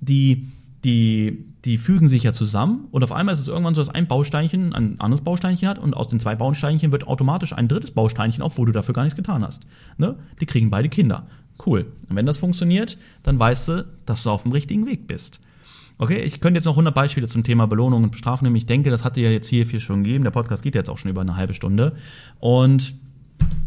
die 0.00 0.48
die, 0.84 1.46
die 1.66 1.78
fügen 1.78 2.08
sich 2.08 2.22
ja 2.22 2.32
zusammen 2.32 2.86
und 2.92 3.02
auf 3.02 3.10
einmal 3.10 3.32
ist 3.32 3.40
es 3.40 3.48
irgendwann 3.48 3.74
so, 3.74 3.80
dass 3.80 3.88
ein 3.88 4.06
Bausteinchen 4.06 4.72
ein 4.72 5.00
anderes 5.00 5.24
Bausteinchen 5.24 5.68
hat 5.68 5.78
und 5.78 5.94
aus 5.94 6.06
den 6.06 6.20
zwei 6.20 6.36
Bausteinchen 6.36 6.92
wird 6.92 7.08
automatisch 7.08 7.52
ein 7.52 7.66
drittes 7.66 7.90
Bausteinchen, 7.90 8.42
obwohl 8.42 8.66
du 8.66 8.72
dafür 8.72 8.94
gar 8.94 9.02
nichts 9.02 9.16
getan 9.16 9.44
hast. 9.44 9.66
Ne? 9.98 10.16
Die 10.40 10.46
kriegen 10.46 10.70
beide 10.70 10.88
Kinder. 10.88 11.26
Cool. 11.64 11.86
Und 12.08 12.14
wenn 12.14 12.24
das 12.24 12.36
funktioniert, 12.36 12.98
dann 13.24 13.38
weißt 13.38 13.68
du, 13.68 13.86
dass 14.06 14.22
du 14.22 14.30
auf 14.30 14.44
dem 14.44 14.52
richtigen 14.52 14.86
Weg 14.86 15.08
bist. 15.08 15.40
Okay, 15.98 16.20
ich 16.20 16.40
könnte 16.40 16.58
jetzt 16.58 16.66
noch 16.66 16.74
100 16.74 16.94
Beispiele 16.94 17.26
zum 17.26 17.42
Thema 17.42 17.66
Belohnung 17.66 18.04
und 18.04 18.10
Bestrafung 18.10 18.46
nehmen. 18.46 18.56
Ich 18.56 18.66
denke, 18.66 18.90
das 18.90 19.02
hatte 19.02 19.20
ja 19.20 19.30
jetzt 19.30 19.48
hier 19.48 19.66
viel 19.66 19.80
schon 19.80 20.04
gegeben. 20.04 20.24
Der 20.24 20.30
Podcast 20.30 20.62
geht 20.62 20.74
jetzt 20.74 20.90
auch 20.90 20.98
schon 20.98 21.10
über 21.10 21.22
eine 21.22 21.36
halbe 21.36 21.54
Stunde. 21.54 21.96
Und 22.38 22.94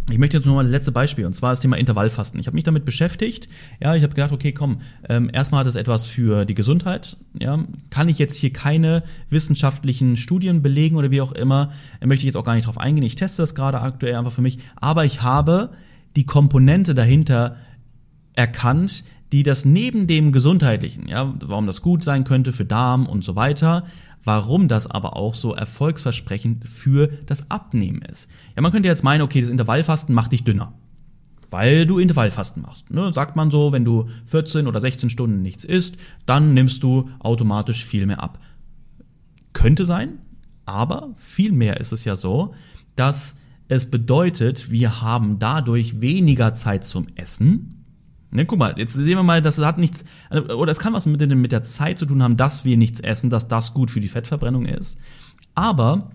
ich 0.09 0.17
möchte 0.17 0.37
jetzt 0.37 0.45
nur 0.45 0.55
mal 0.55 0.63
das 0.63 0.71
letzte 0.71 0.91
Beispiel, 0.91 1.25
und 1.25 1.33
zwar 1.33 1.51
das 1.51 1.59
Thema 1.59 1.77
Intervallfasten. 1.77 2.39
Ich 2.39 2.47
habe 2.47 2.55
mich 2.55 2.63
damit 2.63 2.85
beschäftigt. 2.85 3.49
Ja, 3.81 3.95
ich 3.95 4.03
habe 4.03 4.13
gedacht, 4.13 4.31
okay, 4.31 4.51
komm, 4.51 4.81
ähm, 5.07 5.29
erstmal 5.31 5.61
hat 5.61 5.67
es 5.67 5.75
etwas 5.75 6.05
für 6.05 6.45
die 6.45 6.55
Gesundheit. 6.55 7.17
Ja, 7.39 7.63
kann 7.89 8.09
ich 8.09 8.19
jetzt 8.19 8.35
hier 8.35 8.51
keine 8.51 9.03
wissenschaftlichen 9.29 10.17
Studien 10.17 10.61
belegen 10.61 10.95
oder 10.95 11.11
wie 11.11 11.21
auch 11.21 11.31
immer, 11.31 11.71
möchte 12.01 12.21
ich 12.21 12.25
jetzt 12.25 12.37
auch 12.37 12.43
gar 12.43 12.55
nicht 12.55 12.67
drauf 12.67 12.77
eingehen. 12.77 13.03
Ich 13.03 13.15
teste 13.15 13.41
das 13.41 13.55
gerade 13.55 13.81
aktuell 13.81 14.15
einfach 14.15 14.31
für 14.31 14.41
mich. 14.41 14.59
Aber 14.75 15.05
ich 15.05 15.21
habe 15.21 15.71
die 16.15 16.25
Komponente 16.25 16.95
dahinter 16.95 17.57
erkannt, 18.35 19.03
die 19.31 19.43
das 19.43 19.65
neben 19.65 20.07
dem 20.07 20.31
Gesundheitlichen, 20.31 21.07
ja, 21.07 21.33
warum 21.41 21.67
das 21.67 21.81
gut 21.81 22.03
sein 22.03 22.23
könnte 22.23 22.51
für 22.51 22.65
Darm 22.65 23.05
und 23.05 23.23
so 23.23 23.35
weiter, 23.35 23.85
warum 24.23 24.67
das 24.67 24.87
aber 24.87 25.15
auch 25.15 25.35
so 25.35 25.53
erfolgsversprechend 25.53 26.67
für 26.67 27.07
das 27.25 27.49
Abnehmen 27.49 28.01
ist. 28.01 28.27
Ja, 28.55 28.61
man 28.61 28.71
könnte 28.71 28.89
jetzt 28.89 29.03
meinen, 29.03 29.21
okay, 29.21 29.41
das 29.41 29.49
Intervallfasten 29.49 30.13
macht 30.13 30.31
dich 30.31 30.43
dünner. 30.43 30.73
Weil 31.51 31.87
du 31.87 31.97
Intervallfasten 31.97 32.61
machst. 32.61 32.91
Ne? 32.91 33.11
Sagt 33.11 33.35
man 33.35 33.49
so, 33.49 33.71
wenn 33.71 33.83
du 33.83 34.09
14 34.27 34.67
oder 34.67 34.79
16 34.81 35.09
Stunden 35.09 35.41
nichts 35.41 35.63
isst, 35.63 35.97
dann 36.27 36.53
nimmst 36.53 36.83
du 36.83 37.09
automatisch 37.19 37.83
viel 37.83 38.05
mehr 38.05 38.21
ab. 38.21 38.39
Könnte 39.53 39.85
sein, 39.85 40.19
aber 40.65 41.15
vielmehr 41.17 41.79
ist 41.79 41.91
es 41.91 42.05
ja 42.05 42.15
so, 42.15 42.53
dass 42.95 43.35
es 43.67 43.89
bedeutet, 43.89 44.69
wir 44.69 45.01
haben 45.01 45.39
dadurch 45.39 46.01
weniger 46.01 46.53
Zeit 46.53 46.83
zum 46.83 47.07
Essen, 47.15 47.78
Ne, 48.31 48.45
guck 48.45 48.59
mal, 48.59 48.75
jetzt 48.77 48.93
sehen 48.93 49.17
wir 49.17 49.23
mal, 49.23 49.41
das 49.41 49.57
hat 49.57 49.79
nichts, 49.79 50.03
also, 50.29 50.55
oder 50.55 50.71
es 50.71 50.79
kann 50.79 50.93
was 50.93 51.07
mit, 51.07 51.19
mit 51.35 51.51
der 51.51 51.63
Zeit 51.63 51.97
zu 51.97 52.05
tun 52.05 52.21
haben, 52.21 52.37
dass 52.37 52.63
wir 52.63 52.77
nichts 52.77 52.99
essen, 52.99 53.29
dass 53.29 53.47
das 53.47 53.73
gut 53.73 53.89
für 53.89 53.99
die 53.99 54.07
Fettverbrennung 54.07 54.65
ist. 54.65 54.97
Aber 55.55 56.11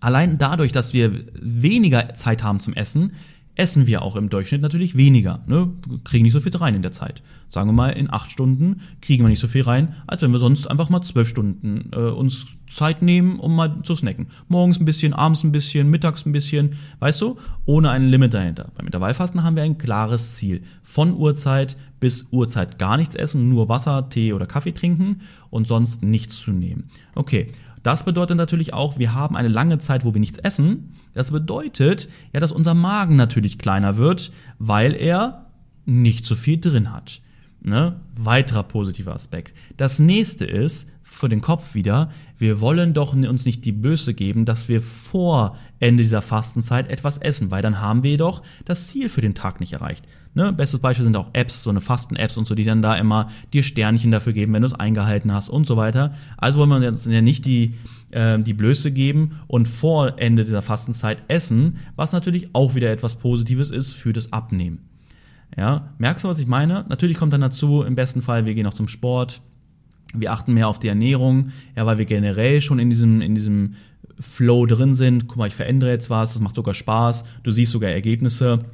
allein 0.00 0.38
dadurch, 0.38 0.72
dass 0.72 0.94
wir 0.94 1.26
weniger 1.34 2.14
Zeit 2.14 2.42
haben 2.42 2.60
zum 2.60 2.72
Essen, 2.72 3.12
essen 3.56 3.86
wir 3.86 4.02
auch 4.02 4.16
im 4.16 4.28
Durchschnitt 4.28 4.60
natürlich 4.60 4.96
weniger. 4.96 5.42
Ne? 5.46 5.70
Kriegen 6.04 6.24
nicht 6.24 6.34
so 6.34 6.40
viel 6.40 6.54
rein 6.54 6.74
in 6.74 6.82
der 6.82 6.92
Zeit. 6.92 7.22
Sagen 7.48 7.68
wir 7.68 7.72
mal, 7.72 7.90
in 7.90 8.12
acht 8.12 8.30
Stunden 8.30 8.82
kriegen 9.00 9.24
wir 9.24 9.28
nicht 9.28 9.40
so 9.40 9.48
viel 9.48 9.62
rein, 9.62 9.94
als 10.06 10.22
wenn 10.22 10.30
wir 10.30 10.38
sonst 10.38 10.70
einfach 10.70 10.90
mal 10.90 11.02
zwölf 11.02 11.28
Stunden 11.28 11.90
äh, 11.92 11.98
uns 11.98 12.46
Zeit 12.72 13.00
nehmen, 13.00 13.38
um 13.38 13.56
mal 13.56 13.82
zu 13.82 13.96
snacken. 13.96 14.26
Morgens 14.48 14.78
ein 14.78 14.84
bisschen, 14.84 15.14
abends 15.14 15.42
ein 15.44 15.52
bisschen, 15.52 15.88
mittags 15.88 16.26
ein 16.26 16.32
bisschen, 16.32 16.74
weißt 16.98 17.20
du, 17.20 17.38
ohne 17.64 17.90
einen 17.90 18.08
Limit 18.08 18.34
dahinter. 18.34 18.70
Beim 18.76 18.86
Intervallfasten 18.86 19.42
haben 19.42 19.56
wir 19.56 19.62
ein 19.62 19.78
klares 19.78 20.36
Ziel. 20.36 20.62
Von 20.82 21.14
Uhrzeit 21.14 21.76
bis 22.00 22.26
Uhrzeit 22.30 22.78
gar 22.78 22.96
nichts 22.96 23.14
essen, 23.14 23.48
nur 23.48 23.68
Wasser, 23.68 24.10
Tee 24.10 24.32
oder 24.32 24.46
Kaffee 24.46 24.72
trinken 24.72 25.20
und 25.48 25.66
sonst 25.66 26.02
nichts 26.02 26.36
zu 26.36 26.50
nehmen. 26.50 26.90
Okay, 27.14 27.46
das 27.86 28.02
bedeutet 28.02 28.36
natürlich 28.36 28.74
auch, 28.74 28.98
wir 28.98 29.14
haben 29.14 29.36
eine 29.36 29.46
lange 29.46 29.78
Zeit, 29.78 30.04
wo 30.04 30.12
wir 30.12 30.18
nichts 30.18 30.38
essen. 30.38 30.94
Das 31.14 31.30
bedeutet 31.30 32.08
ja, 32.32 32.40
dass 32.40 32.50
unser 32.50 32.74
Magen 32.74 33.14
natürlich 33.14 33.58
kleiner 33.58 33.96
wird, 33.96 34.32
weil 34.58 34.92
er 34.92 35.46
nicht 35.84 36.26
so 36.26 36.34
viel 36.34 36.60
drin 36.60 36.92
hat. 36.92 37.20
Ne? 37.66 38.00
Weiterer 38.14 38.62
positiver 38.62 39.12
Aspekt. 39.12 39.52
Das 39.76 39.98
nächste 39.98 40.44
ist, 40.44 40.88
für 41.02 41.28
den 41.28 41.40
Kopf 41.40 41.74
wieder, 41.74 42.10
wir 42.38 42.60
wollen 42.60 42.94
doch 42.94 43.12
uns 43.12 43.44
nicht 43.44 43.64
die 43.64 43.72
Böse 43.72 44.14
geben, 44.14 44.44
dass 44.44 44.68
wir 44.68 44.80
vor 44.80 45.56
Ende 45.80 46.04
dieser 46.04 46.22
Fastenzeit 46.22 46.88
etwas 46.88 47.18
essen, 47.18 47.50
weil 47.50 47.62
dann 47.62 47.80
haben 47.80 48.04
wir 48.04 48.18
doch 48.18 48.42
das 48.64 48.86
Ziel 48.86 49.08
für 49.08 49.20
den 49.20 49.34
Tag 49.34 49.58
nicht 49.58 49.72
erreicht. 49.72 50.04
Ne? 50.34 50.52
Bestes 50.52 50.78
Beispiel 50.78 51.02
sind 51.02 51.16
auch 51.16 51.30
Apps, 51.32 51.64
so 51.64 51.70
eine 51.70 51.80
Fasten-Apps 51.80 52.36
und 52.36 52.44
so, 52.44 52.54
die 52.54 52.64
dann 52.64 52.82
da 52.82 52.94
immer 52.94 53.30
dir 53.52 53.64
Sternchen 53.64 54.12
dafür 54.12 54.32
geben, 54.32 54.52
wenn 54.52 54.62
du 54.62 54.66
es 54.68 54.74
eingehalten 54.74 55.32
hast 55.32 55.48
und 55.48 55.66
so 55.66 55.76
weiter. 55.76 56.14
Also 56.36 56.60
wollen 56.60 56.82
wir 56.82 56.88
uns 56.88 57.04
ja 57.04 57.20
nicht 57.20 57.46
die, 57.46 57.74
äh, 58.12 58.38
die 58.38 58.54
Blöße 58.54 58.92
geben 58.92 59.40
und 59.48 59.66
vor 59.66 60.20
Ende 60.20 60.44
dieser 60.44 60.62
Fastenzeit 60.62 61.24
essen, 61.26 61.78
was 61.96 62.12
natürlich 62.12 62.54
auch 62.54 62.76
wieder 62.76 62.92
etwas 62.92 63.16
Positives 63.16 63.70
ist 63.70 63.92
für 63.92 64.12
das 64.12 64.32
Abnehmen. 64.32 64.95
Ja, 65.56 65.92
merkst 65.98 66.24
du, 66.24 66.28
was 66.28 66.38
ich 66.38 66.46
meine? 66.46 66.84
Natürlich 66.88 67.16
kommt 67.16 67.32
dann 67.32 67.40
dazu, 67.40 67.82
im 67.82 67.94
besten 67.94 68.22
Fall, 68.22 68.44
wir 68.44 68.54
gehen 68.54 68.66
auch 68.66 68.74
zum 68.74 68.88
Sport, 68.88 69.40
wir 70.14 70.32
achten 70.32 70.54
mehr 70.54 70.68
auf 70.68 70.78
die 70.78 70.88
Ernährung, 70.88 71.50
ja, 71.76 71.86
weil 71.86 71.98
wir 71.98 72.04
generell 72.04 72.60
schon 72.60 72.78
in 72.78 72.90
diesem, 72.90 73.20
in 73.20 73.34
diesem 73.34 73.74
Flow 74.18 74.66
drin 74.66 74.94
sind. 74.94 75.28
Guck 75.28 75.36
mal, 75.36 75.48
ich 75.48 75.54
verändere 75.54 75.90
jetzt 75.90 76.10
was, 76.10 76.34
es 76.34 76.40
macht 76.40 76.56
sogar 76.56 76.74
Spaß, 76.74 77.24
du 77.42 77.50
siehst 77.50 77.72
sogar 77.72 77.90
Ergebnisse, 77.90 78.64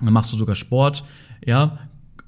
dann 0.00 0.12
machst 0.12 0.32
du 0.32 0.36
sogar 0.36 0.56
Sport, 0.56 1.04
ja, 1.44 1.78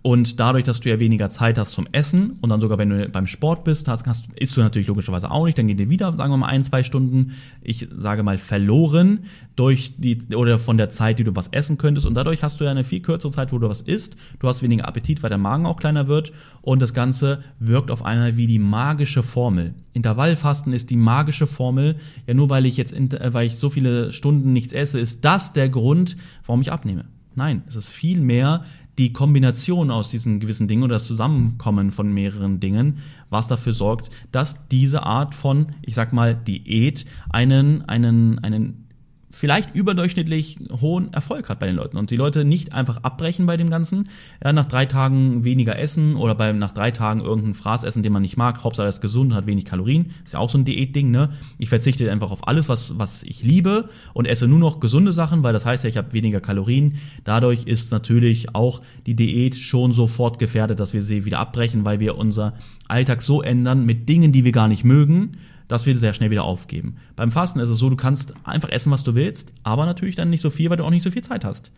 und 0.03 0.39
dadurch, 0.39 0.65
dass 0.65 0.81
du 0.81 0.89
ja 0.89 1.01
weniger 1.01 1.29
Zeit 1.29 1.59
hast 1.59 1.73
zum 1.73 1.89
Essen 1.91 2.39
und 2.41 2.51
dann 2.51 2.61
sogar, 2.61 2.79
wenn 2.79 2.91
du 2.91 3.09
beim 3.09 3.27
Sport 3.27 3.65
bist, 3.65 3.89
hast, 3.89 4.07
hast, 4.07 4.29
isst 4.37 4.57
du 4.57 4.61
natürlich 4.61 4.87
logischerweise 4.87 5.31
auch 5.31 5.45
nicht, 5.45 5.59
dann 5.59 5.67
gehen 5.67 5.77
dir 5.77 5.91
wieder, 5.91 6.15
sagen 6.17 6.33
wir 6.33 6.37
mal, 6.37 6.47
ein, 6.47 6.63
zwei 6.63 6.85
Stunden, 6.85 7.33
ich 7.63 7.89
sage 7.97 8.23
mal, 8.23 8.39
verloren 8.39 9.25
durch 9.57 9.97
die, 9.99 10.19
oder 10.37 10.61
von 10.61 10.79
der 10.79 10.89
Zeit, 10.89 11.19
die 11.19 11.25
du 11.25 11.35
was 11.35 11.49
essen 11.49 11.79
könntest. 11.79 12.07
Und 12.07 12.15
dadurch 12.15 12.45
hast 12.45 12.61
du 12.61 12.65
ja 12.65 12.71
eine 12.71 12.85
viel 12.85 13.01
kürzere 13.01 13.33
Zeit, 13.33 13.53
wo 13.53 13.59
du 13.59 13.69
was 13.69 13.81
isst. 13.81 14.17
Du 14.39 14.47
hast 14.47 14.63
weniger 14.63 14.87
Appetit, 14.87 15.23
weil 15.25 15.31
der 15.31 15.39
Magen 15.39 15.67
auch 15.67 15.77
kleiner 15.77 16.07
wird. 16.07 16.33
Und 16.63 16.81
das 16.81 16.95
Ganze 16.95 17.43
wirkt 17.59 17.91
auf 17.91 18.05
einmal 18.05 18.37
wie 18.37 18.47
die 18.47 18.61
magische 18.61 19.25
Formel. 19.25 19.75
Intervallfasten 19.95 20.73
ist 20.73 20.91
die 20.91 20.97
magische 20.97 21.49
Formel. 21.49 21.97
Ja, 22.29 22.35
nur 22.35 22.49
weil 22.51 22.67
ich 22.67 22.77
jetzt, 22.77 22.93
äh, 22.93 23.35
weil 23.35 23.49
ich 23.49 23.57
so 23.57 23.69
viele 23.69 24.13
Stunden 24.13 24.53
nichts 24.53 24.73
esse, 24.73 25.01
ist 25.01 25.25
das 25.25 25.53
der 25.53 25.69
Grund, 25.69 26.17
warum 26.47 26.61
ich 26.61 26.71
abnehme. 26.71 27.07
Nein, 27.35 27.63
es 27.67 27.77
ist 27.77 27.89
viel 27.89 28.21
mehr 28.21 28.65
die 28.99 29.13
Kombination 29.13 29.91
aus 29.91 30.11
diesen 30.11 30.41
gewissen 30.41 30.69
Dingen 30.69 30.83
oder 30.83 30.97
das 30.97 31.07
Zusammenkommen 31.07 31.93
von 31.93 32.13
mehreren 32.13 32.61
Dingen, 32.61 32.99
was 33.31 33.47
dafür 33.47 33.73
sorgt, 33.73 34.11
dass 34.33 34.67
diese 34.69 35.05
Art 35.05 35.35
von, 35.35 35.69
ich 35.83 35.95
sag 35.95 36.13
mal, 36.13 36.35
Diät 36.35 37.05
einen, 37.31 37.83
einen, 37.89 38.41
einen 38.41 38.88
vielleicht 39.31 39.75
überdurchschnittlich 39.75 40.59
hohen 40.81 41.13
Erfolg 41.13 41.49
hat 41.49 41.59
bei 41.59 41.67
den 41.67 41.77
Leuten 41.77 41.97
und 41.97 42.11
die 42.11 42.17
Leute 42.17 42.45
nicht 42.45 42.73
einfach 42.73 42.99
abbrechen 43.03 43.47
bei 43.47 43.57
dem 43.57 43.69
Ganzen, 43.69 44.09
ja, 44.43 44.53
nach 44.53 44.67
drei 44.67 44.87
Tagen 44.87 45.45
weniger 45.45 45.79
essen 45.79 46.17
oder 46.17 46.35
bei, 46.35 46.53
nach 46.53 46.73
drei 46.73 46.91
Tagen 46.91 47.21
irgendeinen 47.21 47.55
Fraß 47.55 47.85
essen, 47.85 48.03
den 48.03 48.13
man 48.13 48.23
nicht 48.23 48.37
mag, 48.37 48.65
Hauptsache 48.65 48.87
er 48.87 48.91
ist 48.91 49.01
gesund, 49.01 49.35
hat 49.35 49.47
wenig 49.47 49.65
Kalorien, 49.65 50.13
ist 50.25 50.33
ja 50.33 50.39
auch 50.39 50.51
so 50.51 50.59
ein 50.59 50.65
Diätding, 50.65 51.11
ne? 51.11 51.31
Ich 51.59 51.69
verzichte 51.69 52.11
einfach 52.11 52.31
auf 52.31 52.49
alles, 52.49 52.69
was, 52.69 52.99
was 52.99 53.23
ich 53.23 53.43
liebe 53.43 53.89
und 54.15 54.27
esse 54.27 54.49
nur 54.49 54.59
noch 54.59 54.81
gesunde 54.81 55.13
Sachen, 55.13 55.43
weil 55.43 55.53
das 55.53 55.67
heißt 55.67 55.85
ja, 55.85 55.89
ich 55.89 55.97
habe 55.97 56.13
weniger 56.13 56.41
Kalorien. 56.41 56.95
Dadurch 57.25 57.65
ist 57.65 57.93
natürlich 57.93 58.55
auch 58.55 58.81
die 59.07 59.15
Diät 59.15 59.59
schon 59.59 59.93
sofort 59.93 60.39
gefährdet, 60.39 60.81
dass 60.81 60.95
wir 60.95 61.03
sie 61.03 61.25
wieder 61.25 61.39
abbrechen, 61.39 61.85
weil 61.85 62.01
wir 62.01 62.17
unser 62.17 62.55
Alltag 62.89 63.23
so 63.23 63.43
ändern 63.43 63.85
mit 63.85 64.09
Dingen, 64.09 64.33
die 64.33 64.45
wir 64.45 64.53
gar 64.53 64.69
nicht 64.69 64.85
mögen, 64.85 65.33
dass 65.69 65.87
wir 65.87 65.97
sehr 65.97 66.15
schnell 66.15 66.31
wieder 66.31 66.45
aufgeben. 66.45 66.97
Beim 67.15 67.31
Fasten 67.31 67.61
ist 67.61 67.69
es 67.69 67.79
so, 67.79 67.91
du 67.91 67.97
kannst 67.97 68.35
einfach 68.45 68.71
essen, 68.71 68.91
was 68.91 69.05
du 69.05 69.15
willst, 69.15 69.55
aber 69.63 69.87
natürlich 69.87 70.17
dann 70.17 70.31
nicht 70.31 70.41
so 70.41 70.51
viel, 70.51 70.71
weil 70.71 70.79
du 70.79 70.85
auch 70.85 70.91
nicht 70.91 71.03
so 71.03 71.11
viel 71.11 71.23
Zeit 71.23 71.45
hast. 71.45 71.71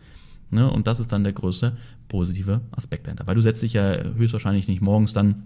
Ne? 0.49 0.69
Und 0.69 0.87
das 0.87 0.99
ist 0.99 1.11
dann 1.11 1.23
der 1.23 1.33
größte 1.33 1.77
positive 2.07 2.61
Aspekt 2.71 3.07
dahinter. 3.07 3.27
Weil 3.27 3.35
du 3.35 3.41
setzt 3.41 3.61
dich 3.61 3.73
ja 3.73 3.95
höchstwahrscheinlich 4.15 4.67
nicht 4.67 4.81
morgens 4.81 5.13
dann 5.13 5.43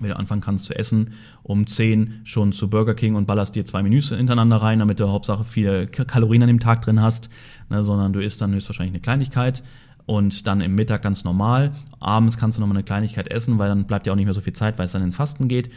wenn 0.00 0.10
du 0.10 0.16
anfangen 0.16 0.40
kannst 0.40 0.64
zu 0.64 0.74
essen, 0.74 1.12
um 1.42 1.66
10 1.66 2.22
schon 2.24 2.52
zu 2.52 2.68
Burger 2.68 2.94
King 2.94 3.14
und 3.14 3.26
ballerst 3.26 3.54
dir 3.54 3.64
zwei 3.64 3.82
Menüs 3.82 4.08
hintereinander 4.08 4.56
rein, 4.56 4.80
damit 4.80 5.00
du 5.00 5.08
Hauptsache 5.08 5.44
viele 5.44 5.86
Kalorien 5.86 6.42
an 6.42 6.48
dem 6.48 6.60
Tag 6.60 6.82
drin 6.82 7.00
hast, 7.00 7.30
ne, 7.70 7.82
sondern 7.82 8.12
du 8.12 8.20
isst 8.20 8.40
dann 8.40 8.52
höchstwahrscheinlich 8.52 8.92
eine 8.92 9.00
Kleinigkeit 9.00 9.62
und 10.06 10.46
dann 10.46 10.60
im 10.60 10.74
Mittag 10.74 11.02
ganz 11.02 11.24
normal. 11.24 11.72
Abends 12.00 12.36
kannst 12.36 12.58
du 12.58 12.60
nochmal 12.60 12.76
eine 12.76 12.84
Kleinigkeit 12.84 13.28
essen, 13.28 13.58
weil 13.58 13.68
dann 13.68 13.86
bleibt 13.86 14.06
ja 14.06 14.12
auch 14.12 14.16
nicht 14.16 14.26
mehr 14.26 14.34
so 14.34 14.40
viel 14.40 14.52
Zeit, 14.52 14.78
weil 14.78 14.86
es 14.86 14.92
dann 14.92 15.02
ins 15.02 15.16
Fasten 15.16 15.48
geht. 15.48 15.70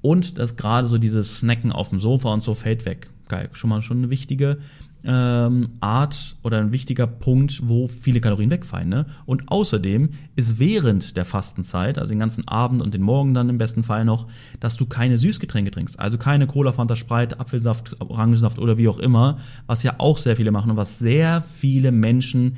Und 0.00 0.38
das 0.38 0.56
gerade 0.56 0.86
so 0.86 0.98
dieses 0.98 1.38
Snacken 1.38 1.72
auf 1.72 1.90
dem 1.90 1.98
Sofa 1.98 2.32
und 2.32 2.42
so 2.42 2.54
fällt 2.54 2.84
weg. 2.84 3.10
Geil, 3.28 3.48
schon 3.52 3.70
mal 3.70 3.82
schon 3.82 3.98
eine 3.98 4.10
wichtige 4.10 4.58
ähm, 5.04 5.70
Art 5.80 6.36
oder 6.42 6.58
ein 6.58 6.72
wichtiger 6.72 7.06
Punkt, 7.06 7.62
wo 7.64 7.86
viele 7.86 8.20
Kalorien 8.20 8.50
wegfallen. 8.50 8.88
Ne? 8.88 9.06
Und 9.26 9.50
außerdem 9.50 10.10
ist 10.34 10.58
während 10.58 11.16
der 11.16 11.24
Fastenzeit, 11.24 11.98
also 11.98 12.10
den 12.10 12.18
ganzen 12.18 12.46
Abend 12.48 12.82
und 12.82 12.94
den 12.94 13.02
Morgen 13.02 13.34
dann 13.34 13.48
im 13.48 13.58
besten 13.58 13.84
Fall 13.84 14.04
noch, 14.04 14.26
dass 14.60 14.76
du 14.76 14.86
keine 14.86 15.16
Süßgetränke 15.16 15.70
trinkst. 15.70 15.98
Also 15.98 16.18
keine 16.18 16.46
Cola, 16.46 16.72
Fanta, 16.72 16.96
Sprite, 16.96 17.38
Apfelsaft, 17.38 18.00
Orangensaft 18.00 18.58
oder 18.58 18.76
wie 18.76 18.88
auch 18.88 18.98
immer, 18.98 19.38
was 19.66 19.82
ja 19.82 19.94
auch 19.98 20.18
sehr 20.18 20.36
viele 20.36 20.50
machen 20.50 20.72
und 20.72 20.76
was 20.76 20.98
sehr 20.98 21.42
viele 21.42 21.92
Menschen 21.92 22.56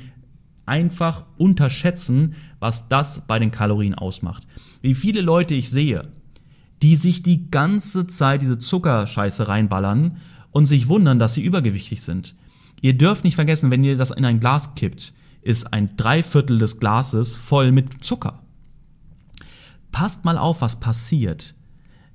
einfach 0.65 1.25
unterschätzen, 1.37 2.33
was 2.59 2.87
das 2.87 3.21
bei 3.27 3.39
den 3.39 3.51
Kalorien 3.51 3.95
ausmacht. 3.95 4.47
Wie 4.81 4.95
viele 4.95 5.21
Leute 5.21 5.53
ich 5.53 5.69
sehe, 5.69 6.07
die 6.81 6.95
sich 6.95 7.21
die 7.21 7.49
ganze 7.51 8.07
Zeit 8.07 8.41
diese 8.41 8.57
Zuckerscheiße 8.57 9.47
reinballern 9.47 10.17
und 10.51 10.65
sich 10.65 10.87
wundern, 10.87 11.19
dass 11.19 11.33
sie 11.33 11.43
übergewichtig 11.43 12.01
sind. 12.01 12.35
Ihr 12.81 12.97
dürft 12.97 13.23
nicht 13.23 13.35
vergessen, 13.35 13.69
wenn 13.71 13.83
ihr 13.83 13.97
das 13.97 14.11
in 14.11 14.25
ein 14.25 14.39
Glas 14.39 14.73
kippt, 14.75 15.13
ist 15.41 15.71
ein 15.71 15.95
Dreiviertel 15.97 16.57
des 16.57 16.79
Glases 16.79 17.35
voll 17.35 17.71
mit 17.71 18.03
Zucker. 18.03 18.39
Passt 19.91 20.25
mal 20.25 20.37
auf, 20.37 20.61
was 20.61 20.79
passiert, 20.79 21.55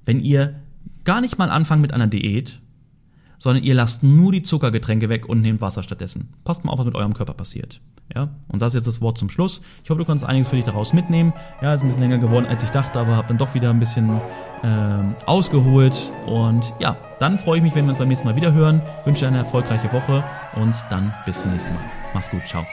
wenn 0.04 0.20
ihr 0.20 0.60
gar 1.04 1.20
nicht 1.20 1.38
mal 1.38 1.50
anfangt 1.50 1.82
mit 1.82 1.92
einer 1.92 2.06
Diät, 2.06 2.60
sondern 3.38 3.62
ihr 3.62 3.74
lasst 3.74 4.02
nur 4.02 4.32
die 4.32 4.42
Zuckergetränke 4.42 5.08
weg 5.08 5.28
und 5.28 5.42
nehmt 5.42 5.60
Wasser 5.60 5.82
stattdessen. 5.82 6.32
Passt 6.44 6.64
mal 6.64 6.72
auf, 6.72 6.78
was 6.78 6.86
mit 6.86 6.94
eurem 6.94 7.14
Körper 7.14 7.34
passiert. 7.34 7.80
Ja, 8.14 8.30
und 8.48 8.62
das 8.62 8.68
ist 8.68 8.74
jetzt 8.74 8.86
das 8.86 9.00
Wort 9.00 9.18
zum 9.18 9.28
Schluss. 9.28 9.60
Ich 9.82 9.90
hoffe, 9.90 9.98
du 9.98 10.04
kannst 10.04 10.24
einiges 10.24 10.48
für 10.48 10.56
dich 10.56 10.64
daraus 10.64 10.92
mitnehmen. 10.92 11.32
Ja, 11.60 11.74
ist 11.74 11.82
ein 11.82 11.88
bisschen 11.88 12.02
länger 12.02 12.18
geworden, 12.18 12.46
als 12.46 12.62
ich 12.62 12.70
dachte, 12.70 13.00
aber 13.00 13.16
habe 13.16 13.28
dann 13.28 13.38
doch 13.38 13.54
wieder 13.54 13.70
ein 13.70 13.80
bisschen 13.80 14.20
ähm, 14.66 15.14
ausgeholt. 15.26 16.12
Und 16.26 16.74
ja, 16.78 16.96
dann 17.18 17.38
freue 17.38 17.58
ich 17.58 17.62
mich, 17.62 17.74
wenn 17.74 17.84
wir 17.84 17.90
uns 17.90 17.98
beim 17.98 18.08
nächsten 18.08 18.26
Mal 18.26 18.36
wieder 18.36 18.52
hören. 18.52 18.82
Wünsche 19.04 19.26
eine 19.26 19.38
erfolgreiche 19.38 19.92
Woche 19.92 20.24
und 20.56 20.74
dann 20.90 21.14
bis 21.24 21.40
zum 21.42 21.52
nächsten 21.52 21.72
Mal. 21.72 21.84
Mach's 22.12 22.30
gut, 22.30 22.46
ciao. 22.46 22.66